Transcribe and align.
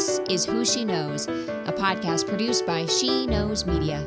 This 0.00 0.18
is 0.30 0.46
Who 0.46 0.64
She 0.64 0.82
Knows, 0.82 1.26
a 1.26 1.74
podcast 1.76 2.26
produced 2.26 2.64
by 2.64 2.86
She 2.86 3.26
Knows 3.26 3.66
Media. 3.66 3.98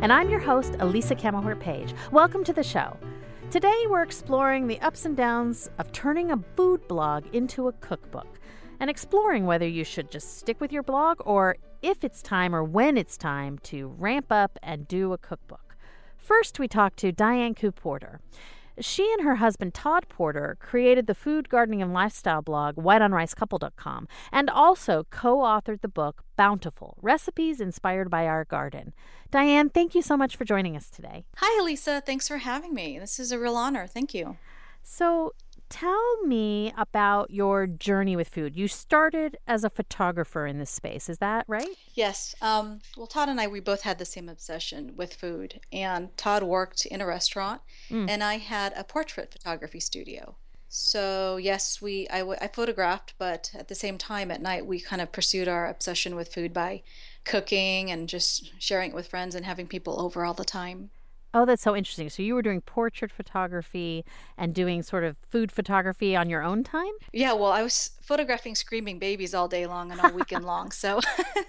And 0.00 0.12
I'm 0.12 0.30
your 0.30 0.38
host, 0.38 0.76
Elisa 0.78 1.16
Camahort 1.16 1.58
Page. 1.58 1.92
Welcome 2.12 2.44
to 2.44 2.52
the 2.52 2.62
show. 2.62 2.96
Today, 3.50 3.74
we're 3.88 4.04
exploring 4.04 4.68
the 4.68 4.80
ups 4.80 5.06
and 5.06 5.16
downs 5.16 5.70
of 5.78 5.90
turning 5.90 6.30
a 6.30 6.38
food 6.54 6.86
blog 6.86 7.24
into 7.34 7.66
a 7.66 7.72
cookbook 7.72 8.38
and 8.78 8.88
exploring 8.88 9.44
whether 9.44 9.66
you 9.66 9.82
should 9.82 10.08
just 10.08 10.38
stick 10.38 10.60
with 10.60 10.70
your 10.70 10.84
blog 10.84 11.16
or 11.26 11.56
if 11.82 12.04
it's 12.04 12.22
time 12.22 12.54
or 12.54 12.62
when 12.62 12.96
it's 12.96 13.16
time 13.16 13.58
to 13.64 13.88
ramp 13.98 14.30
up 14.30 14.56
and 14.62 14.86
do 14.86 15.12
a 15.12 15.18
cookbook. 15.18 15.74
First, 16.16 16.60
we 16.60 16.68
talked 16.68 16.98
to 16.98 17.10
Diane 17.10 17.56
Cu 17.56 17.72
Porter. 17.72 18.20
She 18.80 19.12
and 19.12 19.22
her 19.22 19.36
husband 19.36 19.74
Todd 19.74 20.06
Porter 20.08 20.56
created 20.60 21.06
the 21.06 21.14
food, 21.14 21.48
gardening, 21.48 21.80
and 21.80 21.92
lifestyle 21.92 22.42
blog 22.42 22.76
whiteonricecouple.com 22.76 24.08
and 24.32 24.50
also 24.50 25.06
co 25.10 25.38
authored 25.38 25.80
the 25.80 25.88
book 25.88 26.24
Bountiful 26.36 26.96
Recipes 27.00 27.60
Inspired 27.60 28.10
by 28.10 28.26
Our 28.26 28.44
Garden. 28.44 28.92
Diane, 29.30 29.68
thank 29.68 29.94
you 29.94 30.02
so 30.02 30.16
much 30.16 30.36
for 30.36 30.44
joining 30.44 30.76
us 30.76 30.90
today. 30.90 31.24
Hi, 31.36 31.60
Elisa. 31.60 32.02
Thanks 32.04 32.28
for 32.28 32.38
having 32.38 32.74
me. 32.74 32.98
This 32.98 33.18
is 33.18 33.32
a 33.32 33.38
real 33.38 33.56
honor. 33.56 33.86
Thank 33.86 34.14
you. 34.14 34.36
So, 34.82 35.34
tell 35.74 36.22
me 36.22 36.72
about 36.78 37.32
your 37.32 37.66
journey 37.66 38.14
with 38.14 38.28
food. 38.28 38.54
You 38.54 38.68
started 38.68 39.36
as 39.48 39.64
a 39.64 39.70
photographer 39.70 40.46
in 40.46 40.60
this 40.60 40.70
space, 40.70 41.08
is 41.08 41.18
that 41.18 41.44
right? 41.48 41.76
Yes. 41.94 42.32
Um, 42.40 42.78
well, 42.96 43.08
Todd 43.08 43.28
and 43.28 43.40
I, 43.40 43.48
we 43.48 43.58
both 43.58 43.82
had 43.82 43.98
the 43.98 44.04
same 44.04 44.28
obsession 44.28 44.92
with 44.94 45.14
food. 45.14 45.58
And 45.72 46.16
Todd 46.16 46.44
worked 46.44 46.86
in 46.86 47.00
a 47.00 47.06
restaurant, 47.06 47.60
mm. 47.90 48.08
and 48.08 48.22
I 48.22 48.38
had 48.38 48.72
a 48.76 48.84
portrait 48.84 49.32
photography 49.32 49.80
studio. 49.80 50.36
So 50.68 51.38
yes, 51.38 51.82
we 51.82 52.06
I, 52.08 52.22
I 52.40 52.48
photographed, 52.48 53.14
but 53.18 53.50
at 53.54 53.66
the 53.66 53.74
same 53.74 53.98
time 53.98 54.30
at 54.30 54.42
night 54.42 54.66
we 54.66 54.78
kind 54.78 55.02
of 55.02 55.10
pursued 55.10 55.48
our 55.48 55.68
obsession 55.68 56.14
with 56.14 56.32
food 56.32 56.52
by 56.52 56.82
cooking 57.24 57.90
and 57.90 58.08
just 58.08 58.52
sharing 58.60 58.90
it 58.90 58.94
with 58.94 59.08
friends 59.08 59.34
and 59.34 59.44
having 59.44 59.66
people 59.66 60.00
over 60.00 60.24
all 60.24 60.34
the 60.34 60.44
time. 60.44 60.90
Oh, 61.34 61.44
that's 61.44 61.62
so 61.62 61.74
interesting. 61.74 62.08
So 62.08 62.22
you 62.22 62.34
were 62.34 62.42
doing 62.42 62.60
portrait 62.60 63.10
photography 63.10 64.04
and 64.38 64.54
doing 64.54 64.82
sort 64.82 65.02
of 65.02 65.16
food 65.28 65.50
photography 65.50 66.14
on 66.14 66.30
your 66.30 66.42
own 66.42 66.62
time? 66.62 66.92
Yeah, 67.12 67.32
well, 67.32 67.50
I 67.50 67.62
was 67.62 67.90
photographing 68.00 68.54
screaming 68.54 69.00
babies 69.00 69.34
all 69.34 69.48
day 69.48 69.66
long 69.66 69.90
and 69.90 70.00
all 70.00 70.12
weekend 70.12 70.44
long. 70.44 70.70
So 70.70 71.00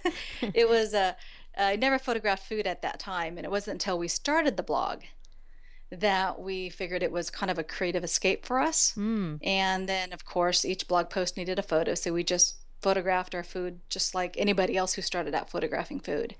it 0.41 0.67
was 0.67 0.95
uh, 0.95 1.13
I 1.57 1.75
never 1.75 1.99
photographed 1.99 2.47
food 2.47 2.67
at 2.67 2.81
that 2.81 2.99
time, 2.99 3.37
and 3.37 3.45
it 3.45 3.51
wasn't 3.51 3.75
until 3.75 3.97
we 3.97 4.07
started 4.07 4.57
the 4.57 4.63
blog 4.63 5.03
that 5.91 6.41
we 6.41 6.69
figured 6.69 7.03
it 7.03 7.11
was 7.11 7.29
kind 7.29 7.51
of 7.51 7.59
a 7.59 7.63
creative 7.63 8.03
escape 8.03 8.45
for 8.45 8.59
us. 8.59 8.93
Mm. 8.97 9.39
And 9.43 9.87
then, 9.87 10.11
of 10.11 10.25
course, 10.25 10.65
each 10.65 10.87
blog 10.87 11.09
post 11.09 11.37
needed 11.37 11.59
a 11.59 11.63
photo, 11.63 11.93
so 11.93 12.11
we 12.11 12.23
just 12.23 12.57
photographed 12.81 13.33
our 13.35 13.43
food 13.43 13.79
just 13.89 14.13
like 14.13 14.35
anybody 14.37 14.75
else 14.75 14.93
who 14.93 15.01
started 15.01 15.33
out 15.33 15.49
photographing 15.49 15.99
food. 15.99 16.35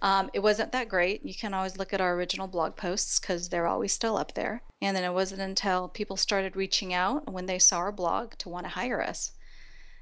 Um, 0.00 0.30
it 0.32 0.40
wasn't 0.40 0.72
that 0.72 0.88
great. 0.88 1.24
You 1.24 1.34
can 1.34 1.54
always 1.54 1.76
look 1.76 1.92
at 1.92 2.00
our 2.00 2.14
original 2.14 2.46
blog 2.46 2.76
posts 2.76 3.18
because 3.18 3.48
they're 3.48 3.66
always 3.66 3.92
still 3.92 4.16
up 4.16 4.34
there. 4.34 4.62
And 4.80 4.96
then 4.96 5.04
it 5.04 5.12
wasn't 5.12 5.40
until 5.40 5.88
people 5.88 6.16
started 6.16 6.54
reaching 6.54 6.94
out 6.94 7.32
when 7.32 7.46
they 7.46 7.58
saw 7.58 7.78
our 7.78 7.92
blog 7.92 8.34
to 8.38 8.48
want 8.48 8.66
to 8.66 8.70
hire 8.70 9.02
us. 9.02 9.32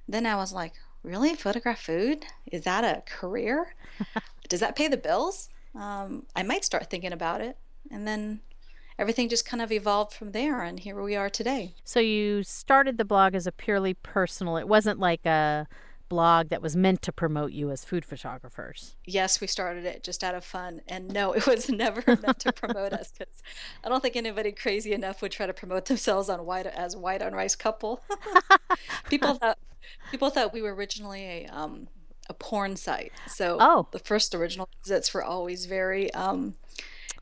Then 0.07 0.27
I 0.27 0.37
was 0.37 0.53
like, 0.53 0.75
really? 1.03 1.35
Photograph 1.35 1.81
food? 1.81 2.27
Is 2.53 2.63
that 2.65 2.85
a 2.85 3.03
career? 3.07 3.75
Does 4.49 4.61
that 4.61 4.77
pay 4.77 4.89
the 4.89 4.97
bills? 4.97 5.49
Um, 5.75 6.27
I 6.35 6.43
might 6.43 6.65
start 6.65 6.91
thinking 6.91 7.13
about 7.13 7.41
it. 7.41 7.57
And 7.91 8.07
then 8.07 8.41
everything 8.99 9.29
just 9.29 9.47
kind 9.47 9.63
of 9.63 9.73
evolved 9.73 10.13
from 10.13 10.33
there 10.33 10.63
and 10.63 10.81
here 10.81 11.01
we 11.03 11.15
are 11.15 11.29
today 11.29 11.75
so 11.85 12.01
you 12.01 12.43
started 12.43 12.97
the 12.97 13.05
blog 13.05 13.35
as 13.35 13.47
a 13.47 13.53
purely 13.53 13.93
personal 13.93 14.57
it 14.57 14.67
wasn't 14.67 14.99
like 14.99 15.25
a 15.27 15.67
blog 16.09 16.49
that 16.49 16.63
was 16.63 16.77
meant 16.77 17.03
to 17.03 17.13
promote 17.13 17.53
you 17.53 17.71
as 17.71 17.85
food 17.85 18.05
photographers. 18.05 18.97
Yes, 19.05 19.41
we 19.41 19.47
started 19.47 19.85
it 19.85 20.03
just 20.03 20.23
out 20.25 20.35
of 20.35 20.45
fun. 20.45 20.81
And 20.89 21.13
no, 21.13 21.33
it 21.33 21.47
was 21.47 21.69
never 21.71 22.03
meant 22.07 22.41
to 22.41 22.53
promote 22.53 22.93
us 22.93 23.13
because 23.17 23.43
I 23.85 23.89
don't 23.89 24.03
think 24.03 24.17
anybody 24.17 24.53
crazy 24.53 24.93
enough 24.93 25.23
would 25.23 25.33
try 25.33 25.47
to 25.47 25.53
promote 25.53 25.87
themselves 25.87 26.29
on 26.29 26.45
white 26.45 26.67
as 26.67 26.97
white 26.97 27.23
on 27.23 27.33
rice 27.33 27.57
couple. 27.57 28.03
people 29.09 29.35
thought 29.41 29.59
people 30.11 30.31
thought 30.31 30.53
we 30.53 30.63
were 30.63 30.75
originally 30.75 31.23
a 31.23 31.47
um, 31.47 31.89
a 32.29 32.35
porn 32.35 32.77
site. 32.77 33.13
So 33.29 33.59
oh. 33.61 33.89
the 33.93 33.99
first 33.99 34.35
original 34.35 34.69
visits 34.83 35.15
were 35.15 35.23
always 35.23 35.67
very 35.67 36.13
um, 36.15 36.55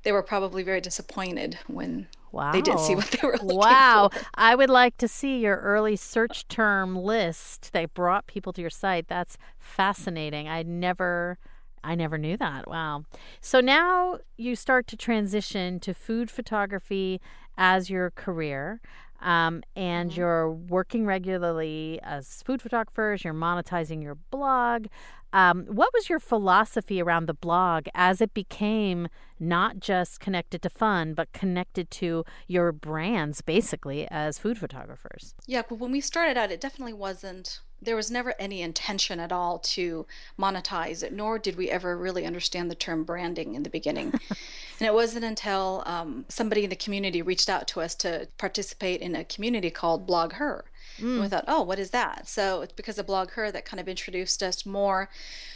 they 0.03 0.13
were 0.13 0.23
probably 0.23 0.63
very 0.63 0.81
disappointed 0.81 1.59
when 1.67 2.07
Wow. 2.35 2.51
They 2.51 2.63
didn't 2.63 2.81
see 2.81 2.97
what 2.97 3.07
they 3.07 3.27
were 3.27 3.39
looking 3.41 3.59
wow. 3.59 4.11
for. 4.13 4.21
I 4.35 4.57
would 4.57 4.71
like 4.71 4.97
to 4.99 5.07
see 5.07 5.39
your 5.39 5.57
early 5.59 5.95
search 5.95 6.49
term 6.49 6.97
list 6.97 7.73
that 7.73 7.95
brought 7.95 8.27
people 8.27 8.53
to 8.55 8.61
your 8.61 8.71
site. 8.71 9.07
That's 9.07 9.39
fascinating. 9.59 10.49
I 10.49 10.65
never 10.65 11.39
I 11.85 11.95
never 11.95 12.19
knew 12.19 12.37
that. 12.39 12.67
Wow. 12.67 13.05
So 13.41 13.61
now 13.61 14.19
you 14.37 14.57
start 14.57 14.87
to 14.89 14.97
transition 14.97 15.79
to 15.81 15.95
food 15.95 16.31
photography 16.31 17.21
as 17.57 17.91
your 17.91 18.11
career. 18.11 18.81
Um, 19.25 19.63
and 19.75 20.11
mm-hmm. 20.11 20.21
you're 20.21 20.51
working 20.51 21.07
regularly 21.07 21.99
as 22.03 22.43
food 22.43 22.63
photographers, 22.63 23.25
you're 23.25 23.35
monetizing 23.35 24.03
your 24.03 24.17
blog. 24.31 24.87
Um, 25.33 25.65
what 25.65 25.91
was 25.93 26.09
your 26.09 26.21
philosophy 26.21 27.03
around 27.03 27.27
the 27.27 27.35
blog 27.35 27.87
as 27.93 28.21
it 28.21 28.35
became 28.35 29.09
not 29.41 29.81
just 29.81 30.21
connected 30.21 30.63
to 30.63 30.71
fun, 30.71 31.13
but 31.13 31.33
connected 31.33 31.91
to 31.91 32.25
your 32.47 32.71
brands 32.71 33.41
basically 33.41 34.07
as 34.11 34.39
food 34.39 34.59
photographers? 34.59 35.35
Yeah, 35.47 35.63
but 35.69 35.81
when 35.81 35.91
we 35.91 36.01
started 36.01 36.37
out, 36.37 36.53
it 36.53 36.61
definitely 36.61 36.93
wasn't, 36.93 37.61
there 37.83 37.97
was 37.97 38.13
never 38.13 38.35
any 38.39 38.63
intention 38.63 39.19
at 39.19 39.33
all 39.33 39.59
to 39.59 40.07
monetize 40.39 41.03
it, 41.03 41.13
nor 41.13 41.41
did 41.41 41.57
we 41.57 41.69
ever 41.69 41.97
really 41.99 42.25
understand 42.27 42.71
the 42.71 42.77
term 42.77 43.03
branding 43.03 43.57
in 43.57 43.65
the 43.65 43.71
beginning. 43.71 44.13
and 44.81 44.89
it 44.89 44.95
wasn't 44.95 45.25
until 45.25 45.83
um, 45.87 46.25
somebody 46.29 46.65
in 46.65 46.71
the 46.71 46.77
community 46.77 47.23
reached 47.23 47.49
out 47.49 47.69
to 47.69 47.81
us 47.81 47.95
to 47.97 48.29
participate 48.39 49.01
in 49.01 49.15
a 49.15 49.25
community 49.25 49.71
called 49.71 50.07
BlogHer. 50.07 50.63
Mm. 50.99 51.13
And 51.15 51.21
we 51.21 51.29
thought, 51.29 51.45
oh, 51.47 51.63
what 51.63 51.79
is 51.79 51.91
that? 51.91 52.29
So 52.29 52.63
it's 52.63 52.73
because 52.73 52.99
of 52.99 53.07
BlogHer 53.07 53.53
that 53.53 53.65
kind 53.65 53.81
of 53.81 53.89
introduced 53.89 54.43
us 54.43 54.67
more 54.67 55.09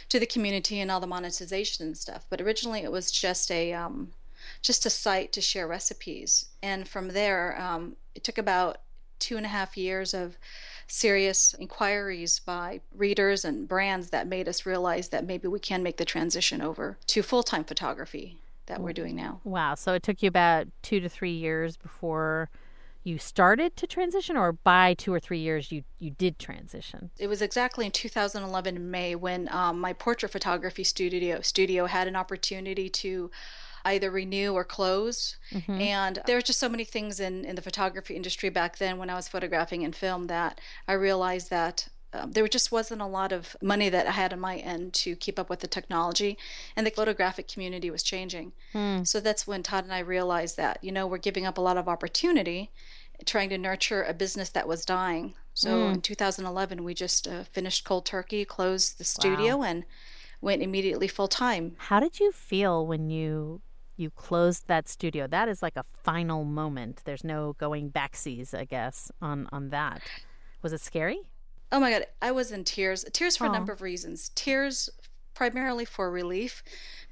to 0.09 0.19
the 0.19 0.25
community 0.25 0.79
and 0.79 0.89
all 0.89 0.99
the 0.99 1.07
monetization 1.07 1.85
and 1.85 1.97
stuff. 1.97 2.25
But 2.29 2.41
originally, 2.41 2.81
it 2.81 2.91
was 2.91 3.11
just 3.11 3.51
a 3.51 3.73
um, 3.73 4.11
just 4.61 4.85
a 4.85 4.89
site 4.89 5.31
to 5.33 5.41
share 5.41 5.67
recipes, 5.67 6.45
and 6.63 6.87
from 6.87 7.09
there, 7.09 7.59
um, 7.61 7.95
it 8.15 8.23
took 8.23 8.37
about 8.37 8.79
two 9.19 9.37
and 9.37 9.45
a 9.45 9.49
half 9.49 9.77
years 9.77 10.13
of 10.13 10.37
serious 10.87 11.53
inquiries 11.55 12.39
by 12.39 12.79
readers 12.95 13.45
and 13.45 13.67
brands 13.67 14.09
that 14.09 14.27
made 14.27 14.47
us 14.47 14.65
realize 14.65 15.09
that 15.09 15.25
maybe 15.25 15.47
we 15.47 15.59
can 15.59 15.83
make 15.83 15.97
the 15.97 16.05
transition 16.05 16.61
over 16.61 16.97
to 17.05 17.21
full 17.21 17.43
time 17.43 17.63
photography 17.63 18.39
that 18.69 18.81
we're 18.81 18.93
doing 18.93 19.15
now. 19.15 19.41
Wow. 19.43 19.75
So 19.75 19.93
it 19.93 20.03
took 20.03 20.23
you 20.23 20.29
about 20.29 20.67
two 20.81 20.99
to 21.01 21.09
three 21.09 21.33
years 21.33 21.75
before 21.75 22.49
you 23.03 23.17
started 23.17 23.75
to 23.77 23.87
transition 23.87 24.37
or 24.37 24.53
by 24.53 24.93
two 24.93 25.13
or 25.13 25.19
three 25.19 25.39
years 25.39 25.71
you 25.71 25.83
you 25.99 26.11
did 26.11 26.37
transition 26.37 27.09
it 27.17 27.27
was 27.27 27.41
exactly 27.41 27.85
in 27.85 27.91
2011 27.91 28.91
may 28.91 29.15
when 29.15 29.47
um, 29.51 29.79
my 29.79 29.93
portrait 29.93 30.31
photography 30.31 30.83
studio 30.83 31.41
studio 31.41 31.85
had 31.85 32.07
an 32.07 32.15
opportunity 32.15 32.89
to 32.89 33.31
either 33.85 34.11
renew 34.11 34.51
or 34.51 34.65
close 34.65 35.37
mm-hmm. 35.51 35.79
and 35.79 36.19
there 36.25 36.35
were 36.35 36.41
just 36.41 36.59
so 36.59 36.67
many 36.67 36.83
things 36.83 37.19
in 37.21 37.45
in 37.45 37.55
the 37.55 37.61
photography 37.61 38.15
industry 38.15 38.49
back 38.49 38.77
then 38.77 38.97
when 38.97 39.09
i 39.09 39.15
was 39.15 39.29
photographing 39.29 39.85
and 39.85 39.95
film 39.95 40.27
that 40.27 40.59
i 40.87 40.93
realized 40.93 41.49
that 41.49 41.87
um, 42.13 42.31
there 42.31 42.47
just 42.47 42.71
wasn't 42.71 43.01
a 43.01 43.05
lot 43.05 43.31
of 43.31 43.55
money 43.61 43.89
that 43.89 44.07
I 44.07 44.11
had 44.11 44.33
on 44.33 44.39
my 44.39 44.57
end 44.57 44.93
to 44.95 45.15
keep 45.15 45.37
up 45.37 45.49
with 45.49 45.59
the 45.59 45.67
technology, 45.67 46.37
and 46.75 46.85
the 46.85 46.91
photographic 46.91 47.47
community 47.47 47.91
was 47.91 48.03
changing. 48.03 48.53
Mm. 48.73 49.07
So 49.07 49.19
that's 49.19 49.45
when 49.45 49.63
Todd 49.63 49.83
and 49.83 49.93
I 49.93 49.99
realized 49.99 50.57
that, 50.57 50.83
you 50.83 50.91
know, 50.91 51.05
we're 51.05 51.17
giving 51.17 51.45
up 51.45 51.57
a 51.57 51.61
lot 51.61 51.77
of 51.77 51.87
opportunity 51.87 52.71
trying 53.25 53.49
to 53.49 53.57
nurture 53.57 54.03
a 54.03 54.13
business 54.13 54.49
that 54.49 54.67
was 54.67 54.85
dying. 54.85 55.33
So 55.53 55.69
mm. 55.69 55.95
in 55.95 56.01
2011, 56.01 56.83
we 56.83 56.93
just 56.93 57.27
uh, 57.27 57.43
finished 57.43 57.83
cold 57.83 58.05
turkey, 58.05 58.45
closed 58.45 58.97
the 58.97 59.03
studio, 59.03 59.57
wow. 59.57 59.65
and 59.65 59.83
went 60.41 60.61
immediately 60.61 61.07
full 61.07 61.27
time. 61.27 61.75
How 61.77 61.99
did 61.99 62.19
you 62.19 62.31
feel 62.31 62.87
when 62.87 63.09
you 63.09 63.61
you 63.97 64.09
closed 64.09 64.67
that 64.67 64.87
studio? 64.87 65.27
That 65.27 65.49
is 65.49 65.61
like 65.61 65.75
a 65.75 65.83
final 66.03 66.45
moment. 66.45 67.01
There's 67.03 67.25
no 67.25 67.55
going 67.59 67.91
backsies, 67.91 68.57
I 68.57 68.65
guess, 68.65 69.11
on 69.21 69.47
on 69.51 69.69
that. 69.69 70.01
Was 70.61 70.73
it 70.73 70.81
scary? 70.81 71.19
Oh 71.71 71.79
my 71.79 71.91
god, 71.91 72.05
I 72.21 72.31
was 72.31 72.51
in 72.51 72.63
tears. 72.63 73.05
Tears 73.13 73.37
for 73.37 73.45
a 73.45 73.51
number 73.51 73.71
of 73.71 73.81
reasons. 73.81 74.31
Tears 74.35 74.89
primarily 75.39 75.85
for 75.85 76.11
relief 76.11 76.63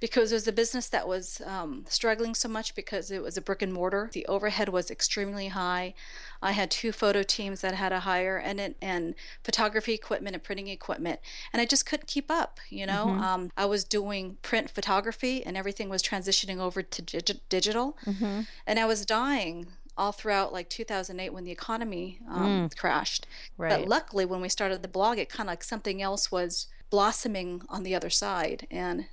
because 0.02 0.34
it 0.34 0.36
was 0.36 0.48
a 0.48 0.52
business 0.52 0.90
that 0.90 1.08
was 1.08 1.42
um, 1.46 1.86
struggling 1.88 2.36
so 2.36 2.50
much 2.50 2.76
because 2.76 3.10
it 3.10 3.22
was 3.22 3.38
a 3.38 3.42
brick 3.42 3.62
and 3.62 3.72
mortar. 3.72 4.10
The 4.12 4.26
overhead 4.26 4.68
was 4.68 4.92
extremely 4.92 5.48
high. 5.48 5.94
I 6.42 6.52
had 6.52 6.70
two 6.70 6.92
photo 6.92 7.24
teams 7.24 7.62
that 7.62 7.74
had 7.74 7.90
to 7.90 8.02
hire 8.02 8.38
and 8.38 8.60
it, 8.60 8.76
and 8.82 9.16
photography 9.44 9.94
equipment 9.94 10.36
and 10.36 10.44
printing 10.44 10.68
equipment, 10.68 11.20
and 11.54 11.62
I 11.62 11.66
just 11.66 11.86
couldn't 11.86 12.08
keep 12.08 12.30
up. 12.30 12.60
You 12.70 12.86
know, 12.86 13.06
mm-hmm. 13.08 13.24
um, 13.24 13.52
I 13.56 13.66
was 13.66 13.84
doing 13.84 14.38
print 14.42 14.70
photography 14.70 15.46
and 15.46 15.56
everything 15.56 15.88
was 15.88 16.04
transitioning 16.04 16.60
over 16.60 16.84
to 16.84 17.02
dig- 17.02 17.40
digital, 17.48 17.98
mm-hmm. 18.06 18.42
and 18.68 18.80
I 18.80 18.86
was 18.86 19.06
dying 19.06 19.68
all 19.98 20.12
throughout 20.12 20.54
like 20.54 20.70
2008 20.70 21.32
when 21.34 21.44
the 21.44 21.52
economy 21.52 22.20
um, 22.30 22.70
Mm. 22.70 22.78
crashed. 22.78 23.26
Right. 23.58 23.70
But 23.70 23.88
luckily, 23.88 24.26
when 24.26 24.42
we 24.42 24.50
started 24.50 24.82
the 24.82 24.88
blog, 24.88 25.18
it 25.18 25.30
kind 25.30 25.50
of 25.50 25.52
like 25.54 25.64
something 25.64 26.02
else 26.02 26.32
was 26.32 26.68
blossoming 26.90 27.62
on 27.70 27.84
the 27.84 27.94
other 27.96 28.10
side, 28.10 28.68
and 28.72 29.08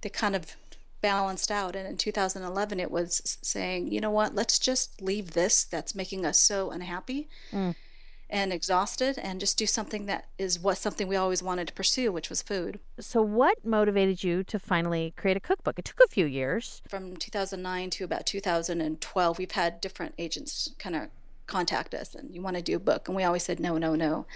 they 0.00 0.08
kind 0.08 0.34
of 0.34 0.56
balanced 1.00 1.50
out. 1.50 1.76
And 1.76 1.86
in 1.86 1.96
2011, 1.96 2.78
it 2.80 2.90
was 2.90 3.38
saying, 3.42 3.92
you 3.92 4.00
know 4.00 4.10
what, 4.10 4.34
let's 4.34 4.58
just 4.58 5.00
leave 5.00 5.32
this 5.32 5.64
that's 5.64 5.94
making 5.94 6.26
us 6.26 6.38
so 6.38 6.70
unhappy 6.70 7.28
Mm. 7.52 7.74
And 8.30 8.52
exhausted, 8.52 9.18
and 9.18 9.40
just 9.40 9.58
do 9.58 9.66
something 9.66 10.06
that 10.06 10.26
is 10.38 10.58
what 10.58 10.78
something 10.78 11.08
we 11.08 11.16
always 11.16 11.42
wanted 11.42 11.68
to 11.68 11.74
pursue, 11.74 12.12
which 12.12 12.30
was 12.30 12.42
food. 12.42 12.80
so, 12.98 13.20
what 13.20 13.64
motivated 13.64 14.24
you 14.24 14.42
to 14.44 14.58
finally 14.58 15.12
create 15.16 15.36
a 15.36 15.40
cookbook? 15.40 15.78
It 15.78 15.84
took 15.84 16.00
a 16.00 16.08
few 16.08 16.26
years. 16.26 16.82
From 16.88 17.16
2009 17.16 17.90
to 17.90 18.04
about 18.04 18.26
2012, 18.26 19.38
we've 19.38 19.50
had 19.50 19.80
different 19.80 20.14
agents 20.18 20.70
kind 20.78 20.96
of 20.96 21.08
contact 21.46 21.94
us, 21.94 22.14
and 22.14 22.34
you 22.34 22.40
want 22.40 22.56
to 22.56 22.62
do 22.62 22.76
a 22.76 22.80
book, 22.80 23.08
and 23.08 23.16
we 23.16 23.24
always 23.24 23.42
said 23.42 23.60
no, 23.60 23.76
no, 23.76 23.94
no. 23.94 24.26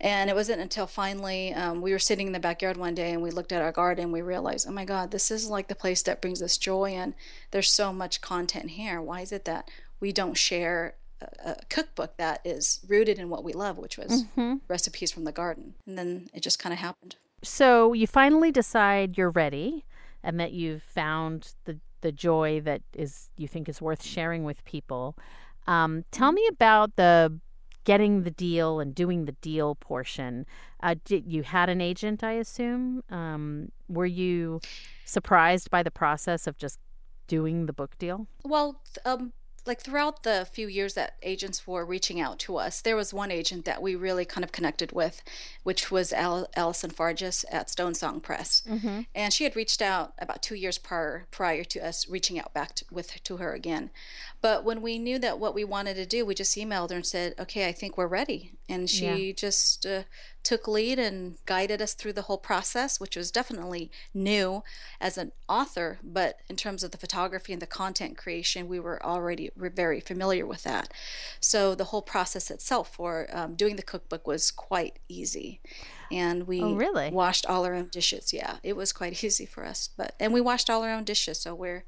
And 0.00 0.30
it 0.30 0.36
wasn't 0.36 0.62
until 0.62 0.86
finally 0.86 1.52
um, 1.52 1.82
we 1.82 1.92
were 1.92 1.98
sitting 1.98 2.26
in 2.26 2.32
the 2.32 2.40
backyard 2.40 2.78
one 2.78 2.94
day 2.94 3.12
and 3.12 3.22
we 3.22 3.30
looked 3.30 3.52
at 3.52 3.60
our 3.60 3.70
garden 3.70 4.04
and 4.04 4.12
we 4.12 4.22
realized, 4.22 4.66
oh 4.66 4.72
my 4.72 4.86
God, 4.86 5.10
this 5.10 5.30
is 5.30 5.50
like 5.50 5.68
the 5.68 5.74
place 5.74 6.00
that 6.04 6.22
brings 6.22 6.40
us 6.40 6.56
joy. 6.56 6.92
And 6.92 7.12
there's 7.50 7.70
so 7.70 7.92
much 7.92 8.22
content 8.22 8.70
here. 8.70 9.02
Why 9.02 9.20
is 9.20 9.30
it 9.30 9.44
that 9.44 9.70
we 10.00 10.10
don't 10.10 10.38
share 10.38 10.94
a, 11.44 11.56
cookbook 11.68 12.16
that 12.16 12.40
is 12.44 12.80
rooted 12.88 13.18
in 13.18 13.28
what 13.28 13.44
we 13.44 13.52
love, 13.52 13.78
which 13.78 13.98
was 13.98 14.24
hmm 14.34 14.56
recipes 14.68 15.10
from 15.12 15.24
the 15.24 15.32
garden? 15.32 15.74
And 15.86 15.98
then 15.98 16.28
it 16.32 16.42
just 16.42 16.58
kind 16.58 16.72
of 16.72 16.78
happened. 16.78 17.16
So, 17.42 17.92
you 17.92 18.06
finally 18.06 18.52
decide 18.52 19.16
you're 19.16 19.30
ready 19.30 19.84
and 20.22 20.38
that 20.38 20.52
you've 20.52 20.82
found 20.82 21.54
the, 21.64 21.78
the 22.02 22.12
joy 22.12 22.60
that 22.60 22.82
is 22.92 23.30
you 23.36 23.48
think 23.48 23.68
is 23.68 23.80
worth 23.80 24.02
sharing 24.02 24.44
with 24.44 24.64
people. 24.64 25.16
Um, 25.66 26.04
tell 26.10 26.32
me 26.32 26.46
about 26.48 26.96
the 26.96 27.38
getting 27.84 28.22
the 28.22 28.30
deal 28.30 28.78
and 28.78 28.94
doing 28.94 29.24
the 29.24 29.32
deal 29.32 29.74
portion. 29.74 30.46
Uh, 30.82 30.94
did 31.04 31.26
you 31.26 31.42
had 31.42 31.68
an 31.68 31.80
agent, 31.80 32.22
I 32.22 32.32
assume? 32.32 33.02
Um, 33.10 33.72
were 33.88 34.06
you 34.06 34.60
surprised 35.04 35.70
by 35.70 35.82
the 35.82 35.90
process 35.90 36.46
of 36.46 36.58
just 36.58 36.78
doing 37.26 37.66
the 37.66 37.72
book 37.72 37.96
deal? 37.98 38.26
Well, 38.44 38.80
um, 39.04 39.32
like 39.66 39.80
throughout 39.80 40.22
the 40.22 40.46
few 40.52 40.66
years 40.68 40.94
that 40.94 41.16
agents 41.22 41.66
were 41.66 41.84
reaching 41.84 42.20
out 42.20 42.38
to 42.40 42.56
us, 42.56 42.80
there 42.80 42.96
was 42.96 43.12
one 43.14 43.30
agent 43.30 43.64
that 43.64 43.82
we 43.82 43.94
really 43.94 44.24
kind 44.24 44.44
of 44.44 44.52
connected 44.52 44.92
with, 44.92 45.22
which 45.62 45.90
was 45.90 46.12
Al- 46.12 46.48
Alison 46.56 46.90
Fargis 46.90 47.44
at 47.50 47.68
Stonesong 47.68 48.22
Press, 48.22 48.62
Mm-hmm. 48.68 49.00
and 49.14 49.32
she 49.32 49.44
had 49.44 49.56
reached 49.56 49.82
out 49.82 50.14
about 50.18 50.42
two 50.42 50.54
years 50.54 50.78
prior 50.78 51.26
prior 51.30 51.64
to 51.64 51.80
us 51.80 52.08
reaching 52.08 52.38
out 52.38 52.52
back 52.54 52.74
to, 52.76 52.84
with 52.90 53.22
to 53.24 53.36
her 53.38 53.52
again. 53.52 53.90
But 54.42 54.64
when 54.64 54.80
we 54.80 54.98
knew 54.98 55.18
that 55.18 55.38
what 55.38 55.54
we 55.54 55.64
wanted 55.64 55.94
to 55.94 56.06
do, 56.06 56.24
we 56.24 56.34
just 56.34 56.56
emailed 56.56 56.90
her 56.90 56.96
and 56.96 57.06
said, 57.06 57.34
"Okay, 57.38 57.68
I 57.68 57.72
think 57.72 57.98
we're 57.98 58.06
ready," 58.06 58.52
and 58.68 58.88
she 58.88 59.32
just 59.34 59.84
uh, 59.84 60.04
took 60.42 60.66
lead 60.66 60.98
and 60.98 61.36
guided 61.44 61.82
us 61.82 61.92
through 61.94 62.14
the 62.14 62.22
whole 62.22 62.38
process, 62.38 62.98
which 62.98 63.16
was 63.16 63.30
definitely 63.30 63.90
new 64.14 64.62
as 65.00 65.18
an 65.18 65.32
author, 65.48 65.98
but 66.02 66.38
in 66.48 66.56
terms 66.56 66.82
of 66.82 66.90
the 66.90 66.98
photography 66.98 67.52
and 67.52 67.60
the 67.60 67.66
content 67.66 68.16
creation, 68.16 68.66
we 68.68 68.80
were 68.80 69.02
already 69.04 69.50
very 69.56 70.00
familiar 70.00 70.46
with 70.46 70.62
that. 70.62 70.92
So 71.40 71.74
the 71.74 71.84
whole 71.84 72.02
process 72.02 72.50
itself 72.50 72.94
for 72.94 73.28
um, 73.32 73.54
doing 73.54 73.76
the 73.76 73.82
cookbook 73.82 74.26
was 74.26 74.50
quite 74.50 74.98
easy, 75.08 75.60
and 76.10 76.46
we 76.46 76.60
Oh, 76.62 76.74
really? 76.74 77.10
washed 77.10 77.46
all 77.46 77.64
our 77.64 77.74
own 77.74 77.88
dishes. 77.88 78.32
Yeah, 78.32 78.56
it 78.62 78.74
was 78.76 78.92
quite 78.92 79.22
easy 79.24 79.46
for 79.46 79.64
us, 79.66 79.88
but 79.96 80.14
and 80.18 80.32
we 80.32 80.40
washed 80.40 80.70
all 80.70 80.82
our 80.82 80.90
own 80.90 81.04
dishes, 81.04 81.40
so 81.40 81.54
we're 81.54 81.84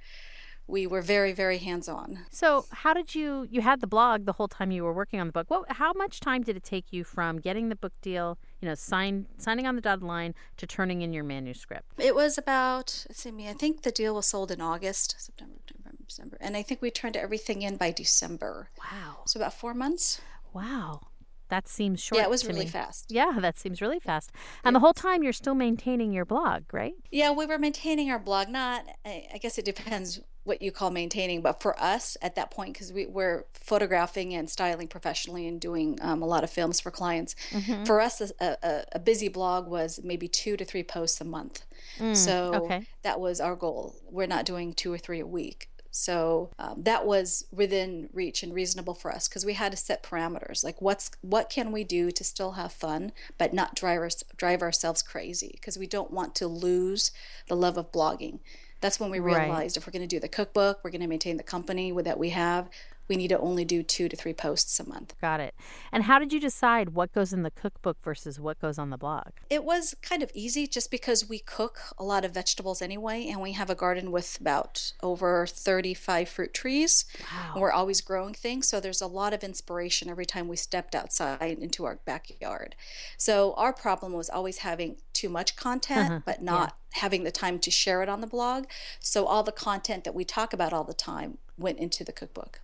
we 0.67 0.87
were 0.87 1.03
very 1.03 1.33
very 1.33 1.59
hands 1.59 1.89
on. 1.89 2.21
So, 2.31 2.67
how 2.71 2.95
did 2.95 3.15
you 3.15 3.47
you 3.51 3.61
had 3.61 3.81
the 3.81 3.87
blog 3.87 4.25
the 4.25 4.33
whole 4.33 4.49
time 4.49 4.71
you 4.71 4.85
were 4.85 4.93
working 4.93 5.21
on 5.21 5.27
the 5.27 5.33
book? 5.33 5.51
What 5.51 5.71
how 5.73 5.93
much 5.93 6.21
time 6.21 6.43
did 6.43 6.57
it 6.57 6.65
take 6.65 6.93
you 6.93 7.05
from 7.05 7.39
getting 7.39 7.69
the 7.69 7.77
book 7.77 7.93
deal, 8.01 8.39
you 8.61 8.69
know, 8.69 8.75
sign 8.75 9.27
signing 9.39 9.67
on 9.67 9.77
the 9.77 9.83
dotted 9.83 10.05
line 10.05 10.35
to 10.57 10.67
turning 10.67 11.03
in 11.03 11.13
your 11.13 11.25
manuscript? 11.25 11.87
It 11.99 12.15
was 12.15 12.39
about 12.39 13.05
let's 13.09 13.23
see, 13.23 13.33
me. 13.33 13.49
I 13.49 13.55
think 13.55 13.83
the 13.83 13.93
deal 13.93 14.15
was 14.15 14.27
sold 14.27 14.51
in 14.51 14.61
August, 14.61 15.17
September, 15.19 15.55
October, 15.61 15.97
December, 16.07 16.37
and 16.41 16.57
I 16.57 16.63
think 16.63 16.83
we 16.83 16.91
turned 16.91 17.17
everything 17.17 17.63
in 17.63 17.77
by 17.77 17.91
December. 17.91 18.69
Wow. 18.79 19.23
So 19.27 19.41
about 19.41 19.55
four 19.55 19.75
months. 19.75 20.21
Wow. 20.53 21.01
That 21.49 21.69
seems 21.69 22.01
short. 22.01 22.19
yeah, 22.19 22.25
it 22.25 22.31
was 22.31 22.47
really 22.47 22.61
me. 22.61 22.71
fast. 22.71 23.13
Yeah, 23.13 23.37
that 23.41 23.59
seems 23.59 23.83
really 23.83 24.01
fast. 24.01 24.33
And 24.65 24.75
the 24.75 24.81
whole 24.81 24.95
time 24.95 25.23
you're 25.23 25.35
still 25.35 25.55
maintaining 25.55 26.11
your 26.11 26.25
blog, 26.25 26.63
right? 26.73 26.95
Yeah, 27.11 27.31
we 27.33 27.45
were 27.45 27.59
maintaining 27.59 28.11
our 28.11 28.19
blog. 28.19 28.49
Not, 28.49 28.87
I 29.05 29.27
I 29.35 29.39
guess 29.39 29.59
it 29.59 29.67
depends 29.67 30.19
what 30.45 30.61
you 30.63 30.73
call 30.73 30.91
maintaining, 30.91 31.41
but 31.41 31.63
for 31.63 31.79
us 31.81 32.17
at 32.21 32.35
that 32.35 32.51
point, 32.51 32.73
because 32.73 32.93
we 32.93 33.07
were 33.07 33.47
photographing 33.55 34.35
and 34.35 34.51
styling 34.51 34.89
professionally 34.89 35.47
and 35.47 35.61
doing 35.61 35.99
um, 36.03 36.23
a 36.23 36.27
lot 36.27 36.45
of 36.45 36.51
films 36.51 36.81
for 36.81 36.91
clients, 36.91 37.35
Mm-hmm. 37.51 37.85
for 37.85 38.01
us, 38.01 38.21
a, 38.21 38.57
a, 38.63 38.85
a 38.93 38.99
busy 38.99 39.29
blog 39.29 39.69
was 39.69 40.01
maybe 40.03 40.29
two 40.29 40.57
to 40.57 40.65
three 40.65 40.83
posts 40.83 41.21
a 41.21 41.25
month. 41.25 41.65
so 42.13 42.53
Mm, 42.53 42.55
okay. 42.65 42.87
that 43.03 43.21
was 43.21 43.41
our 43.41 43.55
goal. 43.57 43.95
We're 44.11 44.27
not 44.27 44.45
doing 44.45 44.73
two 44.75 44.93
or 44.93 44.99
three 44.99 45.21
a 45.21 45.27
week. 45.27 45.69
So 45.95 46.51
um, 46.59 46.83
that 46.85 47.05
was 47.07 47.45
within 47.53 48.09
reach 48.15 48.43
and 48.43 48.55
reasonable 48.55 48.95
for 48.95 49.13
us 49.13 49.29
because 49.29 49.45
we 49.45 49.53
had 49.53 49.73
to 49.73 49.77
set 49.77 50.03
parameters. 50.03 50.65
Like, 50.65 50.81
what's 50.81 51.11
what 51.21 51.51
can 51.51 51.71
we 51.71 51.85
do 51.85 52.11
to 52.11 52.25
still 52.25 52.53
have 52.53 52.73
fun, 52.73 53.13
but 53.37 53.53
not 53.53 53.75
drive 53.77 54.01
us, 54.01 54.25
drive 54.39 54.63
ourselves 54.63 55.03
crazy? 55.03 55.51
Because 55.53 55.77
we 55.77 55.87
don't 55.87 56.11
want 56.11 56.35
to 56.37 56.47
lose 56.47 57.11
the 57.47 57.57
love 57.57 57.77
of 57.77 57.93
blogging. 57.93 58.39
That's 58.83 59.01
when 59.01 59.11
we 59.11 59.19
Right. 59.21 59.43
realized 59.49 59.77
if 59.79 59.87
we're 59.87 59.93
going 59.93 60.03
to 60.03 60.07
do 60.17 60.21
the 60.21 60.29
cookbook, 60.29 60.81
we're 60.85 60.91
going 60.91 61.01
to 61.01 61.07
maintain 61.07 61.39
the 61.39 61.43
company 61.43 61.91
that 62.03 62.19
we 62.19 62.31
have. 62.31 62.69
We 63.09 63.17
need 63.17 63.29
to 63.29 63.39
only 63.39 63.65
do 63.65 63.83
two 63.83 64.09
to 64.09 64.17
three 64.17 64.33
posts 64.33 64.79
a 64.81 64.89
month. 64.89 65.15
Got 65.21 65.41
it. 65.41 65.55
And 65.91 66.05
how 66.05 66.19
did 66.19 66.33
you 66.33 66.39
decide 66.41 66.91
what 66.91 67.13
goes 67.13 67.33
in 67.33 67.43
the 67.43 67.51
cookbook 67.51 67.99
versus 68.03 68.39
what 68.41 68.61
goes 68.61 68.79
on 68.79 68.91
the 68.91 68.97
blog? 68.97 69.29
It 69.51 69.65
was 69.65 69.95
kind 70.03 70.23
of 70.23 70.31
easy 70.35 70.67
just 70.67 70.91
because 70.91 71.29
we 71.29 71.39
cook 71.41 71.81
a 71.99 72.05
lot 72.05 72.25
of 72.25 72.33
vegetables 72.33 72.81
anyway, 72.81 73.27
and 73.29 73.41
we 73.43 73.53
have 73.53 73.69
a 73.69 73.75
garden 73.75 74.13
with 74.13 74.41
about 74.41 74.93
over 75.03 75.47
35 75.47 76.29
fruit 76.29 76.55
trees. 76.55 77.05
Wow. 77.21 77.51
And 77.55 77.61
we're 77.61 77.73
always 77.73 78.01
growing 78.01 78.35
things, 78.35 78.69
so 78.69 78.79
there's 78.81 79.03
a 79.03 79.07
lot 79.09 79.35
of 79.35 79.43
inspiration 79.45 80.09
every 80.09 80.27
time 80.27 80.49
we 80.49 80.57
stepped 80.57 80.95
outside 80.95 81.59
into 81.59 81.85
our 81.85 81.97
backyard. 82.07 82.77
So 83.19 83.53
our 83.55 83.73
problem 83.73 84.13
was 84.13 84.31
always 84.31 84.59
having 84.59 84.97
too 85.13 85.29
much 85.29 85.57
content, 85.57 86.11
Uh-huh, 86.11 86.21
but 86.25 86.41
not 86.43 86.77
having 86.93 87.25
the 87.25 87.31
time 87.31 87.59
to 87.61 87.71
share 87.71 88.03
it 88.03 88.09
on 88.09 88.21
the 88.21 88.27
blog. 88.27 88.65
So 89.01 89.27
all 89.27 89.43
the 89.43 89.53
content 89.53 90.05
that 90.05 90.15
we 90.15 90.25
talk 90.25 90.53
about 90.53 90.73
all 90.73 90.85
the 90.85 90.95
time 90.95 91.39
went 91.59 91.79
into 91.79 92.05
the 92.05 92.13
cookbook. 92.13 92.61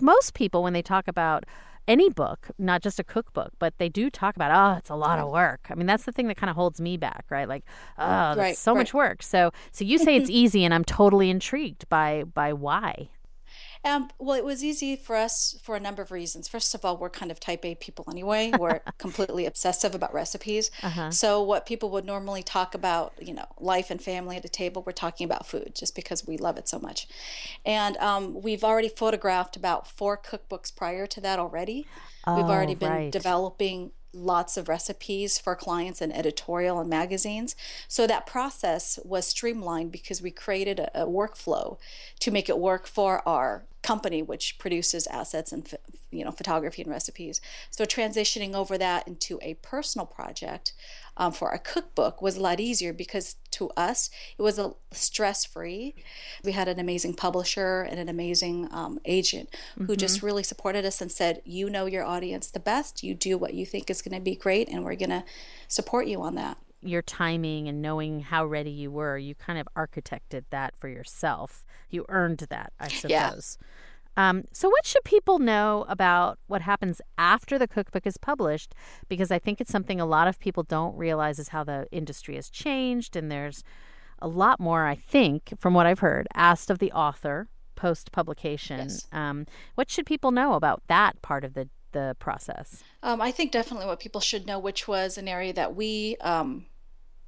Most 0.00 0.34
people, 0.34 0.62
when 0.62 0.72
they 0.72 0.82
talk 0.82 1.06
about 1.08 1.44
any 1.88 2.08
book, 2.08 2.48
not 2.58 2.82
just 2.82 2.98
a 2.98 3.04
cookbook, 3.04 3.52
but 3.58 3.76
they 3.78 3.88
do 3.88 4.10
talk 4.10 4.36
about, 4.36 4.50
oh, 4.52 4.78
it's 4.78 4.90
a 4.90 4.94
lot 4.94 5.18
of 5.18 5.30
work. 5.30 5.66
I 5.68 5.74
mean, 5.74 5.86
that's 5.86 6.04
the 6.04 6.12
thing 6.12 6.28
that 6.28 6.36
kind 6.36 6.50
of 6.50 6.56
holds 6.56 6.80
me 6.80 6.96
back, 6.96 7.24
right? 7.28 7.48
Like, 7.48 7.64
oh, 7.98 8.06
that's 8.06 8.38
Right, 8.38 8.56
so 8.56 8.74
much 8.74 8.94
work. 8.94 9.22
So, 9.22 9.52
so 9.72 9.84
you 9.84 9.98
say 9.98 10.16
it's 10.16 10.30
easy, 10.42 10.64
and 10.64 10.72
I'm 10.72 10.84
totally 10.84 11.30
intrigued 11.30 11.88
by 11.88 12.24
by 12.24 12.52
why. 12.52 13.10
Um, 13.84 14.10
well, 14.18 14.36
it 14.36 14.44
was 14.44 14.62
easy 14.62 14.94
for 14.94 15.16
us 15.16 15.56
for 15.62 15.74
a 15.74 15.80
number 15.80 16.02
of 16.02 16.12
reasons. 16.12 16.46
First 16.46 16.72
of 16.74 16.84
all, 16.84 16.96
we're 16.96 17.10
kind 17.10 17.32
of 17.32 17.40
type 17.40 17.64
A 17.64 17.74
people 17.74 18.04
anyway. 18.08 18.52
We're 18.52 18.80
completely 18.98 19.44
obsessive 19.44 19.92
about 19.94 20.14
recipes. 20.14 20.70
Uh-huh. 20.82 21.10
So, 21.10 21.42
what 21.42 21.66
people 21.66 21.90
would 21.90 22.04
normally 22.04 22.44
talk 22.44 22.74
about, 22.76 23.14
you 23.20 23.34
know, 23.34 23.46
life 23.58 23.90
and 23.90 24.00
family 24.00 24.36
at 24.36 24.44
a 24.44 24.48
table, 24.48 24.84
we're 24.86 24.92
talking 24.92 25.24
about 25.24 25.46
food 25.48 25.72
just 25.74 25.96
because 25.96 26.24
we 26.24 26.36
love 26.36 26.58
it 26.58 26.68
so 26.68 26.78
much. 26.78 27.08
And 27.64 27.96
um, 27.98 28.40
we've 28.40 28.64
already 28.64 28.88
photographed 28.88 29.56
about 29.56 29.88
four 29.88 30.16
cookbooks 30.16 30.74
prior 30.74 31.06
to 31.08 31.20
that 31.20 31.38
already. 31.40 31.88
We've 32.34 32.48
already 32.48 32.74
Oh, 32.74 32.76
been 32.76 32.88
right. 32.88 33.10
developing 33.10 33.92
lots 34.12 34.56
of 34.56 34.68
recipes 34.68 35.38
for 35.38 35.56
clients 35.56 36.00
and 36.00 36.14
editorial 36.14 36.80
and 36.80 36.90
magazines. 36.90 37.56
So 37.88 38.06
that 38.06 38.26
process 38.26 38.98
was 39.04 39.26
streamlined 39.26 39.92
because 39.92 40.20
we 40.22 40.30
created 40.30 40.78
a, 40.80 41.02
a 41.02 41.06
workflow 41.06 41.78
to 42.20 42.30
make 42.30 42.48
it 42.48 42.58
work 42.58 42.86
for 42.86 43.26
our 43.26 43.64
company, 43.82 44.22
which 44.22 44.58
produces 44.58 45.06
assets 45.08 45.52
and 45.52 45.68
you 46.10 46.24
know 46.24 46.30
photography 46.30 46.82
and 46.82 46.90
recipes. 46.90 47.40
So 47.70 47.84
transitioning 47.84 48.54
over 48.54 48.78
that 48.78 49.08
into 49.08 49.38
a 49.42 49.54
personal 49.54 50.06
project 50.06 50.72
um, 51.16 51.32
for 51.32 51.50
a 51.50 51.58
cookbook 51.58 52.22
was 52.22 52.36
a 52.36 52.40
lot 52.40 52.60
easier 52.60 52.92
because 52.92 53.36
to 53.68 53.80
us 53.80 54.10
it 54.38 54.42
was 54.42 54.58
a 54.58 54.72
stress 54.90 55.44
free. 55.44 55.94
We 56.44 56.52
had 56.52 56.68
an 56.68 56.78
amazing 56.78 57.14
publisher 57.14 57.82
and 57.82 57.98
an 57.98 58.08
amazing 58.08 58.68
um, 58.70 58.98
agent 59.04 59.54
who 59.86 59.96
just 59.96 60.22
really 60.22 60.42
supported 60.42 60.84
us 60.84 61.00
and 61.00 61.10
said, 61.10 61.42
"You 61.44 61.70
know 61.70 61.86
your 61.86 62.04
audience 62.04 62.50
the 62.50 62.60
best. 62.60 63.02
You 63.02 63.14
do 63.14 63.38
what 63.38 63.54
you 63.54 63.66
think 63.66 63.90
is 63.90 64.02
going 64.02 64.14
to 64.14 64.20
be 64.20 64.36
great, 64.36 64.68
and 64.68 64.84
we're 64.84 64.96
going 64.96 65.10
to 65.10 65.24
support 65.68 66.06
you 66.06 66.22
on 66.22 66.34
that." 66.36 66.58
Your 66.80 67.02
timing 67.02 67.68
and 67.68 67.80
knowing 67.80 68.20
how 68.20 68.44
ready 68.44 68.70
you 68.70 68.90
were, 68.90 69.16
you 69.16 69.34
kind 69.34 69.58
of 69.58 69.68
architected 69.76 70.44
that 70.50 70.74
for 70.80 70.88
yourself. 70.88 71.64
You 71.90 72.04
earned 72.08 72.44
that, 72.50 72.72
I 72.80 72.88
suppose. 72.88 73.58
Yeah. 73.60 73.66
Um, 74.16 74.44
so, 74.52 74.68
what 74.68 74.86
should 74.86 75.04
people 75.04 75.38
know 75.38 75.86
about 75.88 76.38
what 76.46 76.62
happens 76.62 77.00
after 77.16 77.58
the 77.58 77.68
cookbook 77.68 78.06
is 78.06 78.16
published? 78.16 78.74
Because 79.08 79.30
I 79.30 79.38
think 79.38 79.60
it's 79.60 79.70
something 79.70 80.00
a 80.00 80.06
lot 80.06 80.28
of 80.28 80.38
people 80.38 80.62
don't 80.62 80.96
realize 80.96 81.38
is 81.38 81.48
how 81.48 81.64
the 81.64 81.86
industry 81.90 82.34
has 82.36 82.50
changed, 82.50 83.16
and 83.16 83.30
there's 83.30 83.64
a 84.18 84.28
lot 84.28 84.60
more, 84.60 84.86
I 84.86 84.94
think, 84.94 85.54
from 85.58 85.74
what 85.74 85.86
I've 85.86 86.00
heard, 86.00 86.28
asked 86.34 86.70
of 86.70 86.78
the 86.78 86.92
author 86.92 87.48
post 87.74 88.12
publication. 88.12 88.80
Yes. 88.80 89.08
Um, 89.12 89.46
what 89.74 89.90
should 89.90 90.06
people 90.06 90.30
know 90.30 90.52
about 90.54 90.82
that 90.88 91.20
part 91.22 91.44
of 91.44 91.54
the 91.54 91.68
the 91.92 92.16
process? 92.18 92.82
Um, 93.02 93.20
I 93.20 93.30
think 93.30 93.52
definitely 93.52 93.86
what 93.86 94.00
people 94.00 94.20
should 94.20 94.46
know, 94.46 94.58
which 94.58 94.88
was 94.88 95.18
an 95.18 95.28
area 95.28 95.52
that 95.52 95.76
we, 95.76 96.16
um, 96.20 96.66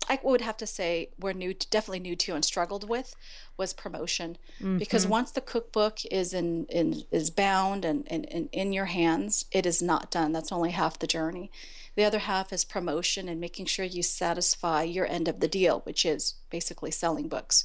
I 0.09 0.21
would 0.23 0.43
have 0.43 0.59
to 0.59 0.67
say, 0.67 1.09
we're 1.19 1.33
new, 1.33 1.55
to, 1.55 1.71
definitely 1.71 2.01
new 2.01 2.17
to 2.17 2.35
and 2.35 2.45
struggled 2.45 2.89
with, 2.89 3.17
was 3.57 3.73
promotion. 3.73 4.37
Mm-hmm. 4.61 4.79
Because 4.79 5.07
once 5.07 5.31
the 5.31 5.41
cookbook 5.41 6.05
is 6.11 6.35
in, 6.35 6.67
in 6.67 7.05
is 7.11 7.31
bound 7.31 7.85
and, 7.87 8.07
and, 8.09 8.31
and 8.31 8.49
in 8.53 8.73
your 8.73 8.85
hands, 8.85 9.47
it 9.51 9.65
is 9.65 9.81
not 9.81 10.11
done. 10.11 10.33
That's 10.33 10.53
only 10.53 10.73
half 10.73 10.99
the 10.99 11.07
journey. 11.07 11.51
The 11.97 12.05
other 12.05 12.19
half 12.19 12.53
is 12.53 12.65
promotion 12.65 13.29
and 13.29 13.41
making 13.41 13.67
sure 13.67 13.85
you 13.85 14.03
satisfy 14.03 14.83
your 14.83 15.07
end 15.07 15.27
of 15.27 15.41
the 15.41 15.49
deal, 15.49 15.81
which 15.85 16.05
is 16.05 16.35
basically 16.51 16.91
selling 16.91 17.29
books. 17.29 17.65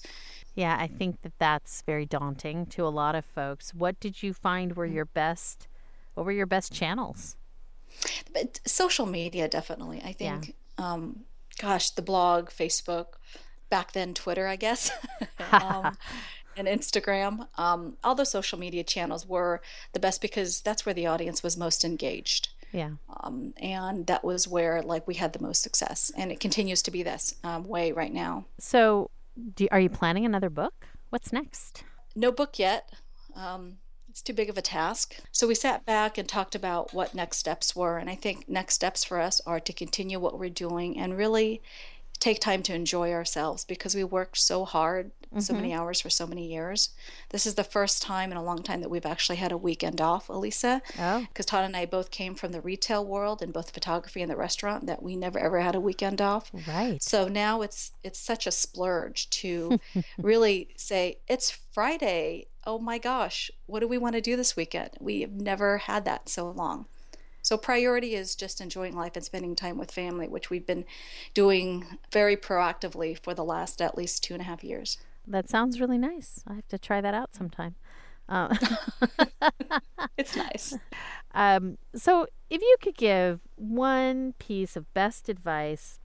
Yeah, 0.55 0.77
I 0.79 0.87
think 0.87 1.21
that 1.23 1.37
that's 1.39 1.81
very 1.81 2.05
daunting 2.05 2.67
to 2.67 2.85
a 2.85 2.89
lot 2.89 3.15
of 3.15 3.25
folks. 3.25 3.73
What 3.73 3.99
did 3.99 4.23
you 4.23 4.33
find 4.33 4.75
were 4.75 4.85
your 4.85 5.05
best? 5.05 5.67
What 6.13 6.25
were 6.25 6.31
your 6.31 6.45
best 6.45 6.71
channels? 6.71 7.35
But 8.33 8.61
social 8.65 9.05
media, 9.05 9.47
definitely. 9.47 10.01
I 10.05 10.13
think, 10.13 10.55
um, 10.77 11.21
gosh, 11.59 11.91
the 11.91 12.01
blog, 12.01 12.49
Facebook, 12.49 13.17
back 13.69 13.91
then 13.91 14.13
Twitter, 14.13 14.47
I 14.47 14.55
guess, 14.55 14.91
um, 15.51 15.95
and 16.57 16.67
Instagram. 16.67 17.47
Um, 17.57 17.97
all 18.03 18.15
the 18.15 18.25
social 18.25 18.57
media 18.57 18.83
channels 18.83 19.27
were 19.27 19.61
the 19.93 19.99
best 19.99 20.21
because 20.21 20.61
that's 20.61 20.85
where 20.85 20.95
the 20.95 21.05
audience 21.05 21.43
was 21.43 21.57
most 21.57 21.85
engaged. 21.85 22.49
Yeah. 22.71 22.91
Um, 23.21 23.53
and 23.57 24.05
that 24.07 24.23
was 24.23 24.47
where 24.47 24.81
like 24.81 25.07
we 25.07 25.15
had 25.15 25.33
the 25.33 25.41
most 25.41 25.61
success, 25.61 26.11
and 26.17 26.31
it 26.31 26.39
continues 26.39 26.81
to 26.83 26.91
be 26.91 27.03
this 27.03 27.35
um, 27.43 27.63
way 27.63 27.91
right 27.91 28.13
now. 28.13 28.45
So, 28.59 29.09
do, 29.55 29.67
are 29.71 29.79
you 29.79 29.89
planning 29.89 30.25
another 30.25 30.49
book? 30.49 30.87
What's 31.09 31.33
next? 31.33 31.83
No 32.15 32.31
book 32.31 32.59
yet. 32.59 32.91
It's 34.09 34.21
too 34.21 34.33
big 34.33 34.49
of 34.49 34.57
a 34.57 34.61
task. 34.61 35.15
So 35.31 35.47
we 35.47 35.55
sat 35.55 35.85
back 35.85 36.17
and 36.17 36.27
talked 36.27 36.55
about 36.55 36.93
what 36.93 37.13
next 37.13 37.37
steps 37.37 37.75
were. 37.75 37.97
And 37.97 38.09
I 38.09 38.15
think 38.15 38.49
next 38.49 38.75
steps 38.75 39.03
for 39.03 39.19
us 39.19 39.39
are 39.45 39.59
to 39.59 39.73
continue 39.73 40.19
what 40.19 40.39
we're 40.39 40.49
doing 40.49 40.97
and 40.97 41.17
really 41.17 41.61
take 42.19 42.39
time 42.41 42.61
to 42.61 42.73
enjoy 42.73 43.13
ourselves 43.13 43.63
because 43.63 43.95
we 43.95 44.03
worked 44.03 44.37
so 44.37 44.65
hard, 44.65 45.11
so 45.37 45.53
many 45.53 45.69
mm-hmm. 45.69 45.79
hours 45.79 46.01
for 46.01 46.09
so 46.09 46.27
many 46.27 46.51
years. 46.51 46.89
This 47.29 47.45
is 47.45 47.55
the 47.55 47.63
first 47.63 48.01
time 48.01 48.31
in 48.31 48.37
a 48.37 48.43
long 48.43 48.61
time 48.61 48.81
that 48.81 48.89
we've 48.89 49.05
actually 49.05 49.37
had 49.37 49.51
a 49.51 49.57
weekend 49.57 50.01
off, 50.01 50.27
Elisa. 50.27 50.81
Oh, 50.99 51.19
Because 51.29 51.45
Todd 51.45 51.63
and 51.63 51.77
I 51.77 51.85
both 51.85 52.11
came 52.11 52.35
from 52.35 52.51
the 52.51 52.61
retail 52.61 53.05
world 53.05 53.41
and 53.41 53.53
both 53.53 53.71
photography 53.71 54.21
and 54.21 54.29
the 54.29 54.35
restaurant 54.35 54.87
that 54.87 55.01
we 55.01 55.15
never 55.15 55.39
ever 55.39 55.61
had 55.61 55.75
a 55.75 55.79
weekend 55.79 56.19
off. 56.19 56.51
right. 56.67 57.01
So 57.01 57.27
now 57.27 57.61
it's 57.61 57.91
it's 58.03 58.19
such 58.19 58.47
a 58.47 58.51
splurge 58.51 59.29
to 59.29 59.79
really 60.17 60.69
say 60.75 61.19
it's 61.27 61.51
Friday. 61.71 62.47
Oh 62.69 62.77
my 62.77 62.99
gosh, 62.99 63.49
what 63.65 63.79
do 63.79 63.87
we 63.87 63.97
want 63.97 64.13
to 64.13 64.21
do 64.21 64.35
this 64.35 64.55
weekend? 64.55 64.91
We 64.99 65.21
have 65.21 65.31
never 65.31 65.79
had 65.79 66.05
that 66.05 66.29
so 66.29 66.51
long. 66.51 66.85
So 67.41 67.57
priority 67.57 68.13
is 68.13 68.35
just 68.35 68.61
enjoying 68.61 68.95
life 68.95 69.13
and 69.15 69.25
spending 69.25 69.55
time 69.55 69.75
with 69.75 69.89
family, 69.89 70.27
which 70.27 70.51
we've 70.51 70.67
been 70.67 70.85
doing 71.33 71.97
very 72.11 72.37
proactively 72.37 73.17
for 73.17 73.33
the 73.33 73.43
last 73.43 73.81
at 73.81 73.97
least 73.97 74.23
two 74.23 74.35
and 74.35 74.41
a 74.41 74.43
half 74.43 74.63
years. 74.63 74.99
That 75.25 75.49
sounds 75.49 75.81
really 75.81 75.97
nice. 75.97 76.43
I 76.47 76.53
have 76.53 76.67
to 76.67 76.77
try 76.77 77.01
that 77.01 77.15
out 77.15 77.33
sometime. 77.33 77.73
Uh, 78.29 78.55
It's 80.19 80.35
nice. 80.35 80.77
um, 81.33 81.79
so, 81.95 82.27
if 82.51 82.61
you 82.61 82.75
could 82.81 82.97
give 82.97 83.39
one 83.55 84.33
piece 84.37 84.75
of 84.75 84.93
best 84.93 85.27
advice 85.27 85.98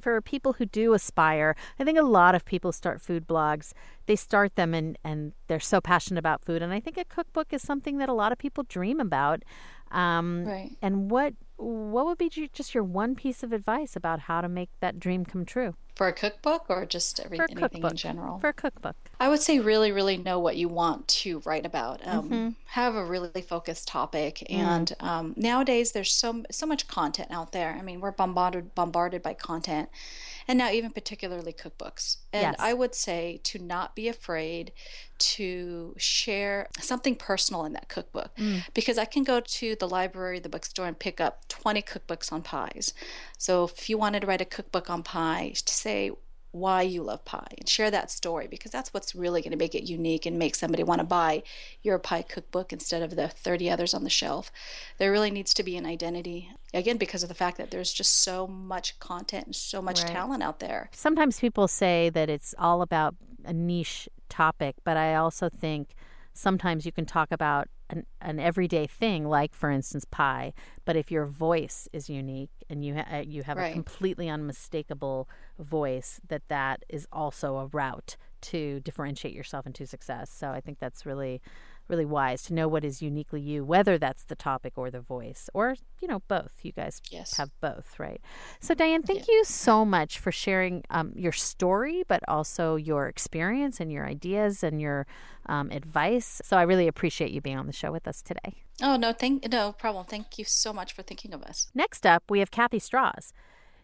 for 0.00 0.20
people 0.20 0.54
who 0.54 0.66
do 0.66 0.94
aspire, 0.94 1.56
I 1.78 1.84
think 1.84 1.98
a 1.98 2.02
lot 2.02 2.34
of 2.34 2.44
people 2.44 2.72
start 2.72 3.00
food 3.00 3.26
blogs. 3.26 3.72
They 4.06 4.16
start 4.16 4.56
them 4.56 4.74
and, 4.74 4.98
and 5.04 5.32
they're 5.48 5.60
so 5.60 5.80
passionate 5.80 6.18
about 6.18 6.44
food. 6.44 6.62
And 6.62 6.72
I 6.72 6.80
think 6.80 6.96
a 6.96 7.04
cookbook 7.04 7.52
is 7.52 7.62
something 7.62 7.98
that 7.98 8.08
a 8.08 8.12
lot 8.12 8.32
of 8.32 8.38
people 8.38 8.64
dream 8.64 9.00
about. 9.00 9.42
Um, 9.90 10.44
Right. 10.44 10.76
And 10.82 11.10
what 11.10 11.34
what 11.56 12.04
would 12.06 12.18
be 12.18 12.28
just 12.28 12.74
your 12.74 12.82
one 12.82 13.14
piece 13.14 13.44
of 13.44 13.52
advice 13.52 13.94
about 13.94 14.20
how 14.20 14.40
to 14.40 14.48
make 14.48 14.70
that 14.80 14.98
dream 14.98 15.24
come 15.24 15.44
true 15.44 15.76
For 15.94 16.08
a 16.08 16.12
cookbook 16.12 16.64
or 16.68 16.84
just 16.86 17.20
every, 17.20 17.38
anything 17.38 17.56
cookbook? 17.56 17.90
in 17.92 17.96
general? 17.96 18.38
For 18.40 18.48
a 18.48 18.52
cookbook. 18.52 18.96
I 19.20 19.28
would 19.28 19.40
say 19.40 19.60
really, 19.60 19.92
really 19.92 20.16
know 20.16 20.40
what 20.40 20.56
you 20.56 20.68
want 20.68 21.06
to 21.08 21.40
write 21.44 21.64
about. 21.64 22.00
Um, 22.04 22.24
Mm-hmm. 22.24 22.48
Have 22.66 22.96
a 22.96 23.04
really 23.04 23.42
focused 23.42 23.86
topic. 23.86 24.44
Mm. 24.50 24.58
And 24.58 24.92
um, 24.98 25.34
nowadays, 25.36 25.92
there's 25.92 26.12
so 26.12 26.42
so 26.50 26.66
much 26.66 26.88
content 26.88 27.28
out 27.30 27.52
there. 27.52 27.76
I 27.78 27.82
mean, 27.82 28.00
we're 28.00 28.10
bombarded 28.10 28.74
bombarded 28.74 29.22
by 29.22 29.34
content, 29.34 29.88
and 30.46 30.58
now 30.58 30.70
even 30.70 30.90
particularly 30.90 31.52
cookbooks. 31.52 32.18
And 32.32 32.42
Yes. 32.52 32.56
I 32.58 32.72
would 32.74 32.94
say 32.94 33.40
to 33.44 33.58
not 33.58 33.94
be 33.94 34.08
afraid 34.08 34.72
to 35.18 35.94
share 35.96 36.68
something 36.80 37.14
personal 37.16 37.64
in 37.64 37.72
that 37.74 37.88
cookbook, 37.88 38.34
Mm. 38.36 38.64
because 38.74 38.98
I 38.98 39.04
can 39.04 39.22
go 39.24 39.40
to 39.40 39.76
the 39.76 39.88
library, 39.88 40.40
the 40.40 40.48
bookstore, 40.48 40.86
and 40.86 40.98
pick 40.98 41.20
up 41.20 41.46
20 41.48 41.82
cookbooks 41.82 42.32
on 42.32 42.42
pies. 42.42 42.92
So 43.38 43.64
if 43.64 43.88
you 43.88 43.96
wanted 43.98 44.20
to 44.20 44.26
write 44.26 44.40
a 44.40 44.44
cookbook 44.44 44.90
on 44.90 45.02
pie, 45.02 45.52
to 45.54 45.72
say 45.72 46.10
why 46.54 46.82
you 46.82 47.02
love 47.02 47.24
pie 47.24 47.52
and 47.58 47.68
share 47.68 47.90
that 47.90 48.12
story 48.12 48.46
because 48.46 48.70
that's 48.70 48.94
what's 48.94 49.12
really 49.12 49.42
going 49.42 49.50
to 49.50 49.58
make 49.58 49.74
it 49.74 49.82
unique 49.82 50.24
and 50.24 50.38
make 50.38 50.54
somebody 50.54 50.84
want 50.84 51.00
to 51.00 51.06
buy 51.06 51.42
your 51.82 51.98
pie 51.98 52.22
cookbook 52.22 52.72
instead 52.72 53.02
of 53.02 53.16
the 53.16 53.26
30 53.28 53.68
others 53.68 53.92
on 53.92 54.04
the 54.04 54.10
shelf. 54.10 54.52
There 54.98 55.10
really 55.10 55.32
needs 55.32 55.52
to 55.54 55.64
be 55.64 55.76
an 55.76 55.84
identity 55.84 56.50
again 56.72 56.96
because 56.96 57.24
of 57.24 57.28
the 57.28 57.34
fact 57.34 57.58
that 57.58 57.72
there's 57.72 57.92
just 57.92 58.22
so 58.22 58.46
much 58.46 58.98
content 59.00 59.46
and 59.46 59.56
so 59.56 59.82
much 59.82 60.02
Right. 60.04 60.12
talent 60.12 60.44
out 60.44 60.60
there. 60.60 60.90
Sometimes 60.92 61.40
people 61.40 61.66
say 61.66 62.08
that 62.10 62.30
it's 62.30 62.54
all 62.56 62.82
about 62.82 63.16
a 63.44 63.52
niche 63.52 64.08
topic, 64.28 64.76
but 64.84 64.96
I 64.96 65.16
also 65.16 65.48
think 65.48 65.94
sometimes 66.34 66.86
you 66.86 66.92
can 66.92 67.04
talk 67.04 67.32
about 67.32 67.68
an, 67.94 68.06
an 68.20 68.40
everyday 68.40 68.86
thing, 68.86 69.26
like 69.28 69.54
for 69.54 69.70
instance 69.70 70.04
pie. 70.10 70.52
But 70.84 70.96
if 70.96 71.10
your 71.10 71.26
voice 71.26 71.88
is 71.92 72.10
unique 72.10 72.50
and 72.68 72.84
you 72.84 72.94
ha- 72.96 73.06
uh, 73.12 73.22
you 73.26 73.42
have 73.42 73.58
a 73.58 73.72
completely 73.72 74.28
unmistakable 74.28 75.28
voice, 75.58 76.20
that 76.28 76.42
that 76.48 76.84
is 76.88 77.06
also 77.12 77.56
a 77.58 77.66
route 77.66 78.16
to 78.42 78.80
differentiate 78.80 79.34
yourself 79.34 79.66
into 79.66 79.86
success. 79.86 80.30
So 80.30 80.50
I 80.50 80.60
think 80.60 80.78
that's 80.78 81.06
really 81.06 81.40
really 81.88 82.04
wise 82.04 82.42
to 82.44 82.54
know 82.54 82.68
what 82.68 82.84
is 82.84 83.02
uniquely 83.02 83.40
you, 83.40 83.64
whether 83.64 83.98
that's 83.98 84.24
the 84.24 84.34
topic 84.34 84.74
or 84.76 84.90
the 84.90 85.00
voice, 85.00 85.48
or 85.54 85.76
you 86.00 86.08
know 86.08 86.22
both. 86.28 86.52
You 86.62 86.72
guys 86.72 87.00
Yes. 87.10 87.32
have 87.36 87.50
both, 87.60 87.98
right? 87.98 88.20
So 88.60 88.74
Diane, 88.74 89.02
thank 89.02 89.28
you 89.28 89.44
so 89.44 89.84
much 89.84 90.18
for 90.18 90.32
sharing 90.32 90.82
um, 90.90 91.12
your 91.14 91.32
story, 91.32 92.04
but 92.08 92.22
also 92.28 92.76
your 92.76 93.08
experience 93.08 93.80
and 93.80 93.90
your 93.92 94.06
ideas 94.06 94.62
and 94.62 94.80
your 94.80 95.06
um, 95.46 95.70
advice. 95.70 96.40
So 96.44 96.56
I 96.56 96.62
really 96.62 96.88
appreciate 96.88 97.30
you 97.30 97.40
being 97.40 97.58
on 97.58 97.66
the 97.66 97.72
show 97.72 97.92
with 97.92 98.06
us 98.08 98.22
today. 98.22 98.62
Oh 98.82 98.96
no, 98.96 99.12
thank 99.12 99.50
no 99.50 99.72
problem. 99.72 100.04
Thank 100.06 100.38
you 100.38 100.44
so 100.44 100.72
much 100.72 100.92
for 100.92 101.02
thinking 101.02 101.32
of 101.34 101.42
us. 101.42 101.68
Next 101.74 102.06
up, 102.06 102.24
we 102.28 102.38
have 102.40 102.50
Kathy 102.50 102.78
Strahs. 102.78 103.32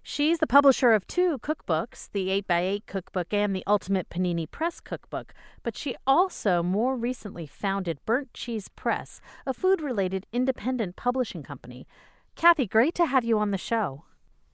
She's 0.02 0.38
the 0.38 0.46
publisher 0.46 0.92
of 0.92 1.06
two 1.06 1.38
cookbooks, 1.38 2.08
the 2.12 2.28
8x8 2.42 2.86
cookbook 2.86 3.34
and 3.34 3.54
the 3.54 3.64
Ultimate 3.66 4.08
Panini 4.08 4.50
Press 4.50 4.80
cookbook, 4.80 5.34
but 5.62 5.76
she 5.76 5.94
also 6.06 6.62
more 6.62 6.96
recently 6.96 7.46
founded 7.46 7.98
Burnt 8.06 8.32
Cheese 8.32 8.68
Press, 8.68 9.20
a 9.46 9.52
food 9.52 9.82
related 9.82 10.26
independent 10.32 10.96
publishing 10.96 11.42
company. 11.42 11.86
Kathy, 12.34 12.66
great 12.66 12.94
to 12.94 13.06
have 13.06 13.24
you 13.24 13.38
on 13.38 13.50
the 13.50 13.58
show. 13.58 14.04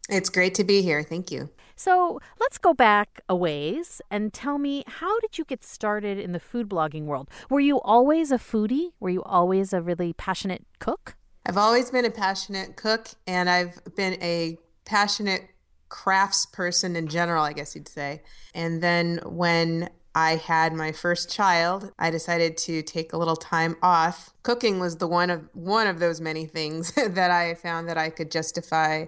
It's 0.08 0.30
great 0.30 0.54
to 0.56 0.64
be 0.64 0.82
here. 0.82 1.02
Thank 1.02 1.30
you. 1.30 1.50
So 1.76 2.20
let's 2.40 2.58
go 2.58 2.74
back 2.74 3.20
a 3.28 3.36
ways 3.36 4.00
and 4.10 4.32
tell 4.32 4.58
me 4.58 4.82
how 4.86 5.18
did 5.20 5.38
you 5.38 5.44
get 5.44 5.62
started 5.62 6.18
in 6.18 6.32
the 6.32 6.40
food 6.40 6.68
blogging 6.68 7.04
world? 7.04 7.28
Were 7.50 7.60
you 7.60 7.80
always 7.80 8.32
a 8.32 8.38
foodie? 8.38 8.90
Were 8.98 9.10
you 9.10 9.22
always 9.22 9.72
a 9.72 9.80
really 9.80 10.12
passionate 10.12 10.64
cook? 10.78 11.16
I've 11.44 11.56
always 11.56 11.90
been 11.90 12.04
a 12.04 12.10
passionate 12.10 12.76
cook 12.76 13.08
and 13.26 13.48
I've 13.48 13.80
been 13.94 14.20
a 14.22 14.58
passionate 14.86 15.50
crafts 15.88 16.46
person 16.46 16.96
in 16.96 17.08
general, 17.08 17.44
I 17.44 17.52
guess 17.52 17.74
you'd 17.74 17.88
say. 17.88 18.22
And 18.54 18.82
then 18.82 19.20
when 19.24 19.90
I 20.14 20.36
had 20.36 20.72
my 20.72 20.92
first 20.92 21.30
child, 21.30 21.92
I 21.98 22.10
decided 22.10 22.56
to 22.58 22.82
take 22.82 23.12
a 23.12 23.18
little 23.18 23.36
time 23.36 23.76
off. 23.82 24.30
Cooking 24.42 24.80
was 24.80 24.96
the 24.96 25.06
one 25.06 25.28
of 25.28 25.46
one 25.52 25.86
of 25.86 25.98
those 25.98 26.22
many 26.22 26.46
things 26.46 26.92
that 27.08 27.30
I 27.30 27.54
found 27.54 27.88
that 27.88 27.98
I 27.98 28.08
could 28.08 28.30
justify 28.30 29.06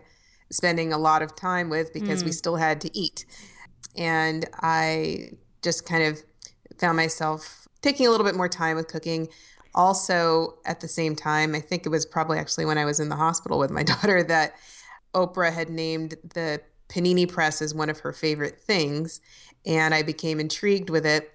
spending 0.50 0.92
a 0.92 0.98
lot 0.98 1.22
of 1.22 1.34
time 1.34 1.70
with 1.70 1.92
because 1.92 2.24
we 2.24 2.30
mm. 2.30 2.34
still 2.34 2.56
had 2.56 2.80
to 2.82 2.96
eat. 2.96 3.24
And 3.96 4.46
I 4.60 5.30
just 5.62 5.86
kind 5.86 6.04
of 6.04 6.22
found 6.78 6.96
myself 6.96 7.66
taking 7.82 8.06
a 8.06 8.10
little 8.10 8.26
bit 8.26 8.34
more 8.34 8.48
time 8.48 8.76
with 8.76 8.88
cooking. 8.88 9.28
Also, 9.74 10.58
at 10.64 10.80
the 10.80 10.88
same 10.88 11.14
time, 11.14 11.54
I 11.54 11.60
think 11.60 11.86
it 11.86 11.88
was 11.88 12.04
probably 12.06 12.38
actually 12.38 12.64
when 12.64 12.78
I 12.78 12.84
was 12.84 13.00
in 13.00 13.08
the 13.08 13.16
hospital 13.16 13.58
with 13.58 13.70
my 13.70 13.82
daughter 13.94 14.22
that 14.24 14.54
Oprah 15.14 15.52
had 15.52 15.70
named 15.70 16.14
the 16.34 16.60
panini 16.88 17.28
press 17.28 17.60
as 17.62 17.74
one 17.74 17.90
of 17.90 18.00
her 18.00 18.12
favorite 18.12 18.60
things. 18.60 19.20
And 19.66 19.94
I 19.94 20.02
became 20.02 20.40
intrigued 20.40 20.90
with 20.90 21.04
it. 21.04 21.30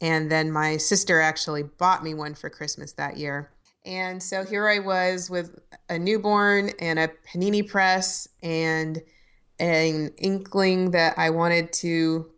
And 0.00 0.30
then 0.30 0.52
my 0.52 0.76
sister 0.76 1.20
actually 1.20 1.62
bought 1.62 2.04
me 2.04 2.14
one 2.14 2.34
for 2.34 2.50
Christmas 2.50 2.92
that 2.92 3.16
year. 3.16 3.50
And 3.84 4.22
so 4.22 4.44
here 4.44 4.68
I 4.68 4.80
was 4.80 5.30
with 5.30 5.58
a 5.88 5.98
newborn 5.98 6.70
and 6.78 6.98
a 6.98 7.08
panini 7.08 7.66
press 7.66 8.28
and 8.42 9.00
an 9.58 10.12
inkling 10.18 10.92
that 10.92 11.18
I 11.18 11.30
wanted 11.30 11.72
to 11.74 12.30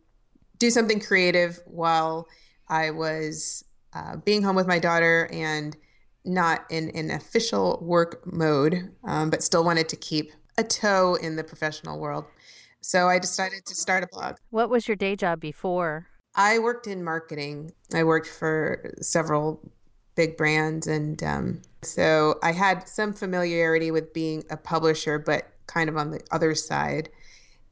do 0.59 0.71
something 0.71 1.01
creative 1.01 1.61
while 1.67 2.29
I 2.69 2.91
was 2.91 3.65
uh, 3.93 4.17
being 4.17 4.43
home 4.43 4.57
with 4.57 4.69
my 4.69 4.79
daughter 4.79 5.29
and 5.33 5.77
not 6.25 6.65
in 6.71 6.91
an 6.91 7.11
official 7.11 7.79
work 7.83 8.23
mode, 8.31 8.91
um, 9.05 9.31
but 9.31 9.43
still 9.43 9.65
wanted 9.65 9.89
to 9.89 9.97
keep 9.97 10.33
a 10.61 10.65
toe 10.65 11.17
in 11.17 11.37
the 11.37 11.45
professional 11.45 11.99
world. 11.99 12.25
So 12.83 13.09
I 13.09 13.19
decided 13.19 13.67
to 13.67 13.75
start 13.75 14.05
a 14.05 14.07
blog. 14.07 14.37
What 14.51 14.71
was 14.71 14.87
your 14.87 14.97
day 14.97 15.17
job 15.17 15.41
before? 15.41 16.07
I 16.35 16.59
worked 16.59 16.87
in 16.87 17.03
marketing. 17.03 17.73
I 17.93 18.05
worked 18.05 18.29
for 18.29 18.95
several 19.01 19.61
big 20.15 20.37
brands. 20.37 20.87
And 20.87 21.23
um, 21.23 21.63
so 21.83 22.39
I 22.43 22.53
had 22.53 22.89
some 22.89 23.13
familiarity 23.13 23.91
with 23.91 24.13
being 24.13 24.45
a 24.51 24.57
publisher, 24.57 25.19
but 25.19 25.49
kind 25.67 25.89
of 25.89 25.97
on 25.97 26.11
the 26.11 26.21
other 26.31 26.55
side. 26.55 27.09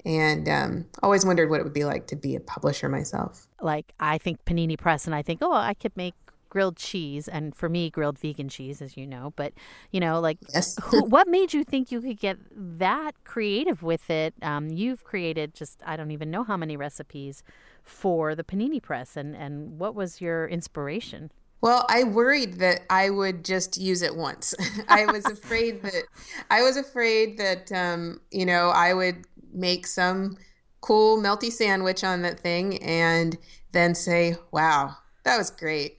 And 0.04 0.49
um, 0.49 0.87
always 1.02 1.25
wondered 1.25 1.50
what 1.50 1.61
it 1.61 1.64
would 1.64 1.75
be 1.75 1.85
like 1.85 2.07
to 2.09 2.16
be 2.16 2.37
a 2.37 2.40
publisher 2.40 2.88
myself. 2.88 3.47
Like, 3.61 3.92
I 4.00 4.18
think 4.18 4.45
Panini 4.45 4.78
Press, 4.78 5.07
and 5.07 5.14
I 5.14 5.23
think, 5.23 5.40
oh, 5.42 5.52
I 5.52 5.75
could 5.75 5.97
make 5.97 6.14
grilled 6.48 6.76
cheese 6.76 7.28
and 7.28 7.54
for 7.54 7.68
me 7.68 7.90
grilled 7.90 8.18
vegan 8.18 8.48
cheese 8.48 8.80
as 8.80 8.96
you 8.96 9.06
know 9.06 9.32
but 9.36 9.52
you 9.90 10.00
know 10.00 10.20
like 10.20 10.38
yes. 10.54 10.76
who, 10.84 11.04
what 11.08 11.28
made 11.28 11.52
you 11.52 11.64
think 11.64 11.92
you 11.92 12.00
could 12.00 12.18
get 12.18 12.38
that 12.50 13.12
creative 13.24 13.82
with 13.82 14.10
it 14.10 14.34
um, 14.42 14.68
you've 14.70 15.04
created 15.04 15.54
just 15.54 15.80
i 15.86 15.96
don't 15.96 16.10
even 16.10 16.30
know 16.30 16.44
how 16.44 16.56
many 16.56 16.76
recipes 16.76 17.42
for 17.82 18.34
the 18.34 18.44
panini 18.44 18.82
press 18.82 19.16
and 19.16 19.34
and 19.36 19.78
what 19.78 19.94
was 19.94 20.20
your 20.20 20.46
inspiration 20.48 21.30
well, 21.60 21.84
I 21.88 22.04
worried 22.04 22.54
that 22.60 22.82
I 22.88 23.10
would 23.10 23.44
just 23.44 23.78
use 23.78 24.02
it 24.02 24.16
once. 24.16 24.54
I 24.88 25.06
was 25.06 25.24
afraid 25.24 25.82
that 25.82 26.04
I 26.50 26.62
was 26.62 26.76
afraid 26.76 27.38
that 27.38 27.72
um, 27.72 28.20
you 28.30 28.46
know 28.46 28.68
I 28.70 28.94
would 28.94 29.24
make 29.52 29.86
some 29.86 30.36
cool 30.80 31.20
melty 31.20 31.50
sandwich 31.50 32.04
on 32.04 32.22
that 32.22 32.40
thing 32.40 32.82
and 32.82 33.36
then 33.72 33.94
say, 33.94 34.36
"Wow, 34.52 34.96
that 35.24 35.36
was 35.36 35.50
great," 35.50 35.98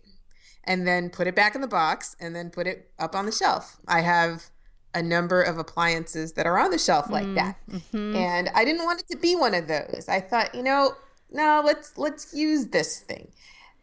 and 0.69 0.87
then 0.87 1.09
put 1.09 1.25
it 1.25 1.35
back 1.35 1.55
in 1.55 1.61
the 1.61 1.67
box 1.67 2.15
and 2.19 2.35
then 2.35 2.51
put 2.51 2.67
it 2.67 2.91
up 2.99 3.15
on 3.15 3.25
the 3.25 3.31
shelf. 3.31 3.77
I 3.87 4.01
have 4.01 4.45
a 4.93 5.01
number 5.01 5.41
of 5.41 5.57
appliances 5.57 6.33
that 6.33 6.45
are 6.45 6.59
on 6.59 6.69
the 6.69 6.77
shelf 6.77 7.09
like 7.09 7.25
mm, 7.25 7.35
that, 7.35 7.57
mm-hmm. 7.69 8.15
and 8.15 8.49
I 8.53 8.63
didn't 8.63 8.85
want 8.85 9.01
it 9.01 9.07
to 9.09 9.17
be 9.17 9.35
one 9.35 9.55
of 9.55 9.67
those. 9.67 10.05
I 10.07 10.21
thought, 10.21 10.53
you 10.53 10.63
know, 10.63 10.93
no, 11.31 11.61
let's 11.65 11.97
let's 11.97 12.33
use 12.33 12.67
this 12.67 12.99
thing. 12.99 13.31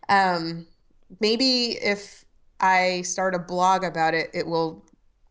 Um, 0.09 0.66
maybe 1.21 1.73
if 1.73 2.25
I 2.61 3.02
start 3.02 3.35
a 3.35 3.38
blog 3.40 3.83
about 3.85 4.14
it, 4.14 4.31
it 4.33 4.47
will 4.47 4.85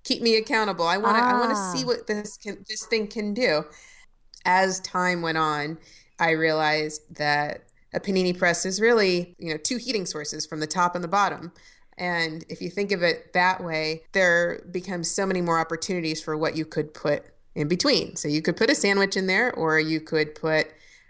keep 0.04 0.22
me 0.22 0.36
accountable. 0.36 0.86
I 0.86 0.98
want 0.98 1.18
to 1.18 1.24
ah. 1.24 1.36
I 1.36 1.40
want 1.40 1.52
to 1.52 1.78
see 1.78 1.86
what 1.86 2.06
this 2.06 2.38
can 2.38 2.64
this 2.68 2.86
thing 2.86 3.08
can 3.08 3.34
do. 3.34 3.64
As 4.46 4.82
time 4.82 5.22
went 5.22 5.38
on, 5.38 5.78
I 6.20 6.32
realized 6.32 7.16
that 7.16 7.65
a 7.96 8.00
panini 8.00 8.38
press 8.38 8.66
is 8.66 8.82
really, 8.82 9.36
you 9.40 9.52
know, 9.52 9.58
two 9.58 9.78
heating 9.78 10.06
sources 10.06 10.46
from 10.46 10.60
the 10.60 10.68
top 10.68 10.94
and 10.94 11.04
the 11.04 11.08
bottom. 11.08 11.52
And 11.98 12.44
if 12.50 12.62
you 12.62 12.70
think 12.70 12.92
of 12.92 13.02
it 13.02 13.32
that 13.34 13.64
way, 13.64 14.04
there 14.12 14.62
becomes 14.72 15.10
so 15.10 15.26
many 15.26 15.42
more 15.42 15.60
opportunities 15.60 16.22
for 16.22 16.36
what 16.36 16.58
you 16.58 16.66
could 16.66 16.94
put 16.94 17.26
in 17.56 17.70
between. 17.70 18.18
So 18.18 18.28
you 18.28 18.42
could 18.42 18.58
put 18.58 18.70
a 18.70 18.76
sandwich 18.76 19.16
in 19.16 19.28
there 19.28 19.54
or 19.54 19.80
you 19.80 20.02
could 20.02 20.36
put 20.36 20.68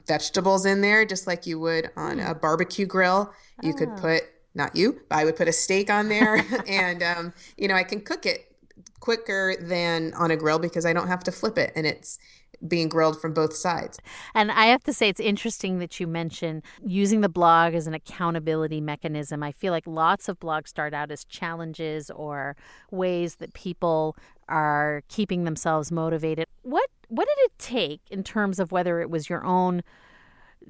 vegetables 0.07 0.65
in 0.67 0.81
there 0.81 1.03
just 1.03 1.25
like 1.25 1.47
you 1.47 1.59
would 1.59 1.89
on 1.97 2.19
a 2.19 2.35
barbecue 2.35 2.85
grill. 2.85 3.33
You 3.63 3.73
oh. 3.73 3.77
could 3.77 3.89
ah. 3.89 3.99
put 3.99 4.21
not 4.53 4.75
you, 4.75 5.01
but 5.09 5.17
I 5.17 5.25
would 5.25 5.35
put 5.35 5.47
a 5.47 5.53
steak 5.53 5.89
on 5.89 6.07
there 6.07 6.45
and, 6.67 7.01
um, 7.01 7.33
you 7.57 7.67
know, 7.67 7.75
I 7.75 7.83
can 7.83 8.01
cook 8.01 8.25
it 8.25 8.51
quicker 8.99 9.55
than 9.59 10.13
on 10.13 10.31
a 10.31 10.37
grill 10.37 10.59
because 10.59 10.85
I 10.85 10.93
don't 10.93 11.07
have 11.07 11.23
to 11.25 11.31
flip 11.31 11.57
it 11.57 11.73
and 11.75 11.85
it's 11.85 12.19
being 12.67 12.89
grilled 12.89 13.19
from 13.19 13.33
both 13.33 13.55
sides. 13.55 13.99
And 14.33 14.51
I 14.51 14.65
have 14.65 14.83
to 14.83 14.93
say, 14.93 15.09
it's 15.09 15.19
interesting 15.19 15.79
that 15.79 15.99
you 15.99 16.07
mention 16.07 16.63
using 16.85 17.21
the 17.21 17.29
blog 17.29 17.73
as 17.73 17.87
an 17.87 17.93
accountability 17.93 18.81
mechanism. 18.81 19.43
I 19.43 19.51
feel 19.51 19.71
like 19.71 19.87
lots 19.87 20.29
of 20.29 20.39
blogs 20.39 20.69
start 20.69 20.93
out 20.93 21.11
as 21.11 21.25
challenges 21.25 22.09
or 22.09 22.55
ways 22.91 23.35
that 23.35 23.53
people 23.53 24.15
are 24.47 25.03
keeping 25.09 25.43
themselves 25.43 25.91
motivated. 25.91 26.45
What 26.61 26.89
what 27.07 27.27
did 27.27 27.45
it 27.45 27.51
take 27.59 28.01
in 28.09 28.23
terms 28.23 28.59
of 28.59 28.71
whether 28.71 28.99
it 28.99 29.09
was 29.09 29.29
your 29.29 29.45
own 29.45 29.83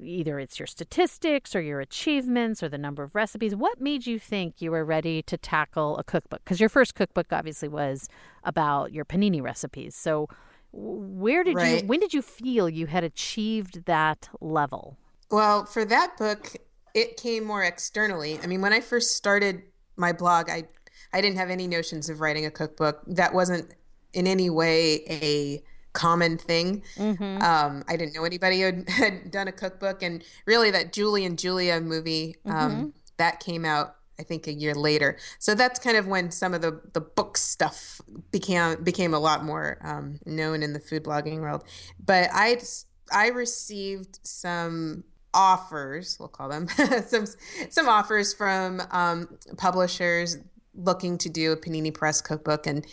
either 0.02 0.38
it's 0.38 0.58
your 0.58 0.66
statistics 0.66 1.54
or 1.54 1.60
your 1.60 1.80
achievements 1.80 2.62
or 2.62 2.68
the 2.68 2.78
number 2.78 3.02
of 3.02 3.14
recipes. 3.14 3.54
What 3.54 3.80
made 3.80 4.06
you 4.06 4.18
think 4.18 4.60
you 4.60 4.70
were 4.70 4.84
ready 4.84 5.22
to 5.22 5.36
tackle 5.36 5.96
a 5.96 6.04
cookbook? 6.04 6.44
Because 6.44 6.60
your 6.60 6.68
first 6.68 6.94
cookbook 6.94 7.26
obviously 7.32 7.68
was 7.68 8.08
about 8.44 8.92
your 8.92 9.04
panini 9.04 9.42
recipes. 9.42 9.94
So, 9.94 10.28
where 10.76 11.42
did 11.42 11.56
right. 11.56 11.82
you, 11.82 11.88
when 11.88 12.00
did 12.00 12.12
you 12.12 12.22
feel 12.22 12.68
you 12.68 12.86
had 12.86 13.02
achieved 13.02 13.86
that 13.86 14.28
level? 14.40 14.98
Well, 15.30 15.64
for 15.64 15.84
that 15.84 16.16
book, 16.18 16.56
it 16.94 17.16
came 17.16 17.44
more 17.44 17.64
externally. 17.64 18.38
I 18.42 18.46
mean, 18.46 18.60
when 18.60 18.72
I 18.72 18.80
first 18.80 19.16
started 19.16 19.62
my 19.96 20.12
blog, 20.12 20.50
I, 20.50 20.64
I 21.12 21.20
didn't 21.20 21.38
have 21.38 21.50
any 21.50 21.66
notions 21.66 22.08
of 22.08 22.20
writing 22.20 22.46
a 22.46 22.50
cookbook. 22.50 23.02
That 23.06 23.34
wasn't 23.34 23.72
in 24.12 24.26
any 24.26 24.50
way 24.50 25.02
a 25.08 25.62
common 25.92 26.36
thing. 26.36 26.82
Mm-hmm. 26.96 27.42
Um, 27.42 27.82
I 27.88 27.96
didn't 27.96 28.14
know 28.14 28.24
anybody 28.24 28.60
had, 28.60 28.88
had, 28.88 29.30
done 29.30 29.48
a 29.48 29.52
cookbook, 29.52 30.02
and 30.02 30.22
really 30.44 30.70
that 30.70 30.92
Julie 30.92 31.24
and 31.24 31.38
Julia 31.38 31.80
movie 31.80 32.36
um, 32.44 32.54
mm-hmm. 32.54 32.88
that 33.16 33.40
came 33.40 33.64
out. 33.64 33.96
I 34.18 34.22
think 34.22 34.46
a 34.46 34.52
year 34.52 34.74
later, 34.74 35.18
so 35.38 35.54
that's 35.54 35.78
kind 35.78 35.96
of 35.96 36.06
when 36.06 36.30
some 36.30 36.54
of 36.54 36.62
the 36.62 36.80
the 36.92 37.00
book 37.00 37.36
stuff 37.36 38.00
became 38.30 38.82
became 38.82 39.14
a 39.14 39.18
lot 39.18 39.44
more 39.44 39.78
um, 39.82 40.18
known 40.24 40.62
in 40.62 40.72
the 40.72 40.80
food 40.80 41.04
blogging 41.04 41.40
world. 41.40 41.64
But 42.04 42.30
I 42.32 42.60
I 43.12 43.28
received 43.28 44.18
some 44.22 45.04
offers, 45.34 46.16
we'll 46.18 46.28
call 46.28 46.48
them 46.48 46.68
some 47.06 47.26
some 47.68 47.88
offers 47.88 48.32
from 48.32 48.82
um, 48.90 49.28
publishers 49.56 50.38
looking 50.74 51.18
to 51.18 51.28
do 51.28 51.52
a 51.52 51.56
Panini 51.56 51.92
Press 51.92 52.20
cookbook, 52.20 52.66
and 52.66 52.86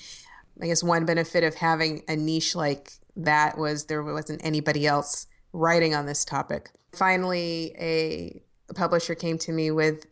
I 0.61 0.67
guess 0.67 0.83
one 0.83 1.05
benefit 1.05 1.43
of 1.43 1.55
having 1.55 2.03
a 2.07 2.15
niche 2.15 2.55
like 2.55 2.93
that 3.15 3.57
was 3.57 3.85
there 3.85 4.03
wasn't 4.03 4.43
anybody 4.43 4.85
else 4.85 5.27
writing 5.53 5.95
on 5.95 6.05
this 6.05 6.25
topic. 6.25 6.69
Finally, 6.93 7.75
a, 7.79 8.41
a 8.69 8.73
publisher 8.73 9.15
came 9.15 9.37
to 9.39 9.51
me 9.51 9.71
with 9.71 10.05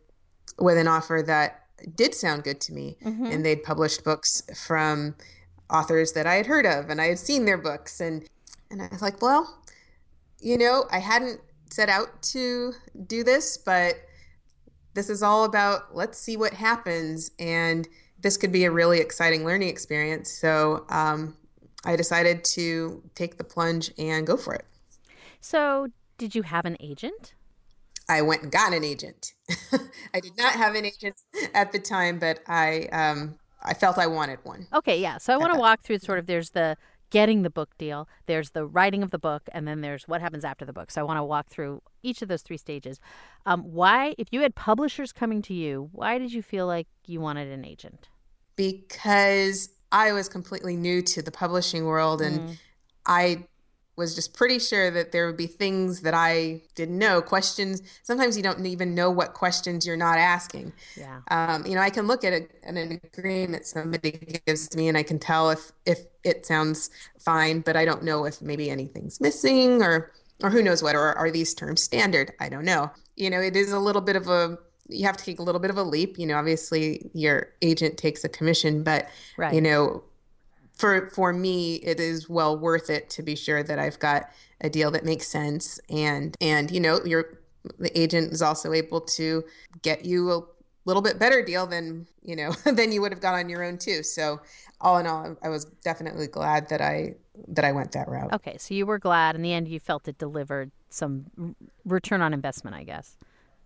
with 0.62 0.78
an 0.78 0.88
offer 0.88 1.22
that 1.26 1.64
did 1.96 2.14
sound 2.14 2.44
good 2.44 2.60
to 2.62 2.72
me, 2.72 2.96
mm-hmm. 3.04 3.26
and 3.26 3.44
they'd 3.44 3.62
published 3.62 4.04
books 4.04 4.42
from 4.54 5.16
authors 5.68 6.12
that 6.12 6.26
I 6.26 6.34
had 6.34 6.46
heard 6.46 6.66
of, 6.66 6.90
and 6.90 7.00
I 7.00 7.06
had 7.06 7.18
seen 7.18 7.44
their 7.44 7.58
books, 7.58 8.00
and 8.00 8.28
and 8.70 8.80
I 8.80 8.88
was 8.90 9.02
like, 9.02 9.20
well, 9.20 9.62
you 10.40 10.56
know, 10.56 10.86
I 10.90 10.98
hadn't 10.98 11.40
set 11.70 11.88
out 11.88 12.22
to 12.22 12.72
do 13.06 13.22
this, 13.24 13.58
but 13.58 13.96
this 14.94 15.08
is 15.08 15.22
all 15.22 15.44
about 15.44 15.94
let's 15.94 16.18
see 16.18 16.36
what 16.36 16.52
happens 16.52 17.30
and 17.38 17.88
this 18.20 18.36
could 18.36 18.52
be 18.52 18.64
a 18.64 18.70
really 18.70 19.00
exciting 19.00 19.44
learning 19.44 19.68
experience. 19.68 20.30
So 20.30 20.84
um, 20.88 21.36
I 21.84 21.96
decided 21.96 22.44
to 22.44 23.02
take 23.14 23.36
the 23.36 23.44
plunge 23.44 23.92
and 23.98 24.26
go 24.26 24.36
for 24.36 24.54
it. 24.54 24.64
So, 25.40 25.88
did 26.18 26.34
you 26.34 26.42
have 26.42 26.64
an 26.64 26.76
agent? 26.78 27.34
I 28.08 28.22
went 28.22 28.42
and 28.42 28.52
got 28.52 28.72
an 28.72 28.84
agent. 28.84 29.34
I 30.14 30.20
did 30.20 30.36
not 30.36 30.54
have 30.54 30.74
an 30.74 30.84
agent 30.84 31.16
at 31.54 31.72
the 31.72 31.78
time, 31.78 32.18
but 32.18 32.40
I 32.46 32.86
um, 32.92 33.38
I 33.62 33.74
felt 33.74 33.98
I 33.98 34.06
wanted 34.06 34.38
one. 34.42 34.66
Okay, 34.72 35.00
yeah. 35.00 35.18
So 35.18 35.32
I 35.32 35.36
want 35.36 35.52
to 35.52 35.58
walk 35.58 35.82
through 35.82 35.98
sort 35.98 36.18
of 36.18 36.26
there's 36.26 36.50
the 36.50 36.76
getting 37.10 37.42
the 37.42 37.50
book 37.50 37.76
deal, 37.76 38.08
there's 38.24 38.50
the 38.50 38.64
writing 38.64 39.02
of 39.02 39.10
the 39.10 39.18
book, 39.18 39.42
and 39.52 39.68
then 39.68 39.82
there's 39.82 40.08
what 40.08 40.22
happens 40.22 40.44
after 40.44 40.64
the 40.64 40.72
book. 40.72 40.90
So 40.90 41.02
I 41.02 41.04
want 41.04 41.18
to 41.18 41.24
walk 41.24 41.48
through 41.48 41.82
each 42.02 42.22
of 42.22 42.28
those 42.28 42.40
three 42.40 42.56
stages. 42.56 43.00
Um, 43.44 43.62
why, 43.64 44.14
if 44.16 44.28
you 44.30 44.40
had 44.40 44.54
publishers 44.54 45.12
coming 45.12 45.42
to 45.42 45.54
you, 45.54 45.90
why 45.92 46.16
did 46.16 46.32
you 46.32 46.40
feel 46.42 46.66
like 46.66 46.86
you 47.06 47.20
wanted 47.20 47.48
an 47.48 47.66
agent? 47.66 48.08
because 48.56 49.70
I 49.90 50.12
was 50.12 50.28
completely 50.28 50.76
new 50.76 51.02
to 51.02 51.22
the 51.22 51.30
publishing 51.30 51.84
world 51.84 52.20
and 52.20 52.40
mm. 52.40 52.58
I 53.06 53.44
was 53.96 54.14
just 54.14 54.34
pretty 54.34 54.58
sure 54.58 54.90
that 54.90 55.12
there 55.12 55.26
would 55.26 55.36
be 55.36 55.46
things 55.46 56.00
that 56.00 56.14
I 56.14 56.62
didn't 56.74 56.98
know, 56.98 57.20
questions. 57.20 57.82
Sometimes 58.02 58.36
you 58.36 58.42
don't 58.42 58.64
even 58.64 58.94
know 58.94 59.10
what 59.10 59.34
questions 59.34 59.86
you're 59.86 59.96
not 59.96 60.18
asking. 60.18 60.72
Yeah. 60.96 61.20
Um, 61.30 61.66
you 61.66 61.74
know, 61.74 61.82
I 61.82 61.90
can 61.90 62.06
look 62.06 62.24
at, 62.24 62.32
a, 62.32 62.48
at 62.64 62.74
an 62.74 63.00
agreement 63.04 63.66
somebody 63.66 64.40
gives 64.46 64.74
me 64.74 64.88
and 64.88 64.96
I 64.96 65.02
can 65.02 65.18
tell 65.18 65.50
if, 65.50 65.72
if 65.84 66.00
it 66.24 66.46
sounds 66.46 66.90
fine, 67.18 67.60
but 67.60 67.76
I 67.76 67.84
don't 67.84 68.02
know 68.02 68.24
if 68.24 68.40
maybe 68.40 68.70
anything's 68.70 69.20
missing 69.20 69.82
or, 69.82 70.12
or 70.42 70.50
who 70.50 70.62
knows 70.62 70.82
what, 70.82 70.96
or 70.96 71.12
are 71.18 71.30
these 71.30 71.54
terms 71.54 71.82
standard? 71.82 72.32
I 72.40 72.48
don't 72.48 72.64
know. 72.64 72.90
You 73.16 73.28
know, 73.28 73.40
it 73.40 73.56
is 73.56 73.72
a 73.72 73.78
little 73.78 74.02
bit 74.02 74.16
of 74.16 74.28
a 74.28 74.58
you 74.88 75.06
have 75.06 75.16
to 75.16 75.24
take 75.24 75.38
a 75.38 75.42
little 75.42 75.60
bit 75.60 75.70
of 75.70 75.78
a 75.78 75.82
leap. 75.82 76.18
You 76.18 76.26
know, 76.26 76.36
obviously 76.36 77.10
your 77.14 77.48
agent 77.62 77.96
takes 77.96 78.24
a 78.24 78.28
commission, 78.28 78.82
but 78.82 79.08
right. 79.36 79.54
you 79.54 79.60
know, 79.60 80.02
for 80.74 81.08
for 81.10 81.32
me, 81.32 81.76
it 81.76 82.00
is 82.00 82.28
well 82.28 82.58
worth 82.58 82.90
it 82.90 83.10
to 83.10 83.22
be 83.22 83.36
sure 83.36 83.62
that 83.62 83.78
I've 83.78 83.98
got 83.98 84.30
a 84.60 84.70
deal 84.70 84.90
that 84.92 85.04
makes 85.04 85.28
sense, 85.28 85.80
and 85.90 86.36
and 86.40 86.70
you 86.70 86.80
know, 86.80 87.00
your 87.04 87.38
the 87.78 87.96
agent 87.98 88.32
is 88.32 88.42
also 88.42 88.72
able 88.72 89.00
to 89.00 89.44
get 89.82 90.04
you 90.04 90.32
a 90.32 90.40
little 90.84 91.02
bit 91.02 91.18
better 91.18 91.44
deal 91.44 91.66
than 91.66 92.06
you 92.22 92.36
know 92.36 92.52
than 92.64 92.92
you 92.92 93.00
would 93.00 93.12
have 93.12 93.20
got 93.20 93.34
on 93.34 93.48
your 93.48 93.62
own 93.62 93.78
too. 93.78 94.02
So 94.02 94.40
all 94.80 94.98
in 94.98 95.06
all, 95.06 95.36
I 95.42 95.48
was 95.48 95.64
definitely 95.84 96.26
glad 96.26 96.68
that 96.70 96.80
I 96.80 97.14
that 97.48 97.64
I 97.64 97.72
went 97.72 97.92
that 97.92 98.08
route. 98.08 98.32
Okay, 98.32 98.56
so 98.58 98.74
you 98.74 98.86
were 98.86 98.98
glad 98.98 99.36
in 99.36 99.42
the 99.42 99.52
end. 99.52 99.68
You 99.68 99.80
felt 99.80 100.08
it 100.08 100.18
delivered 100.18 100.70
some 100.90 101.56
return 101.84 102.20
on 102.20 102.34
investment, 102.34 102.76
I 102.76 102.84
guess 102.84 103.16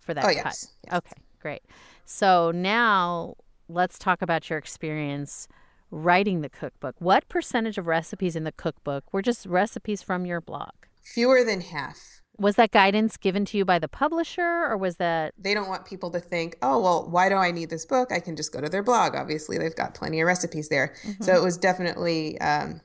for 0.07 0.13
that 0.13 0.23
oh, 0.23 0.27
cut. 0.27 0.35
Yes. 0.35 0.73
Okay. 0.91 1.21
Great. 1.39 1.61
So 2.05 2.51
now 2.51 3.35
let's 3.69 3.99
talk 3.99 4.23
about 4.23 4.49
your 4.49 4.57
experience 4.57 5.47
writing 5.91 6.41
the 6.41 6.49
cookbook. 6.49 6.95
What 6.99 7.27
percentage 7.29 7.77
of 7.77 7.87
recipes 7.87 8.35
in 8.35 8.43
the 8.43 8.51
cookbook 8.51 9.11
were 9.13 9.21
just 9.21 9.45
recipes 9.45 10.01
from 10.01 10.25
your 10.25 10.41
blog? 10.41 10.73
Fewer 11.03 11.43
than 11.43 11.61
half. 11.61 12.21
Was 12.39 12.55
that 12.57 12.71
guidance 12.71 13.17
given 13.17 13.45
to 13.45 13.57
you 13.57 13.65
by 13.65 13.79
the 13.79 13.87
publisher 13.87 14.41
or 14.41 14.77
was 14.77 14.97
that 14.97 15.33
They 15.39 15.55
don't 15.55 15.67
want 15.67 15.85
people 15.85 16.11
to 16.11 16.19
think, 16.19 16.55
oh, 16.61 16.79
well, 16.79 17.09
why 17.09 17.29
do 17.29 17.35
I 17.35 17.49
need 17.51 17.69
this 17.71 17.85
book? 17.85 18.11
I 18.11 18.19
can 18.19 18.35
just 18.35 18.51
go 18.51 18.61
to 18.61 18.69
their 18.69 18.83
blog. 18.83 19.15
Obviously, 19.15 19.57
they've 19.57 19.75
got 19.75 19.95
plenty 19.95 20.21
of 20.21 20.27
recipes 20.27 20.69
there. 20.69 20.93
So 21.19 21.33
it 21.35 21.41
was 21.41 21.57
definitely 21.57 22.39
um, 22.39 22.81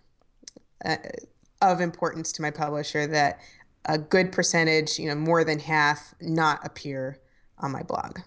uh, 0.84 0.96
of 1.60 1.80
importance 1.80 2.32
to 2.32 2.42
my 2.42 2.50
publisher 2.50 3.06
that 3.08 3.40
a 3.84 3.98
good 3.98 4.32
percentage, 4.32 4.98
you 4.98 5.08
know, 5.08 5.14
more 5.14 5.44
than 5.44 5.58
half, 5.58 6.14
not 6.20 6.64
appear 6.64 7.18
on 7.58 7.72
my 7.72 7.82
blog. 7.82 8.20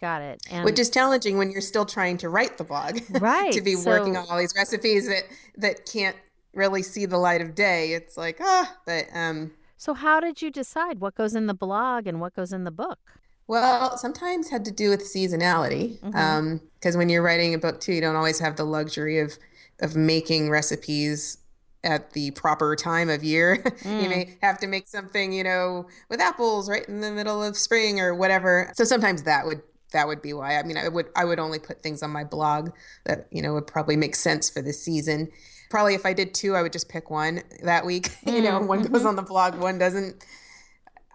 Got 0.00 0.22
it? 0.22 0.40
And 0.50 0.64
which 0.64 0.78
is 0.78 0.90
challenging 0.90 1.38
when 1.38 1.50
you're 1.50 1.60
still 1.60 1.84
trying 1.84 2.16
to 2.18 2.28
write 2.28 2.58
the 2.58 2.64
blog 2.64 3.00
Right, 3.20 3.52
to 3.52 3.60
be 3.60 3.76
working 3.76 4.16
on 4.16 4.26
all 4.30 4.38
these 4.38 4.54
recipes 4.56 5.08
that 5.08 5.24
that 5.56 5.86
can't 5.86 6.16
really 6.54 6.82
see 6.82 7.06
the 7.06 7.18
light 7.18 7.40
of 7.40 7.54
day 7.54 7.92
it's 7.92 8.16
like 8.16 8.38
ah 8.40 8.74
but 8.86 9.04
um 9.14 9.52
so 9.76 9.94
how 9.94 10.18
did 10.18 10.42
you 10.42 10.50
decide 10.50 10.98
what 10.98 11.14
goes 11.14 11.34
in 11.36 11.46
the 11.46 11.54
blog 11.54 12.06
and 12.06 12.20
what 12.20 12.34
goes 12.34 12.52
in 12.52 12.64
the 12.64 12.70
book? 12.70 12.98
well 13.46 13.96
sometimes 13.96 14.50
had 14.50 14.64
to 14.64 14.70
do 14.72 14.90
with 14.90 15.02
seasonality 15.02 15.98
Mm-hmm. 16.00 16.16
um 16.16 16.60
because 16.74 16.96
when 16.96 17.08
you're 17.08 17.22
writing 17.22 17.54
a 17.54 17.58
book 17.58 17.80
too 17.80 17.92
you 17.92 18.00
don't 18.00 18.16
always 18.16 18.38
have 18.40 18.56
the 18.56 18.64
luxury 18.64 19.18
of 19.18 19.36
of 19.80 19.94
making 19.94 20.50
recipes 20.50 21.38
at 21.84 22.10
the 22.12 22.30
proper 22.32 22.74
time 22.74 23.08
of 23.08 23.22
year 23.22 23.58
Mm. 23.84 24.02
you 24.02 24.08
may 24.08 24.36
have 24.42 24.58
to 24.58 24.66
make 24.66 24.88
something 24.88 25.32
you 25.32 25.44
know 25.44 25.86
with 26.08 26.20
apples 26.20 26.68
right 26.68 26.88
in 26.88 27.00
the 27.00 27.12
middle 27.12 27.42
of 27.42 27.56
spring 27.56 28.00
or 28.00 28.14
whatever 28.14 28.72
so 28.74 28.84
sometimes 28.84 29.22
that 29.24 29.46
would 29.46 29.62
that 29.92 30.06
would 30.06 30.22
be 30.22 30.32
why. 30.32 30.56
I 30.56 30.62
mean 30.62 30.76
i 30.76 30.88
would 30.88 31.06
i 31.16 31.24
would 31.24 31.38
only 31.38 31.58
put 31.58 31.82
things 31.82 32.02
on 32.02 32.10
my 32.10 32.24
blog 32.24 32.70
that 33.04 33.26
you 33.30 33.42
know 33.42 33.54
would 33.54 33.66
probably 33.66 33.96
make 33.96 34.14
sense 34.14 34.50
for 34.50 34.62
the 34.62 34.72
season. 34.72 35.28
Probably 35.70 35.94
if 35.94 36.06
i 36.06 36.12
did 36.12 36.34
two 36.34 36.54
i 36.54 36.62
would 36.62 36.72
just 36.72 36.88
pick 36.88 37.10
one 37.10 37.42
that 37.62 37.84
week. 37.84 38.10
You 38.26 38.42
know 38.42 38.60
one 38.60 38.82
goes 38.82 39.04
on 39.04 39.16
the 39.16 39.22
blog 39.22 39.56
one 39.56 39.78
doesn't. 39.78 40.24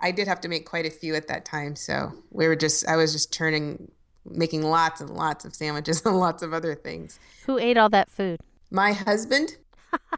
I 0.01 0.11
did 0.11 0.27
have 0.27 0.41
to 0.41 0.49
make 0.49 0.65
quite 0.65 0.85
a 0.85 0.89
few 0.89 1.15
at 1.15 1.27
that 1.29 1.45
time 1.45 1.75
so 1.75 2.11
we 2.31 2.47
were 2.47 2.55
just 2.55 2.87
i 2.87 2.95
was 2.95 3.13
just 3.13 3.31
turning 3.31 3.91
making 4.25 4.63
lots 4.63 5.01
and 5.01 5.09
lots 5.09 5.45
of 5.45 5.55
sandwiches 5.55 6.01
and 6.05 6.17
lots 6.17 6.43
of 6.43 6.53
other 6.53 6.75
things. 6.75 7.19
Who 7.45 7.57
ate 7.57 7.77
all 7.77 7.89
that 7.89 8.09
food? 8.09 8.39
my 8.73 8.91
husband, 8.91 9.57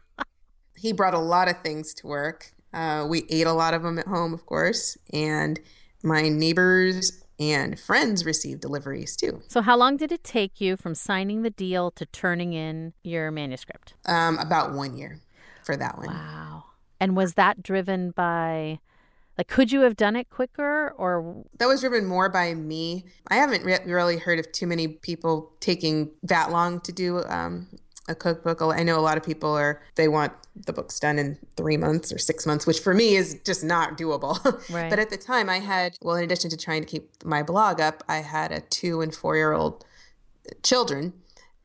he 0.76 0.92
brought 0.92 1.14
a 1.14 1.18
lot 1.18 1.46
of 1.46 1.60
things 1.60 1.92
to 1.94 2.06
work. 2.06 2.52
Uh, 2.72 3.06
we 3.08 3.24
ate 3.28 3.46
a 3.46 3.52
lot 3.52 3.74
of 3.74 3.82
them 3.82 3.98
at 3.98 4.06
home, 4.06 4.32
of 4.34 4.46
course, 4.46 4.96
and 5.12 5.60
my 6.02 6.28
neighbors 6.28 7.22
and 7.38 7.78
friends 7.78 8.24
received 8.24 8.60
deliveries 8.60 9.16
too. 9.16 9.42
So 9.48 9.62
how 9.62 9.76
long 9.76 9.96
did 9.96 10.12
it 10.12 10.24
take 10.24 10.60
you 10.60 10.76
from 10.76 10.94
signing 10.94 11.42
the 11.42 11.50
deal 11.50 11.90
to 11.92 12.06
turning 12.06 12.52
in 12.52 12.94
your 13.02 13.30
manuscript? 13.30 13.94
Um, 14.06 14.38
about 14.38 14.72
one 14.72 14.96
year 14.96 15.20
for 15.64 15.76
that 15.76 15.98
one. 15.98 16.08
Wow. 16.08 16.64
And 16.98 17.16
was 17.16 17.34
that 17.34 17.62
driven 17.62 18.10
by 18.10 18.78
like 19.36 19.48
could 19.48 19.70
you 19.70 19.80
have 19.82 19.96
done 19.96 20.16
it 20.16 20.30
quicker 20.30 20.94
or 20.96 21.44
That 21.58 21.66
was 21.66 21.80
driven 21.80 22.06
more 22.06 22.30
by 22.30 22.54
me. 22.54 23.04
I 23.28 23.36
haven't 23.36 23.64
re- 23.64 23.80
really 23.84 24.16
heard 24.16 24.38
of 24.38 24.50
too 24.52 24.66
many 24.66 24.88
people 24.88 25.52
taking 25.60 26.12
that 26.22 26.50
long 26.50 26.80
to 26.80 26.92
do 26.92 27.22
um, 27.24 27.68
a 28.08 28.14
cookbook. 28.14 28.62
I 28.62 28.82
know 28.82 28.98
a 28.98 29.00
lot 29.00 29.16
of 29.16 29.22
people 29.22 29.50
are 29.50 29.80
they 29.96 30.08
want 30.08 30.32
the 30.54 30.72
books 30.72 30.98
done 30.98 31.18
in 31.18 31.38
three 31.56 31.76
months 31.76 32.12
or 32.12 32.18
six 32.18 32.46
months, 32.46 32.66
which 32.66 32.80
for 32.80 32.94
me 32.94 33.16
is 33.16 33.40
just 33.44 33.64
not 33.64 33.98
doable. 33.98 34.36
Right. 34.70 34.90
but 34.90 34.98
at 34.98 35.10
the 35.10 35.16
time, 35.16 35.48
I 35.48 35.58
had 35.58 35.96
well, 36.02 36.16
in 36.16 36.24
addition 36.24 36.50
to 36.50 36.56
trying 36.56 36.82
to 36.82 36.88
keep 36.88 37.24
my 37.24 37.42
blog 37.42 37.80
up, 37.80 38.02
I 38.08 38.18
had 38.18 38.52
a 38.52 38.60
two 38.60 39.00
and 39.00 39.14
four 39.14 39.36
year 39.36 39.52
old 39.52 39.84
children. 40.62 41.12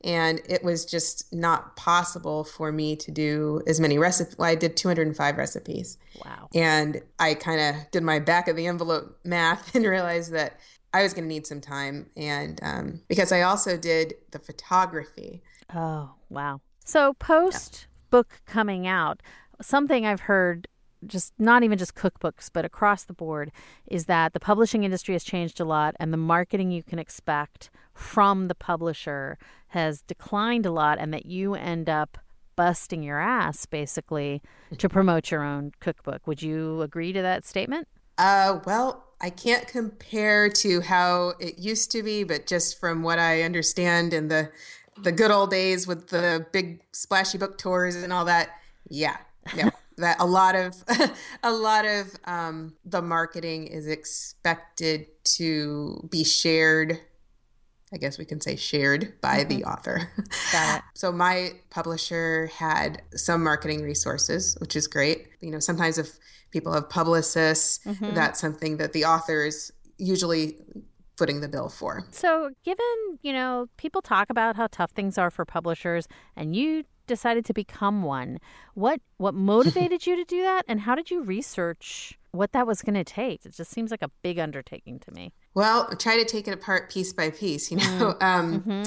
And 0.04 0.40
it 0.48 0.64
was 0.64 0.84
just 0.84 1.32
not 1.32 1.76
possible 1.76 2.42
for 2.42 2.72
me 2.72 2.96
to 2.96 3.12
do 3.12 3.62
as 3.68 3.78
many 3.78 3.98
recipes. 3.98 4.36
Well, 4.36 4.48
I 4.48 4.56
did 4.56 4.76
205 4.76 5.36
recipes. 5.36 5.96
wow. 6.24 6.48
And 6.54 7.00
I 7.20 7.34
kind 7.34 7.60
of 7.60 7.90
did 7.92 8.02
my 8.02 8.18
back 8.18 8.48
of 8.48 8.56
the 8.56 8.66
envelope 8.66 9.16
math 9.22 9.72
and 9.76 9.84
realized 9.84 10.32
that 10.32 10.58
I 10.92 11.04
was 11.04 11.14
going 11.14 11.24
to 11.24 11.28
need 11.28 11.46
some 11.46 11.60
time. 11.60 12.10
And 12.16 12.58
um, 12.62 13.00
because 13.06 13.30
I 13.30 13.42
also 13.42 13.76
did 13.76 14.14
the 14.32 14.40
photography. 14.40 15.40
Oh, 15.74 16.10
wow. 16.32 16.60
So 16.84 17.14
post 17.14 17.86
book 18.10 18.40
coming 18.46 18.86
out, 18.86 19.22
something 19.60 20.04
I've 20.04 20.22
heard 20.22 20.68
just 21.06 21.32
not 21.38 21.64
even 21.64 21.78
just 21.78 21.96
cookbooks 21.96 22.48
but 22.52 22.64
across 22.64 23.04
the 23.04 23.12
board 23.12 23.50
is 23.88 24.06
that 24.06 24.32
the 24.34 24.38
publishing 24.38 24.84
industry 24.84 25.14
has 25.14 25.24
changed 25.24 25.58
a 25.58 25.64
lot 25.64 25.96
and 25.98 26.12
the 26.12 26.16
marketing 26.16 26.70
you 26.70 26.80
can 26.82 26.98
expect 26.98 27.70
from 27.92 28.46
the 28.46 28.54
publisher 28.54 29.36
has 29.68 30.02
declined 30.02 30.64
a 30.64 30.70
lot 30.70 30.98
and 31.00 31.12
that 31.12 31.26
you 31.26 31.54
end 31.54 31.88
up 31.88 32.18
busting 32.54 33.02
your 33.02 33.20
ass 33.20 33.66
basically 33.66 34.42
to 34.78 34.88
promote 34.88 35.30
your 35.30 35.42
own 35.42 35.72
cookbook. 35.80 36.26
Would 36.26 36.42
you 36.42 36.82
agree 36.82 37.12
to 37.12 37.22
that 37.22 37.44
statement? 37.44 37.88
Uh, 38.18 38.60
well, 38.64 39.04
I 39.20 39.30
can't 39.30 39.66
compare 39.66 40.48
to 40.50 40.80
how 40.80 41.34
it 41.40 41.58
used 41.58 41.90
to 41.92 42.02
be, 42.02 42.24
but 42.24 42.46
just 42.46 42.78
from 42.78 43.02
what 43.02 43.18
I 43.18 43.42
understand 43.42 44.12
in 44.12 44.28
the 44.28 44.50
the 44.96 45.12
good 45.12 45.30
old 45.30 45.50
days 45.50 45.86
with 45.86 46.08
the 46.08 46.46
big 46.52 46.80
splashy 46.92 47.38
book 47.38 47.58
tours 47.58 47.96
and 47.96 48.12
all 48.12 48.24
that, 48.26 48.50
yeah, 48.88 49.16
no, 49.56 49.70
that 49.98 50.16
a 50.20 50.26
lot 50.26 50.54
of 50.54 50.74
a 51.42 51.52
lot 51.52 51.84
of 51.84 52.14
um, 52.24 52.74
the 52.84 53.02
marketing 53.02 53.66
is 53.66 53.86
expected 53.86 55.06
to 55.24 56.08
be 56.10 56.24
shared. 56.24 57.00
I 57.94 57.98
guess 57.98 58.18
we 58.18 58.24
can 58.24 58.40
say 58.40 58.56
shared 58.56 59.20
by 59.20 59.44
the 59.44 59.64
author. 59.64 60.10
Got 60.50 60.78
it. 60.78 60.82
So 60.94 61.12
my 61.12 61.52
publisher 61.68 62.46
had 62.54 63.02
some 63.14 63.44
marketing 63.44 63.82
resources, 63.82 64.56
which 64.60 64.76
is 64.76 64.86
great. 64.86 65.28
You 65.40 65.50
know, 65.50 65.58
sometimes 65.58 65.98
if 65.98 66.18
people 66.52 66.72
have 66.72 66.88
publicists, 66.88 67.80
that's 68.00 68.40
something 68.40 68.78
that 68.78 68.92
the 68.94 69.04
author 69.04 69.44
is 69.44 69.72
usually 69.98 70.56
footing 71.16 71.40
the 71.40 71.48
bill 71.48 71.68
for. 71.68 72.04
So, 72.10 72.50
given, 72.64 73.18
you 73.22 73.32
know, 73.32 73.66
people 73.76 74.02
talk 74.02 74.30
about 74.30 74.56
how 74.56 74.68
tough 74.70 74.92
things 74.92 75.18
are 75.18 75.30
for 75.30 75.44
publishers 75.44 76.08
and 76.36 76.56
you 76.56 76.84
decided 77.06 77.44
to 77.46 77.52
become 77.52 78.02
one, 78.02 78.38
what 78.74 79.00
what 79.18 79.34
motivated 79.52 80.06
you 80.06 80.16
to 80.16 80.24
do 80.24 80.42
that 80.42 80.64
and 80.68 80.80
how 80.80 80.94
did 80.94 81.10
you 81.10 81.22
research 81.22 82.18
what 82.32 82.52
that 82.52 82.66
was 82.66 82.80
going 82.82 82.94
to 82.94 83.04
take? 83.04 83.44
It 83.44 83.54
just 83.54 83.70
seems 83.70 83.90
like 83.90 84.02
a 84.02 84.10
big 84.22 84.38
undertaking 84.38 84.98
to 85.00 85.12
me. 85.12 85.32
Well, 85.54 85.94
try 85.96 86.16
to 86.16 86.24
take 86.24 86.48
it 86.48 86.54
apart 86.54 86.90
piece 86.90 87.12
by 87.12 87.30
piece, 87.30 87.70
you 87.70 87.76
know. 87.98 88.16
Um, 88.20 88.84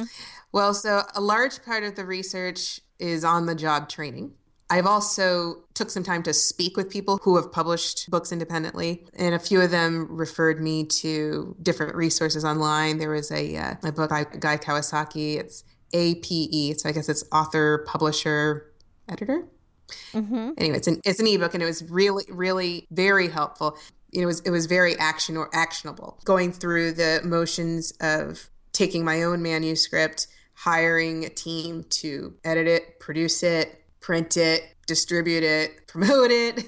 Well, 0.52 0.74
so 0.74 1.04
a 1.14 1.22
large 1.22 1.64
part 1.64 1.84
of 1.84 1.96
the 1.96 2.06
research 2.06 2.80
is 2.98 3.24
on 3.24 3.46
the 3.46 3.56
job 3.56 3.90
training. 3.90 4.34
I've 4.70 4.88
also 4.88 5.64
took 5.76 5.92
some 5.92 6.04
time 6.04 6.24
to 6.24 6.34
speak 6.34 6.76
with 6.76 6.90
people 6.90 7.20
who 7.22 7.36
have 7.36 7.52
published 7.52 8.10
books 8.10 8.32
independently, 8.32 9.06
and 9.16 9.36
a 9.36 9.40
few 9.40 9.62
of 9.62 9.70
them 9.70 10.08
referred 10.10 10.60
me 10.60 10.86
to 10.86 11.56
different 11.62 11.96
resources 11.96 12.44
online. 12.44 12.98
There 12.98 13.12
was 13.12 13.32
a, 13.32 13.56
uh, 13.56 13.76
a 13.84 13.92
book 13.92 14.10
by 14.10 14.26
Guy 14.40 14.58
Kawasaki. 14.58 15.38
It's 15.38 15.64
APE, 15.94 16.80
so 16.80 16.90
I 16.90 16.92
guess 16.92 17.10
it's 17.10 17.24
author, 17.32 17.86
publisher, 17.88 18.74
editor. 19.08 19.48
Mm-hmm. 20.14 20.52
Anyway, 20.58 20.78
it's 20.78 20.88
an 20.88 21.00
it's 21.06 21.20
an 21.20 21.28
ebook, 21.28 21.54
and 21.54 21.62
it 21.62 21.68
was 21.68 21.84
really, 21.90 22.26
really 22.30 22.88
very 22.90 23.30
helpful. 23.30 23.78
It 24.12 24.26
was 24.26 24.40
it 24.42 24.50
was 24.50 24.66
very 24.66 24.98
action 24.98 25.38
or 25.38 25.50
actionable. 25.54 26.20
Going 26.26 26.52
through 26.52 26.94
the 26.94 27.22
motions 27.24 27.94
of 28.02 28.50
taking 28.72 29.06
my 29.06 29.22
own 29.24 29.44
manuscript, 29.44 30.28
hiring 30.56 31.24
a 31.24 31.30
team 31.30 31.84
to 31.90 32.34
edit 32.44 32.68
it, 32.68 33.00
produce 33.00 33.44
it, 33.44 33.85
print 34.06 34.38
it, 34.38 34.62
distribute 34.86 35.42
it, 35.44 35.88
promote 35.88 36.30
it, 36.30 36.64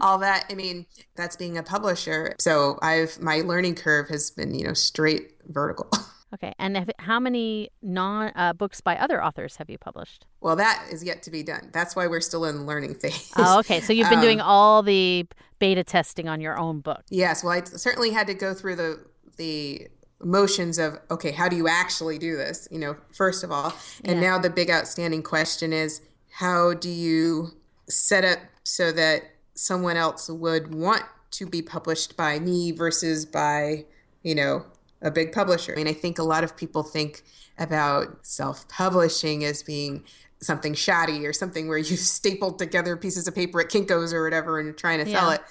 all 0.00 0.16
that. 0.16 0.46
I 0.50 0.54
mean, 0.54 0.86
that's 1.14 1.36
being 1.36 1.58
a 1.58 1.62
publisher. 1.62 2.34
So 2.40 2.78
I've 2.80 3.20
my 3.20 3.42
learning 3.42 3.74
curve 3.74 4.08
has 4.08 4.30
been 4.30 4.54
you 4.54 4.66
know 4.66 4.72
straight 4.74 5.32
vertical. 5.46 5.90
Okay. 6.32 6.52
And 6.60 6.76
have, 6.76 6.88
how 7.00 7.18
many 7.18 7.70
non 7.82 8.30
uh, 8.36 8.52
books 8.52 8.80
by 8.80 8.96
other 8.96 9.20
authors 9.20 9.56
have 9.56 9.68
you 9.68 9.78
published? 9.78 10.26
well, 10.40 10.54
that 10.54 10.86
is 10.92 11.02
yet 11.02 11.24
to 11.24 11.30
be 11.32 11.42
done. 11.42 11.70
That's 11.72 11.96
why 11.96 12.06
we're 12.06 12.20
still 12.20 12.44
in 12.44 12.58
the 12.58 12.62
learning 12.62 12.94
phase. 12.94 13.32
Oh, 13.36 13.58
okay. 13.58 13.80
So 13.80 13.92
you've 13.92 14.08
been 14.08 14.18
Um, 14.24 14.24
doing 14.24 14.40
all 14.40 14.84
the 14.84 15.26
beta 15.58 15.82
testing 15.82 16.28
on 16.28 16.40
your 16.40 16.56
own 16.56 16.82
book. 16.82 17.02
Yes, 17.10 17.42
well, 17.42 17.52
I 17.54 17.64
certainly 17.64 18.12
had 18.12 18.28
to 18.28 18.34
go 18.34 18.54
through 18.54 18.76
the 18.76 19.04
the 19.38 19.88
motions 20.22 20.78
of 20.78 21.00
okay, 21.10 21.32
how 21.32 21.48
do 21.48 21.56
you 21.56 21.66
actually 21.66 22.16
do 22.16 22.36
this? 22.36 22.68
You 22.70 22.78
know, 22.78 22.96
first 23.12 23.42
of 23.42 23.50
all, 23.50 23.74
and 24.04 24.22
Yeah. 24.22 24.28
now 24.28 24.38
the 24.38 24.50
big 24.50 24.70
outstanding 24.70 25.24
question 25.24 25.72
is 25.72 26.00
how 26.30 26.74
do 26.74 26.88
you 26.88 27.50
set 27.88 28.24
up 28.24 28.38
so 28.64 28.92
that 28.92 29.22
someone 29.54 29.96
else 29.96 30.28
would 30.28 30.74
want 30.74 31.02
to 31.32 31.46
be 31.46 31.62
published 31.62 32.16
by 32.16 32.38
me 32.38 32.72
versus 32.72 33.24
by 33.26 33.84
you 34.22 34.34
know 34.34 34.64
a 35.02 35.10
big 35.10 35.32
publisher? 35.32 35.72
I 35.72 35.76
mean, 35.76 35.88
I 35.88 35.92
think 35.92 36.18
a 36.18 36.22
lot 36.24 36.44
of 36.44 36.56
people 36.56 36.82
think 36.82 37.22
about 37.58 38.18
self 38.26 38.68
publishing 38.68 39.44
as 39.44 39.62
being 39.62 40.04
something 40.42 40.72
shoddy 40.72 41.26
or 41.26 41.32
something 41.32 41.68
where 41.68 41.78
you 41.78 41.96
stapled 41.96 42.58
together 42.58 42.96
pieces 42.96 43.28
of 43.28 43.34
paper 43.34 43.60
at 43.60 43.68
Kinko's 43.68 44.14
or 44.14 44.24
whatever 44.24 44.58
and 44.58 44.66
you're 44.66 44.74
trying 44.74 45.04
to 45.04 45.10
sell 45.10 45.28
Yeah. 45.28 45.34
it 45.34 45.42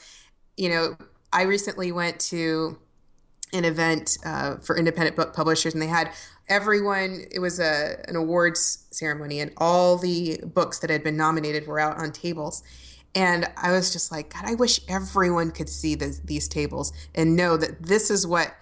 you 0.59 0.67
know, 0.67 0.97
I 1.31 1.43
recently 1.43 1.93
went 1.93 2.19
to 2.19 2.77
an 3.53 3.63
event 3.63 4.17
uh, 4.25 4.57
for 4.57 4.77
independent 4.77 5.15
book 5.15 5.33
publishers, 5.33 5.73
and 5.73 5.81
they 5.81 5.87
had 5.87 6.11
everyone. 6.49 7.25
It 7.31 7.39
was 7.39 7.59
a 7.59 8.03
an 8.07 8.15
awards 8.15 8.87
ceremony, 8.91 9.39
and 9.39 9.51
all 9.57 9.97
the 9.97 10.41
books 10.45 10.79
that 10.79 10.89
had 10.89 11.03
been 11.03 11.17
nominated 11.17 11.67
were 11.67 11.79
out 11.79 11.97
on 11.97 12.11
tables. 12.11 12.63
And 13.15 13.47
I 13.57 13.71
was 13.71 13.91
just 13.91 14.11
like, 14.11 14.33
God, 14.33 14.43
I 14.45 14.53
wish 14.53 14.81
everyone 14.87 15.51
could 15.51 15.67
see 15.67 15.95
this, 15.95 16.19
these 16.19 16.47
tables 16.47 16.93
and 17.15 17.35
know 17.35 17.57
that 17.57 17.81
this 17.81 18.11
is 18.11 18.27
what 18.27 18.53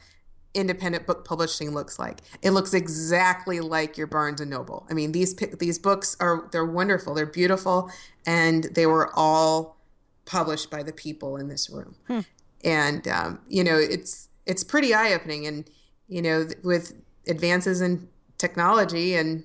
independent 0.53 1.05
book 1.05 1.25
publishing 1.25 1.73
looks 1.73 1.99
like. 1.99 2.21
It 2.41 2.51
looks 2.51 2.73
exactly 2.73 3.59
like 3.59 3.97
your 3.97 4.07
Barnes 4.07 4.41
and 4.41 4.49
Noble. 4.49 4.87
I 4.89 4.93
mean, 4.93 5.11
these 5.11 5.35
these 5.35 5.79
books 5.79 6.15
are 6.19 6.47
they're 6.51 6.65
wonderful, 6.65 7.13
they're 7.13 7.25
beautiful, 7.25 7.91
and 8.25 8.63
they 8.65 8.85
were 8.85 9.11
all 9.15 9.77
published 10.25 10.69
by 10.69 10.83
the 10.83 10.93
people 10.93 11.37
in 11.37 11.47
this 11.47 11.69
room. 11.69 11.95
Hmm. 12.07 12.19
And 12.63 13.07
um, 13.07 13.39
you 13.47 13.63
know, 13.63 13.75
it's 13.77 14.29
it's 14.45 14.63
pretty 14.63 14.93
eye 14.93 15.13
opening, 15.13 15.45
and 15.45 15.69
you 16.07 16.21
know, 16.21 16.47
with 16.63 16.93
advances 17.27 17.81
in 17.81 18.07
technology, 18.37 19.15
and 19.15 19.43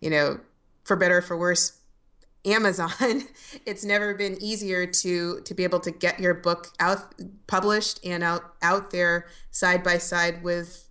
you 0.00 0.10
know, 0.10 0.40
for 0.84 0.96
better 0.96 1.22
for 1.22 1.36
worse, 1.36 1.78
Amazon, 2.44 2.90
it's 3.66 3.84
never 3.84 4.14
been 4.14 4.36
easier 4.40 4.86
to 4.86 5.40
to 5.40 5.54
be 5.54 5.64
able 5.64 5.80
to 5.80 5.90
get 5.90 6.20
your 6.20 6.34
book 6.34 6.68
out 6.80 7.14
published 7.46 8.00
and 8.04 8.22
out 8.22 8.54
out 8.62 8.90
there 8.90 9.26
side 9.50 9.82
by 9.82 9.98
side 9.98 10.42
with 10.42 10.84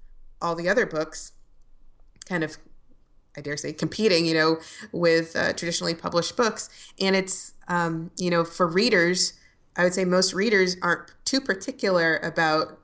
all 0.44 0.56
the 0.56 0.70
other 0.70 0.86
books, 0.86 1.32
kind 2.26 2.44
of, 2.44 2.58
I 3.36 3.42
dare 3.42 3.58
say, 3.58 3.74
competing, 3.74 4.26
you 4.26 4.34
know, 4.34 4.58
with 4.92 5.36
uh, 5.36 5.54
traditionally 5.54 5.96
published 5.96 6.36
books. 6.36 6.70
And 7.00 7.16
it's, 7.16 7.54
um, 7.70 8.12
you 8.18 8.30
know, 8.30 8.44
for 8.44 8.68
readers, 8.68 9.34
I 9.76 9.84
would 9.84 9.94
say 9.94 10.06
most 10.06 10.34
readers 10.34 10.76
aren't 10.84 11.10
too 11.26 11.40
particular 11.42 12.18
about 12.18 12.78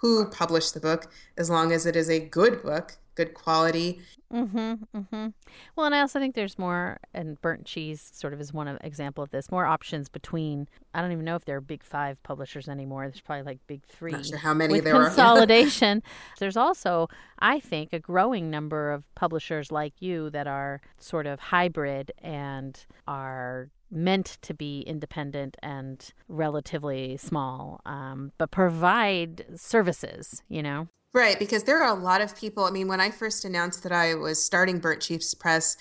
who 0.00 0.26
published 0.26 0.74
the 0.74 0.80
book 0.80 1.10
as 1.36 1.50
long 1.50 1.72
as 1.72 1.86
it 1.86 1.96
is 1.96 2.08
a 2.08 2.20
good 2.20 2.62
book 2.62 2.98
good 3.18 3.34
quality. 3.34 4.00
Mm-hmm. 4.32 4.74
Mm-hmm. 4.96 5.26
Well, 5.74 5.86
and 5.86 5.94
I 5.94 6.00
also 6.00 6.20
think 6.20 6.36
there's 6.36 6.58
more, 6.58 6.98
and 7.12 7.40
burnt 7.40 7.64
cheese 7.64 8.10
sort 8.14 8.32
of 8.32 8.40
is 8.40 8.52
one 8.52 8.78
example 8.82 9.24
of 9.24 9.30
this. 9.30 9.50
More 9.50 9.66
options 9.66 10.08
between. 10.08 10.68
I 10.94 11.02
don't 11.02 11.10
even 11.10 11.24
know 11.24 11.34
if 11.34 11.44
there 11.44 11.56
are 11.56 11.60
big 11.60 11.82
five 11.82 12.22
publishers 12.22 12.68
anymore. 12.68 13.08
There's 13.08 13.20
probably 13.20 13.42
like 13.42 13.58
big 13.66 13.84
three. 13.86 14.12
Not 14.12 14.26
sure 14.26 14.38
how 14.38 14.54
many 14.54 14.74
with 14.74 14.84
there 14.84 14.94
consolidation. 15.04 16.02
there's 16.38 16.56
also, 16.56 17.08
I 17.40 17.58
think, 17.58 17.92
a 17.92 17.98
growing 17.98 18.50
number 18.50 18.92
of 18.92 19.12
publishers 19.16 19.72
like 19.72 19.94
you 20.00 20.30
that 20.30 20.46
are 20.46 20.80
sort 20.98 21.26
of 21.26 21.40
hybrid 21.40 22.12
and 22.22 22.78
are 23.08 23.70
meant 23.90 24.38
to 24.42 24.54
be 24.54 24.80
independent 24.82 25.56
and 25.62 26.12
relatively 26.28 27.16
small, 27.16 27.80
um, 27.86 28.32
but 28.38 28.50
provide 28.50 29.44
services. 29.56 30.42
You 30.48 30.62
know. 30.62 30.88
Right, 31.14 31.38
because 31.38 31.64
there 31.64 31.82
are 31.82 31.96
a 31.96 32.00
lot 32.00 32.20
of 32.20 32.36
people. 32.36 32.64
I 32.64 32.70
mean, 32.70 32.86
when 32.86 33.00
I 33.00 33.10
first 33.10 33.44
announced 33.44 33.82
that 33.82 33.92
I 33.92 34.14
was 34.14 34.44
starting 34.44 34.78
Burnt 34.78 35.00
Cheese 35.00 35.34
Press, 35.34 35.76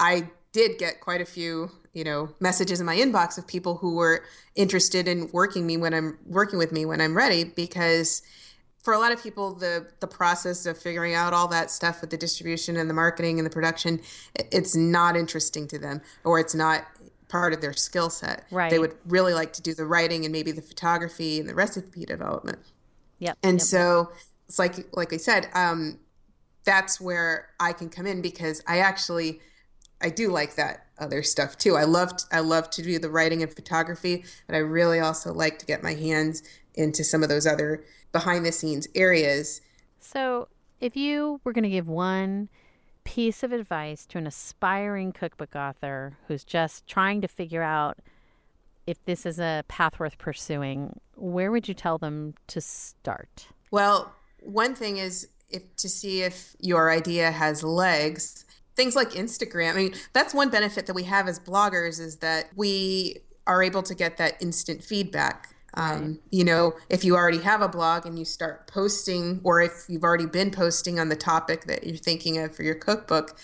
I 0.00 0.30
did 0.52 0.78
get 0.78 1.00
quite 1.00 1.20
a 1.20 1.26
few, 1.26 1.70
you 1.92 2.04
know, 2.04 2.30
messages 2.40 2.80
in 2.80 2.86
my 2.86 2.96
inbox 2.96 3.36
of 3.36 3.46
people 3.46 3.76
who 3.76 3.96
were 3.96 4.24
interested 4.54 5.06
in 5.06 5.28
working 5.32 5.66
me 5.66 5.76
when 5.76 5.92
I'm 5.92 6.18
working 6.24 6.58
with 6.58 6.72
me 6.72 6.86
when 6.86 7.00
I'm 7.00 7.14
ready 7.14 7.44
because 7.44 8.22
for 8.84 8.92
a 8.92 8.98
lot 8.98 9.10
of 9.12 9.22
people 9.22 9.54
the 9.54 9.88
the 10.00 10.06
process 10.06 10.64
of 10.66 10.78
figuring 10.78 11.14
out 11.14 11.32
all 11.32 11.48
that 11.48 11.70
stuff 11.70 12.00
with 12.00 12.10
the 12.10 12.16
distribution 12.16 12.76
and 12.76 12.88
the 12.88 12.94
marketing 12.94 13.38
and 13.38 13.46
the 13.46 13.50
production 13.50 14.00
it's 14.52 14.76
not 14.76 15.16
interesting 15.16 15.66
to 15.68 15.78
them 15.78 16.00
or 16.22 16.38
it's 16.38 16.54
not 16.54 16.84
part 17.34 17.52
of 17.52 17.60
their 17.60 17.72
skill 17.72 18.10
set. 18.10 18.46
Right. 18.52 18.70
They 18.70 18.78
would 18.78 18.94
really 19.06 19.34
like 19.34 19.52
to 19.54 19.62
do 19.62 19.74
the 19.74 19.84
writing 19.84 20.24
and 20.24 20.30
maybe 20.30 20.52
the 20.52 20.62
photography 20.62 21.40
and 21.40 21.48
the 21.48 21.54
recipe 21.54 22.04
development. 22.04 22.60
Yep. 23.18 23.38
And 23.42 23.54
yep. 23.54 23.60
so 23.60 24.12
it's 24.46 24.60
like 24.60 24.86
like 24.92 25.12
I 25.12 25.16
said, 25.16 25.48
um, 25.52 25.98
that's 26.62 27.00
where 27.00 27.48
I 27.58 27.72
can 27.72 27.88
come 27.88 28.06
in 28.06 28.22
because 28.22 28.62
I 28.68 28.78
actually 28.78 29.40
I 30.00 30.10
do 30.10 30.30
like 30.30 30.54
that 30.54 30.86
other 30.96 31.24
stuff 31.24 31.58
too. 31.58 31.74
I 31.74 31.82
love 31.82 32.12
I 32.30 32.38
love 32.38 32.70
to 32.70 32.82
do 32.82 33.00
the 33.00 33.10
writing 33.10 33.42
and 33.42 33.52
photography, 33.52 34.24
but 34.46 34.54
I 34.54 34.60
really 34.60 35.00
also 35.00 35.34
like 35.34 35.58
to 35.58 35.66
get 35.66 35.82
my 35.82 35.94
hands 35.94 36.44
into 36.76 37.02
some 37.02 37.24
of 37.24 37.28
those 37.28 37.48
other 37.48 37.84
behind 38.12 38.46
the 38.46 38.52
scenes 38.52 38.86
areas. 38.94 39.60
So, 39.98 40.46
if 40.80 40.96
you 40.96 41.40
were 41.42 41.52
going 41.52 41.64
to 41.64 41.68
give 41.68 41.88
one 41.88 42.48
piece 43.04 43.42
of 43.42 43.52
advice 43.52 44.06
to 44.06 44.18
an 44.18 44.26
aspiring 44.26 45.12
cookbook 45.12 45.54
author 45.54 46.16
who's 46.26 46.44
just 46.44 46.86
trying 46.86 47.20
to 47.20 47.28
figure 47.28 47.62
out 47.62 47.98
if 48.86 49.02
this 49.04 49.24
is 49.24 49.38
a 49.38 49.64
path 49.68 49.98
worth 49.98 50.18
pursuing, 50.18 50.98
where 51.14 51.50
would 51.50 51.68
you 51.68 51.74
tell 51.74 51.96
them 51.96 52.34
to 52.48 52.60
start? 52.60 53.48
Well, 53.70 54.14
one 54.40 54.74
thing 54.74 54.98
is 54.98 55.28
if 55.50 55.76
to 55.76 55.88
see 55.88 56.22
if 56.22 56.56
your 56.58 56.90
idea 56.90 57.30
has 57.30 57.62
legs 57.62 58.44
things 58.74 58.96
like 58.96 59.10
instagram 59.10 59.72
i 59.72 59.76
mean 59.76 59.94
that's 60.12 60.34
one 60.34 60.50
benefit 60.50 60.86
that 60.86 60.94
we 60.94 61.04
have 61.04 61.28
as 61.28 61.38
bloggers 61.38 62.00
is 62.00 62.16
that 62.16 62.46
we 62.56 63.18
are 63.46 63.62
able 63.62 63.82
to 63.82 63.94
get 63.94 64.16
that 64.16 64.40
instant 64.40 64.82
feedback 64.82 65.53
um, 65.74 66.18
you 66.30 66.44
know 66.44 66.74
if 66.88 67.04
you 67.04 67.16
already 67.16 67.40
have 67.40 67.60
a 67.60 67.68
blog 67.68 68.06
and 68.06 68.18
you 68.18 68.24
start 68.24 68.66
posting 68.66 69.40
or 69.44 69.60
if 69.60 69.84
you've 69.88 70.04
already 70.04 70.26
been 70.26 70.50
posting 70.50 70.98
on 70.98 71.08
the 71.08 71.16
topic 71.16 71.64
that 71.64 71.86
you're 71.86 71.96
thinking 71.96 72.38
of 72.38 72.54
for 72.54 72.62
your 72.62 72.74
cookbook 72.74 73.36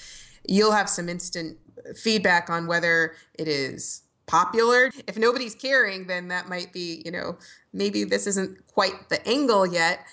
you'll 0.46 0.72
have 0.72 0.88
some 0.88 1.08
instant 1.08 1.58
feedback 1.96 2.50
on 2.50 2.66
whether 2.66 3.14
it 3.34 3.48
is 3.48 4.02
popular. 4.26 4.90
If 5.06 5.18
nobody's 5.18 5.54
caring 5.54 6.06
then 6.06 6.28
that 6.28 6.48
might 6.48 6.72
be 6.72 7.02
you 7.04 7.10
know 7.10 7.38
maybe 7.72 8.04
this 8.04 8.26
isn't 8.26 8.66
quite 8.66 9.08
the 9.08 9.26
angle 9.28 9.66
yet. 9.66 10.06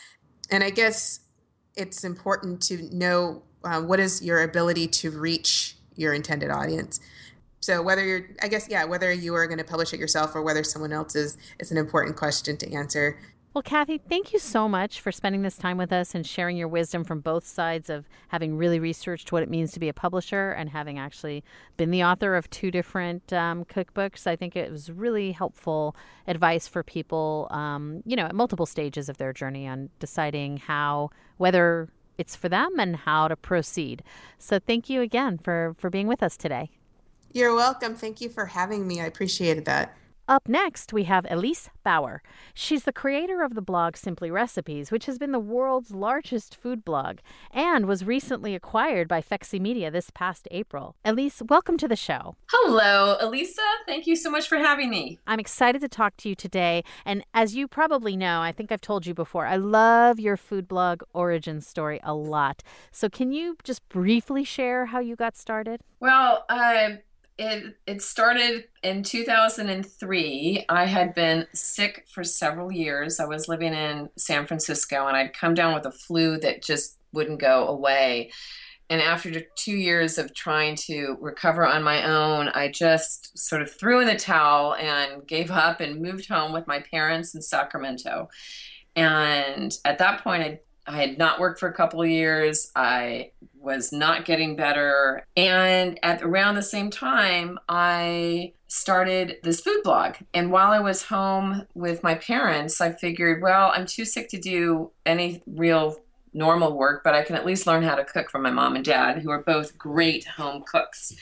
And 0.50 0.64
I 0.64 0.70
guess 0.70 1.20
it's 1.76 2.04
important 2.04 2.62
to 2.64 2.96
know 2.96 3.44
uh, 3.64 3.82
what 3.82 4.00
is 4.00 4.24
your 4.24 4.42
ability 4.42 4.88
to 4.88 5.12
reach 5.12 5.78
your 5.96 6.14
intended 6.14 6.50
audience. 6.50 7.00
So 7.60 7.82
whether 7.82 8.06
you're, 8.06 8.28
I 8.42 8.48
guess, 8.48 8.68
yeah, 8.70 8.86
whether 8.86 9.12
you 9.12 9.34
are 9.36 9.48
going 9.48 9.58
to 9.58 9.64
publish 9.64 9.94
it 9.94 10.00
yourself 10.00 10.36
or 10.36 10.42
whether 10.42 10.64
someone 10.64 10.94
else 10.94 11.16
is, 11.16 11.38
is 11.60 11.72
an 11.72 11.78
important 11.78 12.16
question 12.16 12.58
to 12.58 12.74
answer. 12.74 13.20
Well, 13.58 13.64
Kathy, 13.64 13.98
thank 13.98 14.34
you 14.34 14.40
so 14.40 14.70
much 14.70 15.02
for 15.02 15.12
spending 15.12 15.42
this 15.42 15.58
time 15.58 15.78
with 15.78 15.92
us 15.92 16.14
and 16.14 16.28
sharing 16.28 16.58
your 16.58 16.68
wisdom 16.68 17.04
from 17.04 17.22
both 17.22 17.44
sides 17.44 17.90
of 17.90 18.08
having 18.28 18.56
really 18.56 18.80
researched 18.80 19.32
what 19.32 19.42
it 19.42 19.50
means 19.50 19.72
to 19.72 19.80
be 19.80 19.90
a 19.90 19.94
publisher 19.94 20.52
and 20.52 20.70
having 20.70 21.00
actually 21.00 21.44
been 21.76 21.90
the 21.90 22.04
author 22.04 22.36
of 22.36 22.48
two 22.52 22.70
different 22.70 23.34
um, 23.34 23.66
cookbooks. 23.66 24.28
I 24.28 24.36
think 24.36 24.56
it 24.56 24.72
was 24.72 24.92
really 24.92 25.32
helpful 25.32 25.96
advice 26.28 26.68
for 26.68 26.84
people, 26.84 27.48
um, 27.50 28.04
you 28.06 28.16
know, 28.16 28.26
at 28.28 28.36
multiple 28.36 28.68
stages 28.68 29.10
of 29.10 29.18
their 29.18 29.34
journey 29.34 29.68
on 29.68 29.90
deciding 29.98 30.58
how, 30.58 31.10
whether 31.38 31.90
it's 32.20 32.36
for 32.36 32.50
them 32.50 32.80
and 32.80 32.96
how 32.96 33.28
to 33.28 33.36
proceed. 33.36 34.04
So 34.38 34.60
thank 34.60 34.88
you 34.88 35.02
again 35.02 35.40
for, 35.40 35.76
for 35.80 35.90
being 35.90 36.06
with 36.06 36.22
us 36.22 36.38
today. 36.38 36.70
You're 37.38 37.54
welcome. 37.54 37.94
Thank 37.94 38.20
you 38.20 38.30
for 38.30 38.48
having 38.48 38.88
me. 38.88 39.00
I 39.00 39.06
appreciated 39.06 39.66
that. 39.66 39.96
Up 40.28 40.50
next, 40.50 40.92
we 40.92 41.04
have 41.04 41.28
Elise 41.30 41.70
Bauer. 41.84 42.24
She's 42.56 42.84
the 42.84 42.92
creator 42.92 43.44
of 43.44 43.54
the 43.54 43.62
blog 43.62 43.96
Simply 43.96 44.32
Recipes, 44.32 44.90
which 44.90 45.06
has 45.06 45.20
been 45.20 45.32
the 45.32 45.40
world's 45.40 45.92
largest 45.92 46.56
food 46.56 46.84
blog 46.84 47.20
and 47.52 47.86
was 47.86 48.04
recently 48.04 48.56
acquired 48.56 49.08
by 49.08 49.22
Fexy 49.22 49.62
Media 49.62 49.92
this 49.92 50.10
past 50.10 50.48
April. 50.50 50.96
Elise, 51.06 51.44
welcome 51.48 51.78
to 51.78 51.88
the 51.88 51.96
show. 51.96 52.36
Hello, 52.50 53.18
Elisa. 53.22 53.62
Thank 53.86 54.08
you 54.08 54.16
so 54.16 54.32
much 54.32 54.50
for 54.50 54.58
having 54.58 54.90
me. 54.90 55.20
I'm 55.28 55.40
excited 55.40 55.80
to 55.82 55.88
talk 55.88 56.18
to 56.18 56.30
you 56.30 56.36
today. 56.36 56.84
And 57.06 57.24
as 57.36 57.56
you 57.56 57.68
probably 57.68 58.18
know, 58.18 58.42
I 58.42 58.52
think 58.52 58.72
I've 58.72 58.82
told 58.82 59.06
you 59.06 59.14
before, 59.14 59.46
I 59.46 59.58
love 59.58 60.20
your 60.20 60.38
food 60.38 60.68
blog 60.68 61.04
origin 61.14 61.62
story 61.62 62.00
a 62.02 62.16
lot. 62.16 62.64
So 62.92 63.10
can 63.10 63.32
you 63.32 63.58
just 63.64 63.88
briefly 63.90 64.44
share 64.44 64.88
how 64.88 65.00
you 65.00 65.16
got 65.16 65.38
started? 65.38 65.82
Well, 66.00 66.46
uh, 66.50 66.90
it 67.38 67.78
it 67.86 68.02
started 68.02 68.66
in 68.84 69.04
2003. 69.04 70.66
I 70.70 70.86
had 70.86 71.14
been 71.14 71.48
sick 71.54 72.06
for 72.12 72.24
several 72.24 72.72
years. 72.72 73.20
I 73.20 73.26
was 73.26 73.48
living 73.48 73.74
in 73.74 74.10
San 74.18 74.48
Francisco 74.48 75.08
and 75.08 75.16
I'd 75.16 75.34
come 75.34 75.54
down 75.54 75.76
with 75.76 75.86
a 75.86 75.92
flu 75.92 76.40
that 76.40 76.64
just 76.64 76.98
wouldn't 77.12 77.40
go 77.40 77.68
away. 77.68 78.32
And 78.90 79.02
after 79.02 79.42
two 79.56 79.76
years 79.76 80.18
of 80.18 80.34
trying 80.34 80.76
to 80.88 81.18
recover 81.20 81.66
on 81.66 81.84
my 81.84 82.04
own, 82.06 82.48
I 82.50 82.70
just 82.70 83.38
sort 83.38 83.62
of 83.62 83.70
threw 83.70 84.00
in 84.00 84.08
the 84.08 84.16
towel 84.16 84.76
and 84.76 85.28
gave 85.28 85.52
up 85.52 85.82
and 85.82 86.02
moved 86.02 86.30
home 86.30 86.54
with 86.54 86.68
my 86.68 86.80
parents 86.80 87.36
in 87.36 87.42
Sacramento. 87.42 88.30
And 88.96 89.78
at 89.86 90.00
that 90.00 90.24
point, 90.24 90.44
I 90.44 90.60
I 90.88 90.96
had 90.96 91.18
not 91.18 91.40
worked 91.40 91.60
for 91.60 91.68
a 91.68 91.74
couple 91.74 92.02
of 92.02 92.08
years. 92.10 92.72
I 92.76 93.32
was 93.60 93.92
not 93.92 94.26
getting 94.26 94.56
better. 94.56 95.26
And 95.36 96.00
at 96.04 96.22
around 96.22 96.56
the 96.56 96.62
same 96.62 96.90
time, 96.90 97.60
I 97.68 98.54
started 98.68 99.38
this 99.44 99.62
food 99.62 99.82
blog. 99.84 100.16
And 100.34 100.52
while 100.52 100.72
I 100.72 100.80
was 100.80 101.04
home 101.04 101.66
with 101.74 102.04
my 102.04 102.16
parents, 102.16 102.82
I 102.82 102.92
figured, 102.92 103.42
well, 103.42 103.72
I'm 103.74 103.86
too 103.86 104.06
sick 104.06 104.30
to 104.30 104.40
do 104.40 104.92
any 105.06 105.42
real 105.48 105.98
normal 106.34 106.78
work, 106.78 107.04
but 107.04 107.16
I 107.16 107.24
can 107.24 107.36
at 107.36 107.46
least 107.46 107.66
learn 107.66 107.84
how 107.84 107.96
to 107.96 108.04
cook 108.04 108.30
from 108.30 108.44
my 108.44 108.52
mom 108.52 108.76
and 108.76 108.86
dad, 108.86 109.20
who 109.20 109.32
are 109.32 109.42
both 109.42 109.78
great 109.78 110.26
home 110.26 110.64
cooks. 110.70 111.16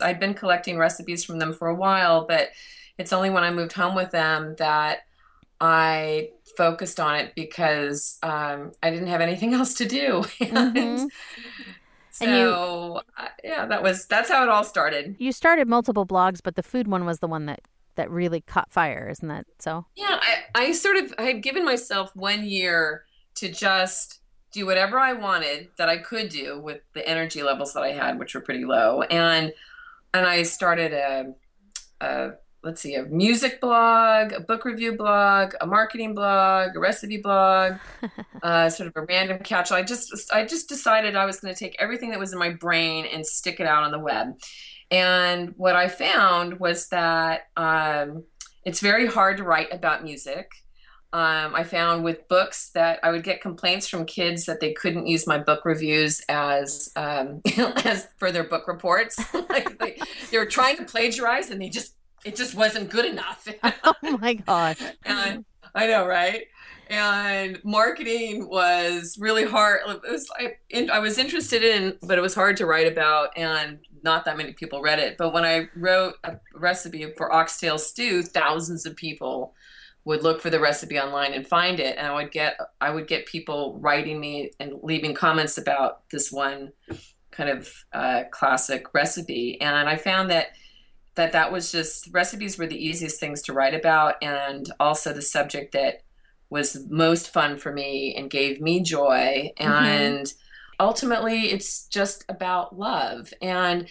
I'd 0.00 0.20
been 0.20 0.34
collecting 0.34 0.78
recipes 0.78 1.24
from 1.24 1.38
them 1.38 1.52
for 1.52 1.68
a 1.68 1.74
while, 1.74 2.26
but 2.26 2.50
it's 2.96 3.12
only 3.12 3.28
when 3.30 3.44
I 3.44 3.50
moved 3.50 3.72
home 3.72 3.94
with 3.94 4.10
them 4.10 4.54
that 4.58 5.00
I 5.60 6.30
focused 6.56 7.00
on 7.00 7.16
it 7.16 7.32
because 7.34 8.18
um, 8.22 8.72
I 8.82 8.90
didn't 8.90 9.08
have 9.08 9.20
anything 9.20 9.54
else 9.58 9.74
to 9.74 9.86
do. 9.86 10.24
and 10.40 10.76
Mhm. 10.76 11.08
So, 12.16 12.24
you- 12.26 13.00
uh, 13.24 13.28
yeah, 13.42 13.66
that 13.66 13.82
was 13.82 14.06
that's 14.06 14.30
how 14.30 14.42
it 14.42 14.48
all 14.48 14.64
started. 14.64 15.16
You 15.18 15.32
started 15.32 15.68
multiple 15.68 16.06
blogs, 16.06 16.40
but 16.42 16.54
the 16.56 16.62
food 16.62 16.86
one 16.88 17.04
was 17.04 17.18
the 17.18 17.28
one 17.28 17.46
that 17.46 17.60
that 17.96 18.10
really 18.10 18.40
caught 18.40 18.72
fire, 18.72 19.08
isn't 19.10 19.28
that 19.28 19.46
so? 19.58 19.86
Yeah, 19.96 20.18
I, 20.20 20.66
I 20.66 20.72
sort 20.72 20.96
of 20.96 21.14
I 21.18 21.22
had 21.22 21.42
given 21.42 21.64
myself 21.64 22.14
one 22.16 22.44
year 22.44 23.04
to 23.36 23.48
just 23.50 24.20
do 24.52 24.66
whatever 24.66 24.98
I 24.98 25.12
wanted 25.12 25.68
that 25.78 25.88
I 25.88 25.98
could 25.98 26.28
do 26.28 26.60
with 26.60 26.80
the 26.92 27.06
energy 27.08 27.42
levels 27.42 27.72
that 27.74 27.82
I 27.82 27.90
had, 27.92 28.18
which 28.18 28.34
were 28.34 28.40
pretty 28.40 28.64
low, 28.64 29.02
and 29.02 29.52
and 30.12 30.26
I 30.26 30.44
started 30.44 30.92
a, 30.92 31.34
a 32.00 32.30
let's 32.64 32.80
see, 32.80 32.94
a 32.94 33.04
music 33.04 33.60
blog, 33.60 34.32
a 34.32 34.40
book 34.40 34.64
review 34.64 34.96
blog, 34.96 35.54
a 35.60 35.66
marketing 35.66 36.14
blog, 36.14 36.74
a 36.74 36.78
recipe 36.80 37.18
blog, 37.18 37.74
uh, 38.42 38.70
sort 38.70 38.88
of 38.88 38.96
a 38.96 39.02
random 39.02 39.38
catch-all. 39.40 39.78
I 39.78 39.82
just 39.82 40.32
I 40.32 40.44
just 40.44 40.68
decided 40.68 41.14
I 41.14 41.26
was 41.26 41.40
going 41.40 41.54
to 41.54 41.58
take 41.58 41.76
everything 41.78 42.10
that 42.10 42.18
was 42.18 42.32
in 42.32 42.38
my 42.38 42.50
brain 42.50 43.06
and 43.06 43.24
stick 43.24 43.60
it 43.60 43.66
out 43.66 43.84
on 43.84 43.92
the 43.92 43.98
web. 43.98 44.38
And 44.90 45.54
what 45.56 45.76
I 45.76 45.88
found 45.88 46.58
was 46.58 46.88
that 46.88 47.48
um, 47.56 48.24
it's 48.64 48.80
very 48.80 49.06
hard 49.06 49.36
to 49.38 49.44
write 49.44 49.72
about 49.72 50.02
music. 50.02 50.50
Um, 51.12 51.54
I 51.54 51.62
found 51.62 52.02
with 52.02 52.26
books 52.26 52.70
that 52.74 52.98
I 53.04 53.12
would 53.12 53.22
get 53.22 53.40
complaints 53.40 53.86
from 53.86 54.04
kids 54.04 54.46
that 54.46 54.58
they 54.58 54.72
couldn't 54.72 55.06
use 55.06 55.28
my 55.28 55.38
book 55.38 55.64
reviews 55.64 56.20
as 56.28 56.90
um, 56.96 57.40
as 57.84 58.08
for 58.18 58.32
their 58.32 58.44
book 58.44 58.66
reports. 58.66 59.16
like 59.48 59.78
they, 59.78 59.96
they 60.30 60.38
were 60.38 60.46
trying 60.46 60.76
to 60.78 60.84
plagiarize 60.84 61.50
and 61.50 61.62
they 61.62 61.68
just 61.68 61.94
it 62.24 62.36
just 62.36 62.54
wasn't 62.54 62.90
good 62.90 63.04
enough. 63.04 63.46
oh 63.84 64.18
my 64.18 64.34
gosh. 64.34 64.80
and 65.04 65.44
I 65.74 65.86
know, 65.86 66.06
right? 66.06 66.46
And 66.88 67.60
marketing 67.64 68.48
was 68.48 69.16
really 69.18 69.44
hard. 69.44 69.80
It 69.86 70.02
was 70.10 70.30
I, 70.38 70.56
I 70.92 70.98
was 70.98 71.18
interested 71.18 71.62
in, 71.62 71.96
but 72.02 72.18
it 72.18 72.20
was 72.20 72.34
hard 72.34 72.56
to 72.58 72.66
write 72.66 72.86
about, 72.86 73.36
and 73.36 73.78
not 74.02 74.24
that 74.26 74.36
many 74.36 74.52
people 74.52 74.82
read 74.82 74.98
it. 74.98 75.16
But 75.16 75.32
when 75.32 75.44
I 75.44 75.68
wrote 75.74 76.14
a 76.24 76.38
recipe 76.54 77.10
for 77.16 77.32
oxtail 77.32 77.78
stew, 77.78 78.22
thousands 78.22 78.84
of 78.84 78.96
people 78.96 79.54
would 80.04 80.22
look 80.22 80.42
for 80.42 80.50
the 80.50 80.60
recipe 80.60 80.98
online 80.98 81.32
and 81.32 81.46
find 81.46 81.80
it, 81.80 81.96
and 81.96 82.06
I 82.06 82.14
would 82.14 82.30
get 82.30 82.58
I 82.80 82.90
would 82.90 83.06
get 83.06 83.26
people 83.26 83.78
writing 83.80 84.20
me 84.20 84.52
and 84.60 84.74
leaving 84.82 85.14
comments 85.14 85.56
about 85.56 86.08
this 86.10 86.30
one 86.30 86.72
kind 87.30 87.50
of 87.50 87.72
uh, 87.92 88.24
classic 88.30 88.92
recipe, 88.92 89.58
and 89.60 89.88
I 89.88 89.96
found 89.96 90.30
that 90.30 90.48
that 91.16 91.32
that 91.32 91.52
was 91.52 91.70
just 91.70 92.08
recipes 92.12 92.58
were 92.58 92.66
the 92.66 92.84
easiest 92.84 93.20
things 93.20 93.42
to 93.42 93.52
write 93.52 93.74
about 93.74 94.16
and 94.22 94.72
also 94.80 95.12
the 95.12 95.22
subject 95.22 95.72
that 95.72 96.02
was 96.50 96.86
most 96.88 97.32
fun 97.32 97.56
for 97.56 97.72
me 97.72 98.14
and 98.16 98.30
gave 98.30 98.60
me 98.60 98.80
joy. 98.80 99.52
Mm-hmm. 99.58 99.72
And 99.72 100.32
ultimately 100.78 101.52
it's 101.52 101.86
just 101.86 102.24
about 102.28 102.78
love. 102.78 103.32
And 103.40 103.88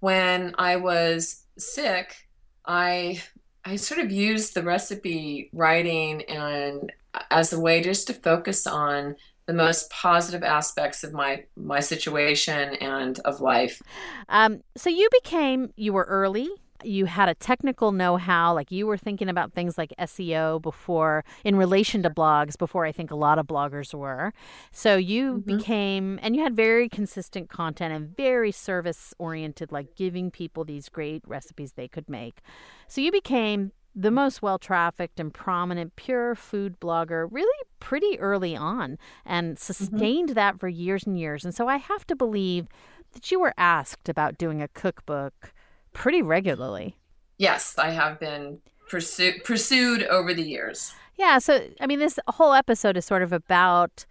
when 0.00 0.54
i 0.58 0.76
was 0.76 1.44
sick 1.58 2.28
i 2.66 3.20
i 3.64 3.76
sort 3.76 4.00
of 4.00 4.12
used 4.12 4.54
the 4.54 4.62
recipe 4.62 5.50
writing 5.52 6.22
and 6.22 6.92
uh, 7.14 7.20
as 7.30 7.52
a 7.52 7.60
way 7.60 7.82
just 7.82 8.06
to 8.06 8.14
focus 8.14 8.66
on 8.66 9.16
the 9.46 9.52
most 9.54 9.90
positive 9.90 10.42
aspects 10.42 11.04
of 11.04 11.12
my 11.12 11.44
my 11.56 11.80
situation 11.80 12.74
and 12.76 13.18
of 13.20 13.40
life 13.40 13.82
Um, 14.28 14.62
so 14.76 14.90
you 14.90 15.08
became 15.22 15.72
you 15.76 15.92
were 15.92 16.04
early. 16.04 16.48
You 16.84 17.06
had 17.06 17.28
a 17.30 17.34
technical 17.34 17.90
know-how, 17.90 18.52
like 18.54 18.70
you 18.70 18.86
were 18.86 18.98
thinking 18.98 19.30
about 19.30 19.52
things 19.54 19.78
like 19.78 19.94
SEO 19.98 20.58
before, 20.58 21.24
in 21.42 21.56
relation 21.56 22.02
to 22.02 22.10
blogs, 22.10 22.56
before 22.58 22.84
I 22.84 22.92
think 22.92 23.10
a 23.10 23.16
lot 23.16 23.38
of 23.38 23.46
bloggers 23.46 23.94
were. 23.94 24.32
So 24.72 24.96
you 24.96 25.42
Mhm. 25.46 25.46
became, 25.46 26.18
and 26.22 26.36
you 26.36 26.42
had 26.42 26.54
very 26.54 26.88
consistent 26.90 27.48
content 27.48 27.94
and 27.94 28.14
very 28.14 28.52
service-oriented, 28.52 29.72
like 29.72 29.94
giving 29.96 30.30
people 30.30 30.64
these 30.64 30.90
great 30.90 31.22
recipes 31.26 31.72
they 31.72 31.88
could 31.88 32.10
make. 32.10 32.40
So 32.88 33.00
you 33.00 33.10
became 33.10 33.72
the 33.98 34.10
most 34.10 34.42
well-trafficked 34.42 35.18
and 35.18 35.32
prominent 35.32 35.96
pure 35.96 36.34
food 36.34 36.78
blogger, 36.78 37.26
really 37.30 37.64
pretty 37.80 38.20
early 38.20 38.54
on, 38.54 38.98
and 39.24 39.56
mm-hmm. 39.56 39.72
sustained 39.72 40.30
that 40.30 40.60
for 40.60 40.68
years 40.68 41.06
and 41.06 41.18
years. 41.18 41.44
And 41.44 41.54
so 41.54 41.66
I 41.66 41.78
have 41.78 42.06
to 42.08 42.14
believe 42.14 42.68
that 43.12 43.30
you 43.30 43.40
were 43.40 43.54
asked 43.56 44.08
about 44.08 44.36
doing 44.36 44.60
a 44.60 44.68
cookbook 44.68 45.52
pretty 45.92 46.20
regularly. 46.20 46.98
yes 47.38 47.74
i 47.78 47.90
have 47.90 48.20
been 48.20 48.58
pursu- 48.90 49.42
pursued 49.44 50.02
over 50.04 50.34
the 50.34 50.42
years 50.42 50.92
Yeah, 51.16 51.38
so 51.38 51.66
I 51.80 51.86
mean 51.86 51.98
this 51.98 52.18
whole 52.28 52.52
episode 52.52 52.96
is 52.98 53.06
sort 53.06 53.22
of 53.22 53.32
about 53.32 54.04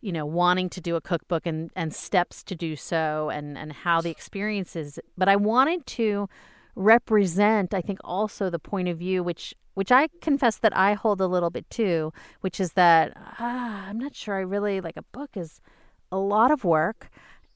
you 0.00 0.12
know 0.12 0.26
wanting 0.26 0.68
to 0.70 0.80
do 0.80 0.96
a 0.96 1.00
cookbook 1.00 1.46
and 1.46 1.70
and 1.76 1.94
steps 1.94 2.42
to 2.44 2.54
do 2.56 2.74
so 2.74 3.30
and 3.30 3.56
and 3.56 3.72
how 3.72 4.00
the 4.00 4.10
experience 4.10 4.74
is 4.74 4.98
but 5.16 5.28
I 5.28 5.36
wanted 5.36 5.86
to 5.98 6.28
represent 6.78 7.74
I 7.74 7.80
think 7.80 7.98
also 8.04 8.48
the 8.48 8.58
point 8.58 8.88
of 8.88 8.98
view 8.98 9.22
which 9.22 9.54
which 9.74 9.92
I 9.92 10.08
confess 10.20 10.58
that 10.58 10.76
I 10.76 10.94
hold 10.94 11.20
a 11.20 11.28
little 11.28 11.50
bit 11.50 11.68
too, 11.70 12.12
which 12.40 12.58
is 12.58 12.72
that 12.72 13.12
ah, 13.16 13.86
I'm 13.88 13.98
not 13.98 14.14
sure 14.14 14.36
I 14.36 14.40
really 14.40 14.80
like 14.80 14.96
a 14.96 15.02
book 15.02 15.36
is 15.36 15.60
a 16.10 16.18
lot 16.18 16.50
of 16.50 16.64
work. 16.64 17.10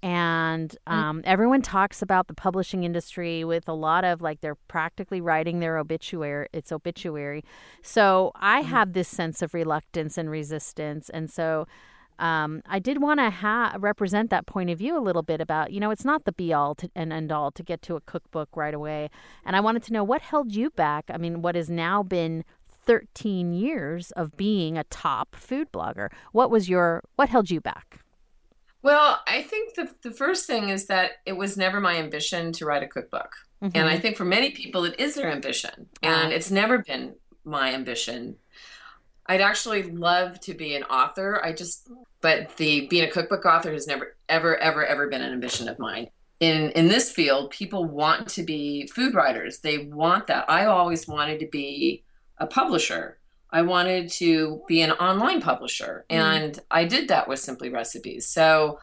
And 0.05 0.77
um, 0.89 1.23
everyone 1.25 1.63
talks 1.63 2.03
about 2.03 2.27
the 2.27 2.35
publishing 2.35 2.83
industry 2.83 3.45
with 3.45 3.69
a 3.69 3.73
lot 3.73 4.05
of 4.05 4.21
like 4.21 4.41
they're 4.41 4.57
practically 4.67 5.21
writing 5.21 5.61
their 5.61 5.79
obituary 5.79 6.49
its 6.53 6.73
obituary. 6.73 7.45
So 7.83 8.33
i 8.35 8.61
have 8.63 8.93
this 8.93 9.09
sense 9.09 9.43
of 9.43 9.55
reluctance 9.55 10.19
and 10.19 10.29
resistance. 10.29 11.09
And 11.11 11.31
so 11.31 11.67
um, 12.23 12.63
i 12.67 12.79
did 12.79 13.03
want 13.03 13.21
to 13.21 13.31
ha- 13.31 13.75
represent 13.79 14.31
that 14.31 14.47
point 14.47 14.71
of 14.71 14.79
view 14.79 14.97
a 14.97 15.01
little 15.01 15.23
bit 15.23 15.41
about 15.41 15.73
you 15.73 15.81
know 15.81 15.91
it's 15.91 16.05
not 16.05 16.25
the 16.25 16.33
be 16.33 16.53
all 16.53 16.75
to, 16.75 16.91
and 16.95 17.13
end 17.13 17.31
all 17.31 17.51
to 17.51 17.63
get 17.63 17.83
to 17.83 17.97
a 17.97 18.01
cookbook 18.01 18.49
right 18.55 18.75
away 18.75 19.11
and 19.45 19.55
i 19.55 19.61
wanted 19.61 19.83
to 19.83 19.93
know 19.93 20.05
what 20.05 20.23
held 20.23 20.55
you 20.55 20.71
back 20.71 21.05
i 21.11 21.19
mean 21.19 21.43
what 21.43 21.55
has 21.55 21.69
now 21.69 22.03
been 22.03 22.45
13 22.85 23.53
years 23.53 24.11
of 24.13 24.37
being 24.37 24.77
a 24.79 24.85
top 24.85 25.37
food 25.37 25.71
blogger 25.73 26.09
what 26.33 26.51
was 26.51 26.69
your 26.69 27.03
what 27.17 27.29
held 27.29 27.51
you 27.51 27.61
back 27.61 28.01
Well, 28.83 29.21
I 29.29 29.43
think 29.43 29.75
the 29.75 29.89
the 30.03 30.11
first 30.11 30.47
thing 30.47 30.69
is 30.69 30.87
that 30.87 31.13
it 31.25 31.37
was 31.37 31.57
never 31.57 31.81
my 31.81 31.97
ambition 31.99 32.51
to 32.55 32.65
write 32.67 32.83
a 32.83 32.89
cookbook. 32.89 33.31
And 33.77 33.89
I 33.89 33.97
think 34.01 34.17
for 34.17 34.25
many 34.25 34.51
people 34.51 34.85
it 34.85 34.99
is 34.99 35.15
their 35.15 35.31
ambition. 35.31 35.87
And 36.03 36.33
it's 36.33 36.51
never 36.51 36.79
been 36.79 37.15
my 37.45 37.73
ambition. 37.73 38.37
I'd 39.27 39.41
actually 39.41 39.85
love 39.85 40.41
to 40.41 40.55
be 40.55 40.75
an 40.75 40.83
author. 40.85 41.41
I 41.45 41.53
just 41.53 41.89
but 42.21 42.57
the 42.57 42.87
being 42.89 43.05
a 43.05 43.11
cookbook 43.11 43.45
author 43.45 43.73
has 43.73 43.87
never 43.87 44.17
ever 44.29 44.57
ever 44.57 44.85
ever 44.85 45.09
been 45.09 45.23
an 45.23 45.33
ambition 45.33 45.69
of 45.69 45.79
mine. 45.79 46.09
In 46.41 46.71
in 46.73 46.89
this 46.89 47.11
field, 47.11 47.51
people 47.51 47.85
want 47.85 48.29
to 48.31 48.43
be 48.43 48.87
food 48.89 49.15
writers. 49.15 49.61
They 49.61 49.79
want 49.79 50.27
that. 50.27 50.49
I 50.51 50.67
always 50.67 51.07
wanted 51.07 51.39
to 51.41 51.47
be 51.47 52.03
a 52.39 52.47
publisher. 52.47 53.19
I 53.51 53.63
wanted 53.63 54.11
to 54.13 54.63
be 54.67 54.81
an 54.81 54.93
online 54.93 55.43
publisher, 55.43 56.05
Mm. 56.09 56.17
and 56.17 56.59
I 56.71 56.85
did 56.85 57.09
that 57.09 57.29
with 57.29 57.39
Simply 57.39 57.69
Recipes. 57.69 58.27
So, 58.27 58.79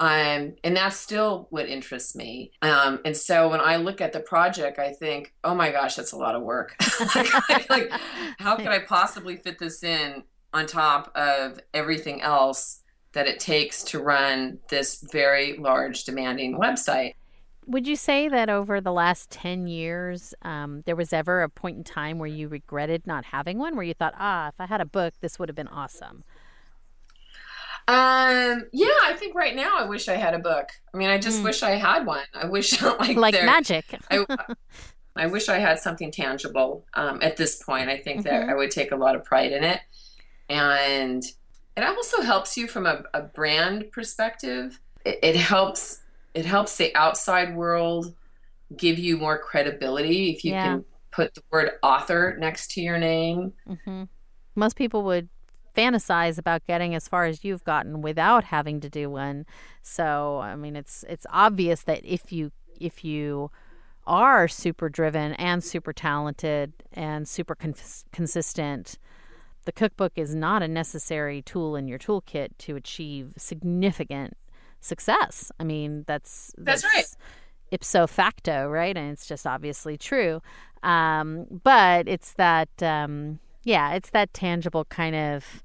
um, 0.00 0.54
and 0.64 0.76
that's 0.76 0.96
still 0.96 1.46
what 1.50 1.68
interests 1.68 2.16
me. 2.16 2.52
Um, 2.62 3.00
and 3.04 3.16
so 3.16 3.48
when 3.48 3.60
I 3.60 3.76
look 3.76 4.00
at 4.00 4.12
the 4.12 4.20
project, 4.20 4.78
I 4.78 4.92
think, 4.92 5.32
oh 5.44 5.54
my 5.54 5.70
gosh, 5.70 5.94
that's 5.94 6.12
a 6.12 6.16
lot 6.16 6.34
of 6.34 6.42
work. 6.42 6.74
like, 7.14 7.70
like, 7.70 7.92
how 8.38 8.56
could 8.56 8.68
I 8.68 8.80
possibly 8.80 9.36
fit 9.36 9.58
this 9.58 9.82
in 9.84 10.24
on 10.52 10.66
top 10.66 11.12
of 11.14 11.60
everything 11.72 12.22
else 12.22 12.80
that 13.12 13.28
it 13.28 13.38
takes 13.38 13.84
to 13.84 14.00
run 14.00 14.58
this 14.68 15.04
very 15.12 15.56
large, 15.58 16.04
demanding 16.04 16.58
website? 16.58 17.14
Would 17.66 17.86
you 17.86 17.96
say 17.96 18.28
that 18.28 18.50
over 18.50 18.80
the 18.80 18.92
last 18.92 19.30
10 19.30 19.68
years, 19.68 20.34
um, 20.42 20.82
there 20.84 20.96
was 20.96 21.12
ever 21.12 21.42
a 21.42 21.48
point 21.48 21.78
in 21.78 21.84
time 21.84 22.18
where 22.18 22.28
you 22.28 22.48
regretted 22.48 23.06
not 23.06 23.24
having 23.26 23.58
one, 23.58 23.74
where 23.74 23.84
you 23.84 23.94
thought, 23.94 24.12
ah, 24.18 24.48
if 24.48 24.54
I 24.58 24.66
had 24.66 24.82
a 24.82 24.84
book, 24.84 25.14
this 25.20 25.38
would 25.38 25.48
have 25.48 25.56
been 25.56 25.68
awesome? 25.68 26.24
Um, 27.86 28.64
yeah, 28.72 28.88
I 29.02 29.14
think 29.18 29.34
right 29.34 29.54
now 29.54 29.76
I 29.78 29.84
wish 29.84 30.08
I 30.08 30.14
had 30.14 30.34
a 30.34 30.38
book. 30.38 30.68
I 30.92 30.96
mean, 30.96 31.10
I 31.10 31.18
just 31.18 31.40
Mm. 31.40 31.44
wish 31.44 31.62
I 31.62 31.72
had 31.72 32.06
one. 32.06 32.24
I 32.34 32.46
wish 32.46 32.80
like 32.82 33.16
Like 33.16 33.34
there- 33.34 33.44
magic. 33.46 33.84
I, 34.10 34.24
I 35.16 35.26
wish 35.26 35.48
I 35.48 35.58
had 35.58 35.78
something 35.78 36.10
tangible 36.10 36.86
um, 36.94 37.20
at 37.22 37.36
this 37.36 37.62
point. 37.62 37.88
I 37.90 37.98
think 37.98 38.24
that 38.24 38.42
Mhm. 38.44 38.50
I 38.50 38.54
would 38.54 38.70
take 38.70 38.90
a 38.92 38.96
lot 38.96 39.14
of 39.14 39.24
pride 39.24 39.52
in 39.52 39.62
it. 39.64 39.80
And 40.48 41.22
it 41.76 41.84
also 41.84 42.22
helps 42.22 42.56
you 42.56 42.66
from 42.66 42.86
a, 42.86 43.02
a 43.12 43.22
brand 43.22 43.92
perspective. 43.92 44.80
It, 45.04 45.18
it 45.22 45.36
helps 45.36 46.00
it 46.34 46.46
helps 46.46 46.76
the 46.78 46.92
outside 46.96 47.54
world 47.54 48.14
give 48.76 48.98
you 48.98 49.16
more 49.16 49.38
credibility 49.38 50.30
if 50.32 50.42
you 50.44 50.50
Yeah. 50.52 50.64
can 50.64 50.84
put 51.12 51.32
the 51.34 51.42
word 51.52 51.70
author 51.82 52.36
next 52.40 52.72
to 52.72 52.80
your 52.80 52.98
name. 52.98 53.52
Mm-hmm. 53.68 54.04
Most 54.56 54.74
people 54.74 55.04
would 55.04 55.28
fantasize 55.76 56.38
about 56.38 56.66
getting 56.66 56.94
as 56.94 57.08
far 57.08 57.24
as 57.24 57.44
you've 57.44 57.64
gotten 57.64 58.00
without 58.00 58.44
having 58.44 58.80
to 58.80 58.88
do 58.88 59.10
one. 59.10 59.46
So, 59.82 60.40
I 60.40 60.56
mean, 60.56 60.76
it's 60.76 61.04
it's 61.08 61.26
obvious 61.30 61.82
that 61.84 62.04
if 62.04 62.32
you 62.32 62.52
if 62.80 63.04
you 63.04 63.50
are 64.06 64.46
super 64.48 64.88
driven 64.88 65.32
and 65.34 65.64
super 65.64 65.92
talented 65.92 66.72
and 66.92 67.26
super 67.26 67.54
cons- 67.54 68.04
consistent, 68.12 68.98
the 69.64 69.72
cookbook 69.72 70.12
is 70.16 70.34
not 70.34 70.62
a 70.62 70.68
necessary 70.68 71.40
tool 71.40 71.74
in 71.74 71.88
your 71.88 71.98
toolkit 71.98 72.50
to 72.58 72.76
achieve 72.76 73.32
significant 73.38 74.36
success. 74.80 75.50
I 75.58 75.64
mean, 75.64 76.04
that's 76.06 76.52
that's, 76.58 76.82
that's 76.82 76.94
right. 76.94 77.16
Ipso 77.70 78.06
facto, 78.06 78.68
right? 78.68 78.96
And 78.96 79.10
it's 79.10 79.26
just 79.26 79.46
obviously 79.46 79.96
true. 79.96 80.42
Um, 80.82 81.46
but 81.62 82.06
it's 82.06 82.34
that, 82.34 82.68
um, 82.82 83.40
yeah, 83.62 83.94
it's 83.94 84.10
that 84.10 84.34
tangible 84.34 84.84
kind 84.84 85.16
of. 85.16 85.63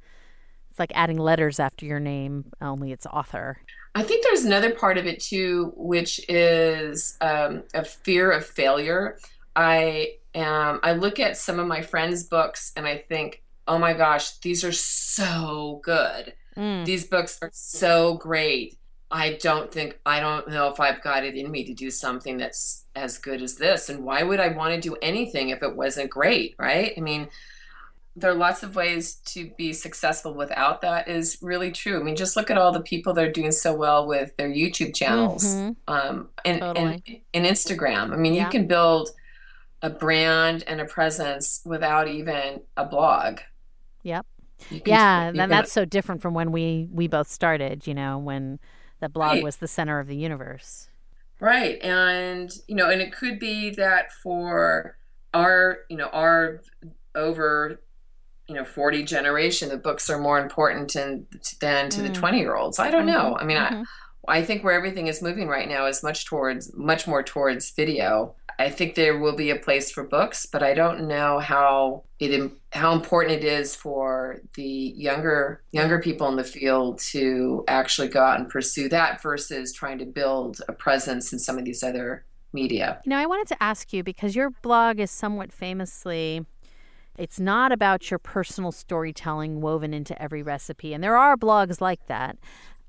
It's 0.80 0.90
like 0.90 0.98
adding 0.98 1.18
letters 1.18 1.60
after 1.60 1.86
your 1.86 2.00
name, 2.00 2.46
only 2.62 2.94
it's 2.94 3.06
author. 3.06 3.58
I 3.96 4.04
think 4.04 4.24
there's 4.24 4.46
another 4.46 4.74
part 4.74 4.98
of 4.98 5.06
it 5.08 5.20
too, 5.20 5.74
which 5.76 6.22
is 6.30 7.18
um, 7.20 7.64
a 7.74 7.84
fear 7.84 8.32
of 8.32 8.46
failure. 8.46 9.20
I 9.58 10.14
am. 10.34 10.80
I 10.82 10.94
look 10.94 11.20
at 11.20 11.36
some 11.36 11.60
of 11.60 11.68
my 11.68 11.82
friends' 11.82 12.24
books 12.24 12.72
and 12.78 12.88
I 12.88 13.04
think, 13.10 13.44
oh 13.68 13.78
my 13.78 13.92
gosh, 13.92 14.38
these 14.38 14.64
are 14.64 14.72
so 14.72 15.82
good. 15.84 16.34
Mm. 16.56 16.86
These 16.86 17.08
books 17.08 17.38
are 17.42 17.52
so 17.52 18.14
great. 18.14 18.78
I 19.12 19.34
don't 19.34 19.70
think 19.70 20.00
I 20.06 20.22
don't 20.22 20.48
know 20.48 20.72
if 20.72 20.80
I've 20.80 21.04
got 21.04 21.26
it 21.26 21.36
in 21.36 21.52
me 21.52 21.66
to 21.66 21.74
do 21.74 21.92
something 21.92 22.38
that's 22.38 22.86
as 22.96 23.18
good 23.18 23.42
as 23.42 23.56
this. 23.56 23.90
And 23.90 24.06
why 24.06 24.24
would 24.24 24.40
I 24.40 24.48
want 24.48 24.76
to 24.76 24.80
do 24.80 24.96
anything 25.02 25.50
if 25.50 25.62
it 25.62 25.76
wasn't 25.76 26.10
great, 26.10 26.56
right? 26.58 26.94
I 26.96 27.02
mean, 27.02 27.28
there 28.16 28.32
are 28.32 28.36
lots 28.36 28.64
of 28.64 28.76
ways 28.76 29.16
to 29.26 29.50
be 29.58 29.72
successful 29.72 30.34
without 30.34 30.82
that 30.82 31.08
is 31.08 31.38
really 31.42 31.72
true. 31.72 32.00
I 32.00 32.04
mean, 32.04 32.16
just 32.16 32.36
look 32.36 32.50
at 32.50 32.58
all 32.58 32.72
the 32.72 32.82
people 32.82 33.14
that 33.14 33.24
are 33.24 33.32
doing 33.32 33.52
so 33.52 33.74
well 33.74 34.06
with 34.06 34.36
their 34.38 34.50
YouTube 34.50 34.96
channels 34.96 35.46
mm-hmm. 35.46 35.72
um, 35.88 36.30
and, 36.44 36.60
totally. 36.60 37.24
and, 37.34 37.46
and 37.46 37.46
Instagram. 37.46 38.12
I 38.12 38.18
mean, 38.18 38.34
yeah. 38.34 38.46
you 38.46 38.50
can 38.50 38.68
build 38.68 39.10
a 39.82 39.90
brand 39.90 40.64
and 40.68 40.82
a 40.82 40.86
presence 40.86 41.62
without 41.66 42.08
even 42.08 42.62
a 42.76 42.86
blog. 42.86 43.40
Yep. 44.04 44.26
yeah, 44.86 45.28
and 45.28 45.52
that's 45.52 45.72
so 45.72 45.86
different 45.86 46.22
from 46.22 46.34
when 46.34 46.52
we 46.52 46.90
we 46.92 47.08
both 47.08 47.30
started. 47.30 47.88
You 47.88 47.94
know, 47.94 48.18
when 48.18 48.60
the 49.00 49.08
blog 49.08 49.36
right. 49.36 49.44
was 49.44 49.58
the 49.58 49.68
center 49.68 50.00
of 50.00 50.08
the 50.08 50.18
universe. 50.18 50.90
Right, 51.40 51.82
and 51.82 52.52
you 52.68 52.76
know, 52.76 52.90
and 52.90 53.02
it 53.02 53.14
could 53.14 53.40
be 53.40 53.70
that 53.72 54.12
for 54.12 54.98
our 55.34 55.80
you 55.90 55.96
know 55.96 56.08
our 56.08 56.62
over 57.16 57.82
you 58.50 58.56
know 58.56 58.66
40 58.66 59.04
generation 59.04 59.70
the 59.70 59.78
books 59.78 60.10
are 60.10 60.20
more 60.20 60.40
important 60.40 60.96
in, 60.96 61.28
than 61.62 61.90
to 61.90 62.02
mm. 62.02 62.08
the 62.08 62.14
20 62.14 62.40
year 62.40 62.56
olds 62.56 62.80
i 62.80 62.90
don't 62.90 63.06
mm-hmm. 63.06 63.16
know 63.16 63.38
i 63.38 63.46
mean 63.46 63.58
mm-hmm. 63.58 63.84
I, 64.28 64.40
I 64.40 64.44
think 64.44 64.64
where 64.64 64.74
everything 64.74 65.08
is 65.08 65.22
moving 65.22 65.48
right 65.48 65.70
now 65.70 65.86
is 65.86 66.04
much 66.04 66.26
towards 66.26 66.76
much 66.76 67.08
more 67.08 67.24
towards 67.24 67.72
video 67.72 68.36
i 68.58 68.70
think 68.70 68.96
there 68.96 69.18
will 69.20 69.36
be 69.36 69.52
a 69.52 69.56
place 69.56 69.92
for 69.92 70.04
books 70.04 70.46
but 70.46 70.64
i 70.64 70.74
don't 70.74 71.08
know 71.08 71.40
how 71.40 72.04
it 72.20 72.52
how 72.72 72.94
important 72.94 73.42
it 73.42 73.46
is 73.46 73.76
for 73.76 74.42
the 74.56 74.94
younger 74.98 75.62
younger 75.72 76.00
people 76.00 76.28
in 76.28 76.36
the 76.36 76.44
field 76.44 77.00
to 77.00 77.64
actually 77.68 78.08
go 78.08 78.22
out 78.22 78.40
and 78.40 78.50
pursue 78.50 78.90
that 78.90 79.22
versus 79.22 79.72
trying 79.72 80.00
to 80.00 80.06
build 80.06 80.62
a 80.68 80.74
presence 80.74 81.32
in 81.32 81.40
some 81.40 81.58
of 81.58 81.66
these 81.66 81.84
other 81.84 82.26
media. 82.54 83.00
You 83.06 83.12
know, 83.12 83.18
I 83.18 83.26
wanted 83.26 83.48
to 83.50 83.64
ask 83.64 83.94
you 83.94 84.04
because 84.04 84.36
your 84.36 84.50
blog 84.62 85.00
is 85.00 85.12
somewhat 85.12 85.52
famously 85.52 86.46
it's 87.20 87.40
not 87.40 87.72
about 87.72 88.10
your 88.10 88.18
personal 88.18 88.72
storytelling 88.72 89.60
woven 89.60 89.94
into 89.94 90.20
every 90.22 90.42
recipe. 90.42 90.94
And 90.94 91.04
there 91.04 91.18
are 91.18 91.36
blogs 91.36 91.82
like 91.82 92.08
that. 92.08 92.38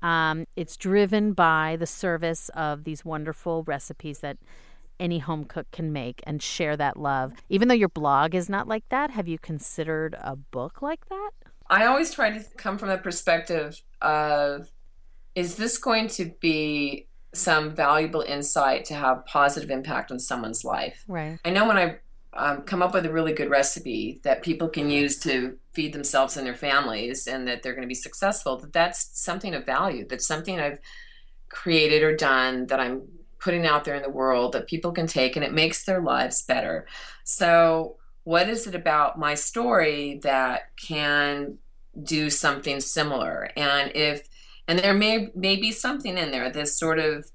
Um, 0.01 0.47
it's 0.55 0.77
driven 0.77 1.33
by 1.33 1.75
the 1.77 1.85
service 1.85 2.49
of 2.55 2.85
these 2.85 3.05
wonderful 3.05 3.63
recipes 3.63 4.19
that 4.19 4.37
any 4.99 5.19
home 5.19 5.43
cook 5.43 5.69
can 5.71 5.91
make 5.91 6.23
and 6.25 6.41
share 6.41 6.77
that 6.77 6.97
love. 6.97 7.33
Even 7.49 7.67
though 7.67 7.75
your 7.75 7.89
blog 7.89 8.33
is 8.33 8.49
not 8.49 8.67
like 8.67 8.87
that, 8.89 9.11
have 9.11 9.27
you 9.27 9.37
considered 9.37 10.15
a 10.21 10.35
book 10.35 10.81
like 10.81 11.09
that? 11.09 11.31
I 11.69 11.85
always 11.85 12.13
try 12.13 12.31
to 12.31 12.43
come 12.57 12.77
from 12.77 12.89
the 12.89 12.97
perspective 12.97 13.81
of 14.01 14.71
is 15.35 15.55
this 15.55 15.77
going 15.77 16.07
to 16.09 16.33
be 16.39 17.07
some 17.33 17.73
valuable 17.73 18.21
insight 18.21 18.85
to 18.85 18.93
have 18.93 19.25
positive 19.25 19.69
impact 19.71 20.11
on 20.11 20.19
someone's 20.19 20.63
life? 20.63 21.03
Right. 21.07 21.39
I 21.45 21.49
know 21.49 21.67
when 21.67 21.77
I 21.77 21.99
um, 22.33 22.61
come 22.61 22.81
up 22.81 22.93
with 22.93 23.05
a 23.05 23.11
really 23.11 23.33
good 23.33 23.49
recipe 23.49 24.21
that 24.23 24.41
people 24.41 24.69
can 24.69 24.89
use 24.89 25.19
to 25.19 25.57
feed 25.73 25.93
themselves 25.93 26.37
and 26.37 26.47
their 26.47 26.55
families 26.55 27.27
and 27.27 27.47
that 27.47 27.61
they're 27.61 27.73
going 27.73 27.83
to 27.83 27.87
be 27.87 27.95
successful 27.95 28.57
that 28.57 28.73
that's 28.73 29.09
something 29.19 29.53
of 29.53 29.65
value 29.65 30.05
that's 30.07 30.27
something 30.27 30.59
i've 30.59 30.79
created 31.49 32.03
or 32.03 32.15
done 32.15 32.65
that 32.67 32.79
i'm 32.79 33.01
putting 33.41 33.65
out 33.65 33.83
there 33.83 33.95
in 33.95 34.03
the 34.03 34.09
world 34.09 34.53
that 34.53 34.67
people 34.67 34.91
can 34.91 35.07
take 35.07 35.35
and 35.35 35.43
it 35.43 35.51
makes 35.51 35.83
their 35.83 35.99
lives 35.99 36.43
better. 36.43 36.85
So 37.23 37.97
what 38.23 38.47
is 38.47 38.67
it 38.67 38.75
about 38.75 39.17
my 39.17 39.33
story 39.33 40.19
that 40.23 40.75
can 40.77 41.57
do 42.01 42.29
something 42.29 42.79
similar? 42.79 43.49
And 43.57 43.91
if 43.95 44.29
and 44.67 44.77
there 44.79 44.93
may 44.93 45.29
may 45.35 45.55
be 45.55 45.71
something 45.71 46.17
in 46.17 46.31
there 46.31 46.51
this 46.51 46.77
sort 46.77 46.99
of 46.99 47.29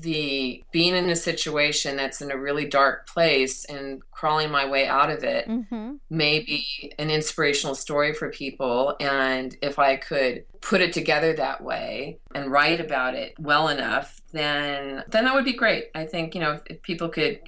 the 0.00 0.62
being 0.72 0.94
in 0.94 1.10
a 1.10 1.16
situation 1.16 1.96
that's 1.96 2.20
in 2.20 2.30
a 2.30 2.36
really 2.36 2.64
dark 2.64 3.06
place 3.08 3.64
and 3.64 4.02
crawling 4.10 4.50
my 4.50 4.68
way 4.68 4.86
out 4.86 5.10
of 5.10 5.24
it 5.24 5.48
mm-hmm. 5.48 5.94
may 6.10 6.40
be 6.40 6.92
an 6.98 7.10
inspirational 7.10 7.74
story 7.74 8.12
for 8.12 8.30
people. 8.30 8.96
And 9.00 9.56
if 9.62 9.78
i 9.78 9.96
could 9.96 10.44
put 10.60 10.80
it 10.80 10.92
together 10.92 11.32
that 11.34 11.62
way 11.62 12.18
and 12.34 12.50
write 12.50 12.80
about 12.80 13.14
it 13.14 13.34
well 13.38 13.68
enough 13.68 14.20
then 14.32 15.04
then 15.08 15.24
that 15.24 15.34
would 15.34 15.44
be 15.44 15.52
great. 15.52 15.90
I 15.94 16.06
think 16.06 16.34
you 16.34 16.40
know 16.40 16.52
if, 16.52 16.62
if 16.66 16.82
people 16.82 17.08
could 17.08 17.40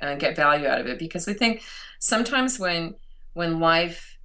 uh, 0.00 0.14
get 0.16 0.36
value 0.36 0.66
out 0.66 0.80
of 0.80 0.86
it. 0.86 0.98
Because 0.98 1.28
i 1.28 1.32
think 1.32 1.62
sometimes 1.98 2.58
when 2.58 2.94
when 3.32 3.60
life 3.60 4.18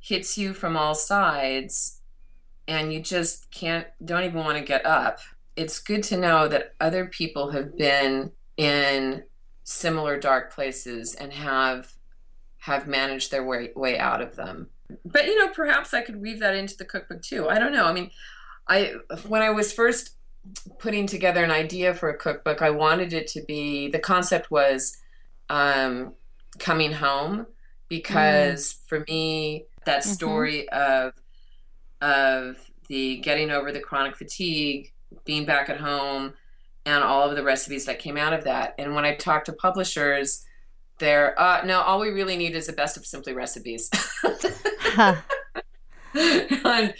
hits 0.00 0.38
you 0.38 0.52
from 0.52 0.76
all 0.76 0.94
sides 0.94 2.00
and 2.66 2.92
you 2.92 3.00
just 3.00 3.50
can't 3.50 3.86
don't 4.04 4.24
even 4.24 4.44
want 4.44 4.56
to 4.56 4.64
get 4.64 4.84
up 4.86 5.18
it's 5.56 5.78
good 5.78 6.02
to 6.04 6.16
know 6.16 6.48
that 6.48 6.74
other 6.80 7.06
people 7.06 7.50
have 7.50 7.76
been 7.76 8.32
in 8.56 9.24
similar 9.64 10.18
dark 10.18 10.52
places 10.52 11.14
and 11.14 11.32
have 11.32 11.92
have 12.58 12.86
managed 12.86 13.30
their 13.30 13.44
way 13.44 13.70
way 13.74 13.98
out 13.98 14.20
of 14.20 14.36
them. 14.36 14.68
But 15.04 15.26
you 15.26 15.38
know, 15.38 15.52
perhaps 15.52 15.94
I 15.94 16.02
could 16.02 16.20
weave 16.20 16.40
that 16.40 16.54
into 16.54 16.76
the 16.76 16.84
cookbook 16.84 17.22
too. 17.22 17.48
I 17.48 17.58
don't 17.58 17.72
know. 17.72 17.86
I 17.86 17.92
mean, 17.92 18.10
I 18.68 18.94
when 19.26 19.42
I 19.42 19.50
was 19.50 19.72
first 19.72 20.16
putting 20.78 21.06
together 21.06 21.44
an 21.44 21.50
idea 21.50 21.94
for 21.94 22.08
a 22.08 22.16
cookbook, 22.16 22.62
I 22.62 22.70
wanted 22.70 23.12
it 23.12 23.26
to 23.28 23.42
be 23.42 23.88
the 23.90 23.98
concept 23.98 24.50
was 24.50 24.96
um, 25.48 26.14
coming 26.58 26.92
home 26.92 27.46
because 27.88 28.72
mm. 28.72 28.88
for 28.88 29.04
me 29.08 29.66
that 29.84 30.02
mm-hmm. 30.02 30.12
story 30.12 30.68
mm-hmm. 30.72 31.06
of 31.06 31.12
of 32.00 32.56
the 32.88 33.18
getting 33.18 33.50
over 33.50 33.70
the 33.72 33.80
chronic 33.80 34.16
fatigue 34.16 34.92
being 35.24 35.44
back 35.44 35.68
at 35.68 35.80
home 35.80 36.34
and 36.86 37.04
all 37.04 37.28
of 37.28 37.36
the 37.36 37.42
recipes 37.42 37.86
that 37.86 37.98
came 37.98 38.16
out 38.16 38.32
of 38.32 38.44
that. 38.44 38.74
And 38.78 38.94
when 38.94 39.04
I 39.04 39.14
talk 39.14 39.44
to 39.44 39.52
publishers, 39.52 40.44
they're 40.98 41.38
uh, 41.40 41.62
no, 41.64 41.80
all 41.80 42.00
we 42.00 42.10
really 42.10 42.36
need 42.36 42.54
is 42.54 42.66
the 42.66 42.72
best 42.72 42.96
of 42.96 43.06
simply 43.06 43.32
recipes. 43.32 43.90
huh. 44.22 45.16
and 46.14 46.92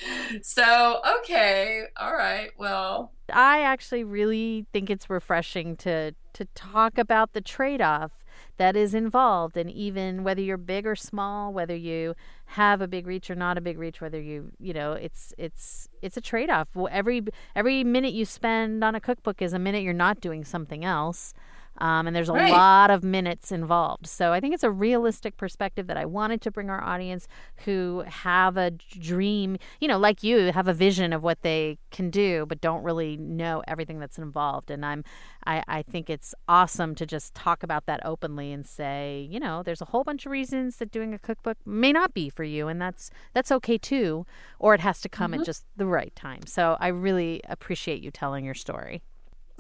so, 0.42 1.00
okay, 1.18 1.82
all 1.96 2.12
right, 2.12 2.50
well, 2.56 3.12
I 3.32 3.62
actually 3.62 4.04
really 4.04 4.66
think 4.72 4.88
it's 4.88 5.11
refreshing 5.11 5.76
to 5.78 6.14
to 6.32 6.44
talk 6.54 6.96
about 6.96 7.32
the 7.32 7.40
trade-off 7.40 8.12
that 8.61 8.76
is 8.76 8.92
involved 8.92 9.56
and 9.56 9.70
even 9.70 10.22
whether 10.22 10.42
you're 10.42 10.58
big 10.58 10.86
or 10.86 10.94
small 10.94 11.50
whether 11.50 11.74
you 11.74 12.14
have 12.44 12.82
a 12.82 12.86
big 12.86 13.06
reach 13.06 13.30
or 13.30 13.34
not 13.34 13.56
a 13.56 13.61
big 13.61 13.78
reach 13.78 14.02
whether 14.02 14.20
you 14.20 14.52
you 14.58 14.74
know 14.74 14.92
it's 14.92 15.32
it's 15.38 15.88
it's 16.02 16.18
a 16.18 16.20
trade-off. 16.20 16.68
Every 16.90 17.22
every 17.56 17.84
minute 17.84 18.12
you 18.12 18.26
spend 18.26 18.84
on 18.84 18.94
a 18.94 19.00
cookbook 19.00 19.40
is 19.40 19.54
a 19.54 19.58
minute 19.58 19.82
you're 19.82 19.94
not 19.94 20.20
doing 20.20 20.44
something 20.44 20.84
else 20.84 21.32
um, 21.80 22.06
and 22.06 22.14
there's 22.14 22.28
a 22.28 22.34
right. 22.34 22.52
lot 22.52 22.90
of 22.90 23.02
minutes 23.02 23.50
involved. 23.50 24.06
So 24.06 24.32
I 24.32 24.40
think 24.40 24.54
it's 24.54 24.64
a 24.64 24.70
realistic 24.70 25.36
perspective 25.36 25.86
that 25.86 25.96
I 25.96 26.04
wanted 26.04 26.40
to 26.42 26.50
bring 26.50 26.68
our 26.68 26.82
audience 26.82 27.26
who 27.64 28.04
have 28.06 28.56
a 28.56 28.70
dream, 28.70 29.56
you 29.80 29.88
know, 29.88 29.98
like 29.98 30.22
you, 30.22 30.52
have 30.52 30.68
a 30.68 30.74
vision 30.74 31.12
of 31.12 31.22
what 31.22 31.42
they 31.42 31.78
can 31.90 32.10
do, 32.10 32.44
but 32.46 32.60
don't 32.60 32.82
really 32.82 33.16
know 33.16 33.62
everything 33.66 33.98
that's 33.98 34.18
involved. 34.18 34.70
And 34.70 34.84
I'm, 34.84 35.04
I, 35.46 35.62
I 35.68 35.82
think 35.82 36.10
it's 36.10 36.34
awesome 36.48 36.94
to 36.96 37.06
just 37.06 37.34
talk 37.34 37.62
about 37.62 37.86
that 37.86 38.04
openly 38.04 38.52
and 38.52 38.66
say, 38.66 39.26
you 39.30 39.40
know, 39.40 39.62
there's 39.62 39.80
a 39.80 39.86
whole 39.86 40.04
bunch 40.04 40.26
of 40.26 40.32
reasons 40.32 40.76
that 40.76 40.90
doing 40.90 41.14
a 41.14 41.18
cookbook 41.18 41.56
may 41.64 41.92
not 41.92 42.12
be 42.12 42.28
for 42.28 42.44
you, 42.44 42.68
and 42.68 42.80
that's 42.80 43.10
that's 43.32 43.50
okay 43.52 43.78
too, 43.78 44.26
or 44.58 44.74
it 44.74 44.80
has 44.80 45.00
to 45.00 45.08
come 45.08 45.32
mm-hmm. 45.32 45.40
at 45.40 45.46
just 45.46 45.64
the 45.76 45.86
right 45.86 46.14
time. 46.14 46.46
So 46.46 46.76
I 46.80 46.88
really 46.88 47.40
appreciate 47.48 48.02
you 48.02 48.10
telling 48.10 48.44
your 48.44 48.54
story. 48.54 49.02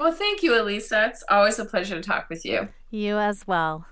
Well, 0.00 0.12
thank 0.12 0.42
you, 0.42 0.58
Elisa. 0.58 1.08
It's 1.08 1.22
always 1.28 1.58
a 1.58 1.64
pleasure 1.66 1.94
to 1.94 2.00
talk 2.00 2.30
with 2.30 2.42
you. 2.46 2.70
You 2.90 3.18
as 3.18 3.46
well. 3.46 3.84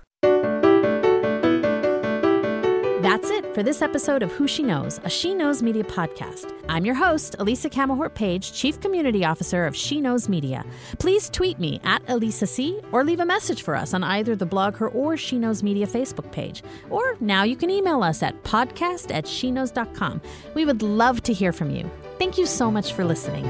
That's 3.03 3.29
it 3.29 3.53
for 3.53 3.61
this 3.61 3.83
episode 3.83 4.23
of 4.23 4.31
Who 4.31 4.47
She 4.47 4.63
Knows, 4.63 4.97
a 4.97 5.01
SheKnows 5.01 5.61
Media 5.61 5.83
podcast. 5.83 6.51
I'm 6.67 6.83
your 6.83 6.95
host, 6.95 7.35
Elisa 7.37 7.69
Camahort 7.69 8.15
Page, 8.15 8.51
Chief 8.53 8.81
Community 8.81 9.23
Officer 9.23 9.67
of 9.67 9.75
SheKnows 9.75 10.27
Media. 10.27 10.65
Please 10.97 11.29
tweet 11.29 11.59
me 11.59 11.79
at 11.83 12.01
Elisa 12.07 12.47
C 12.47 12.81
or 12.91 13.03
leave 13.03 13.19
a 13.19 13.25
message 13.25 13.61
for 13.61 13.75
us 13.75 13.93
on 13.93 14.03
either 14.03 14.35
the 14.35 14.47
BlogHer 14.47 14.93
or 14.95 15.13
SheKnows 15.13 15.61
Media 15.61 15.85
Facebook 15.85 16.31
page. 16.31 16.63
Or 16.89 17.17
now 17.19 17.43
you 17.43 17.55
can 17.55 17.69
email 17.69 18.01
us 18.01 18.23
at 18.23 18.41
podcast 18.43 19.13
at 19.13 19.25
sheknows.com. 19.25 20.21
We 20.55 20.65
would 20.65 20.81
love 20.81 21.21
to 21.21 21.33
hear 21.33 21.53
from 21.53 21.69
you. 21.69 21.89
Thank 22.17 22.39
you 22.39 22.47
so 22.47 22.71
much 22.71 22.93
for 22.93 23.05
listening. 23.05 23.45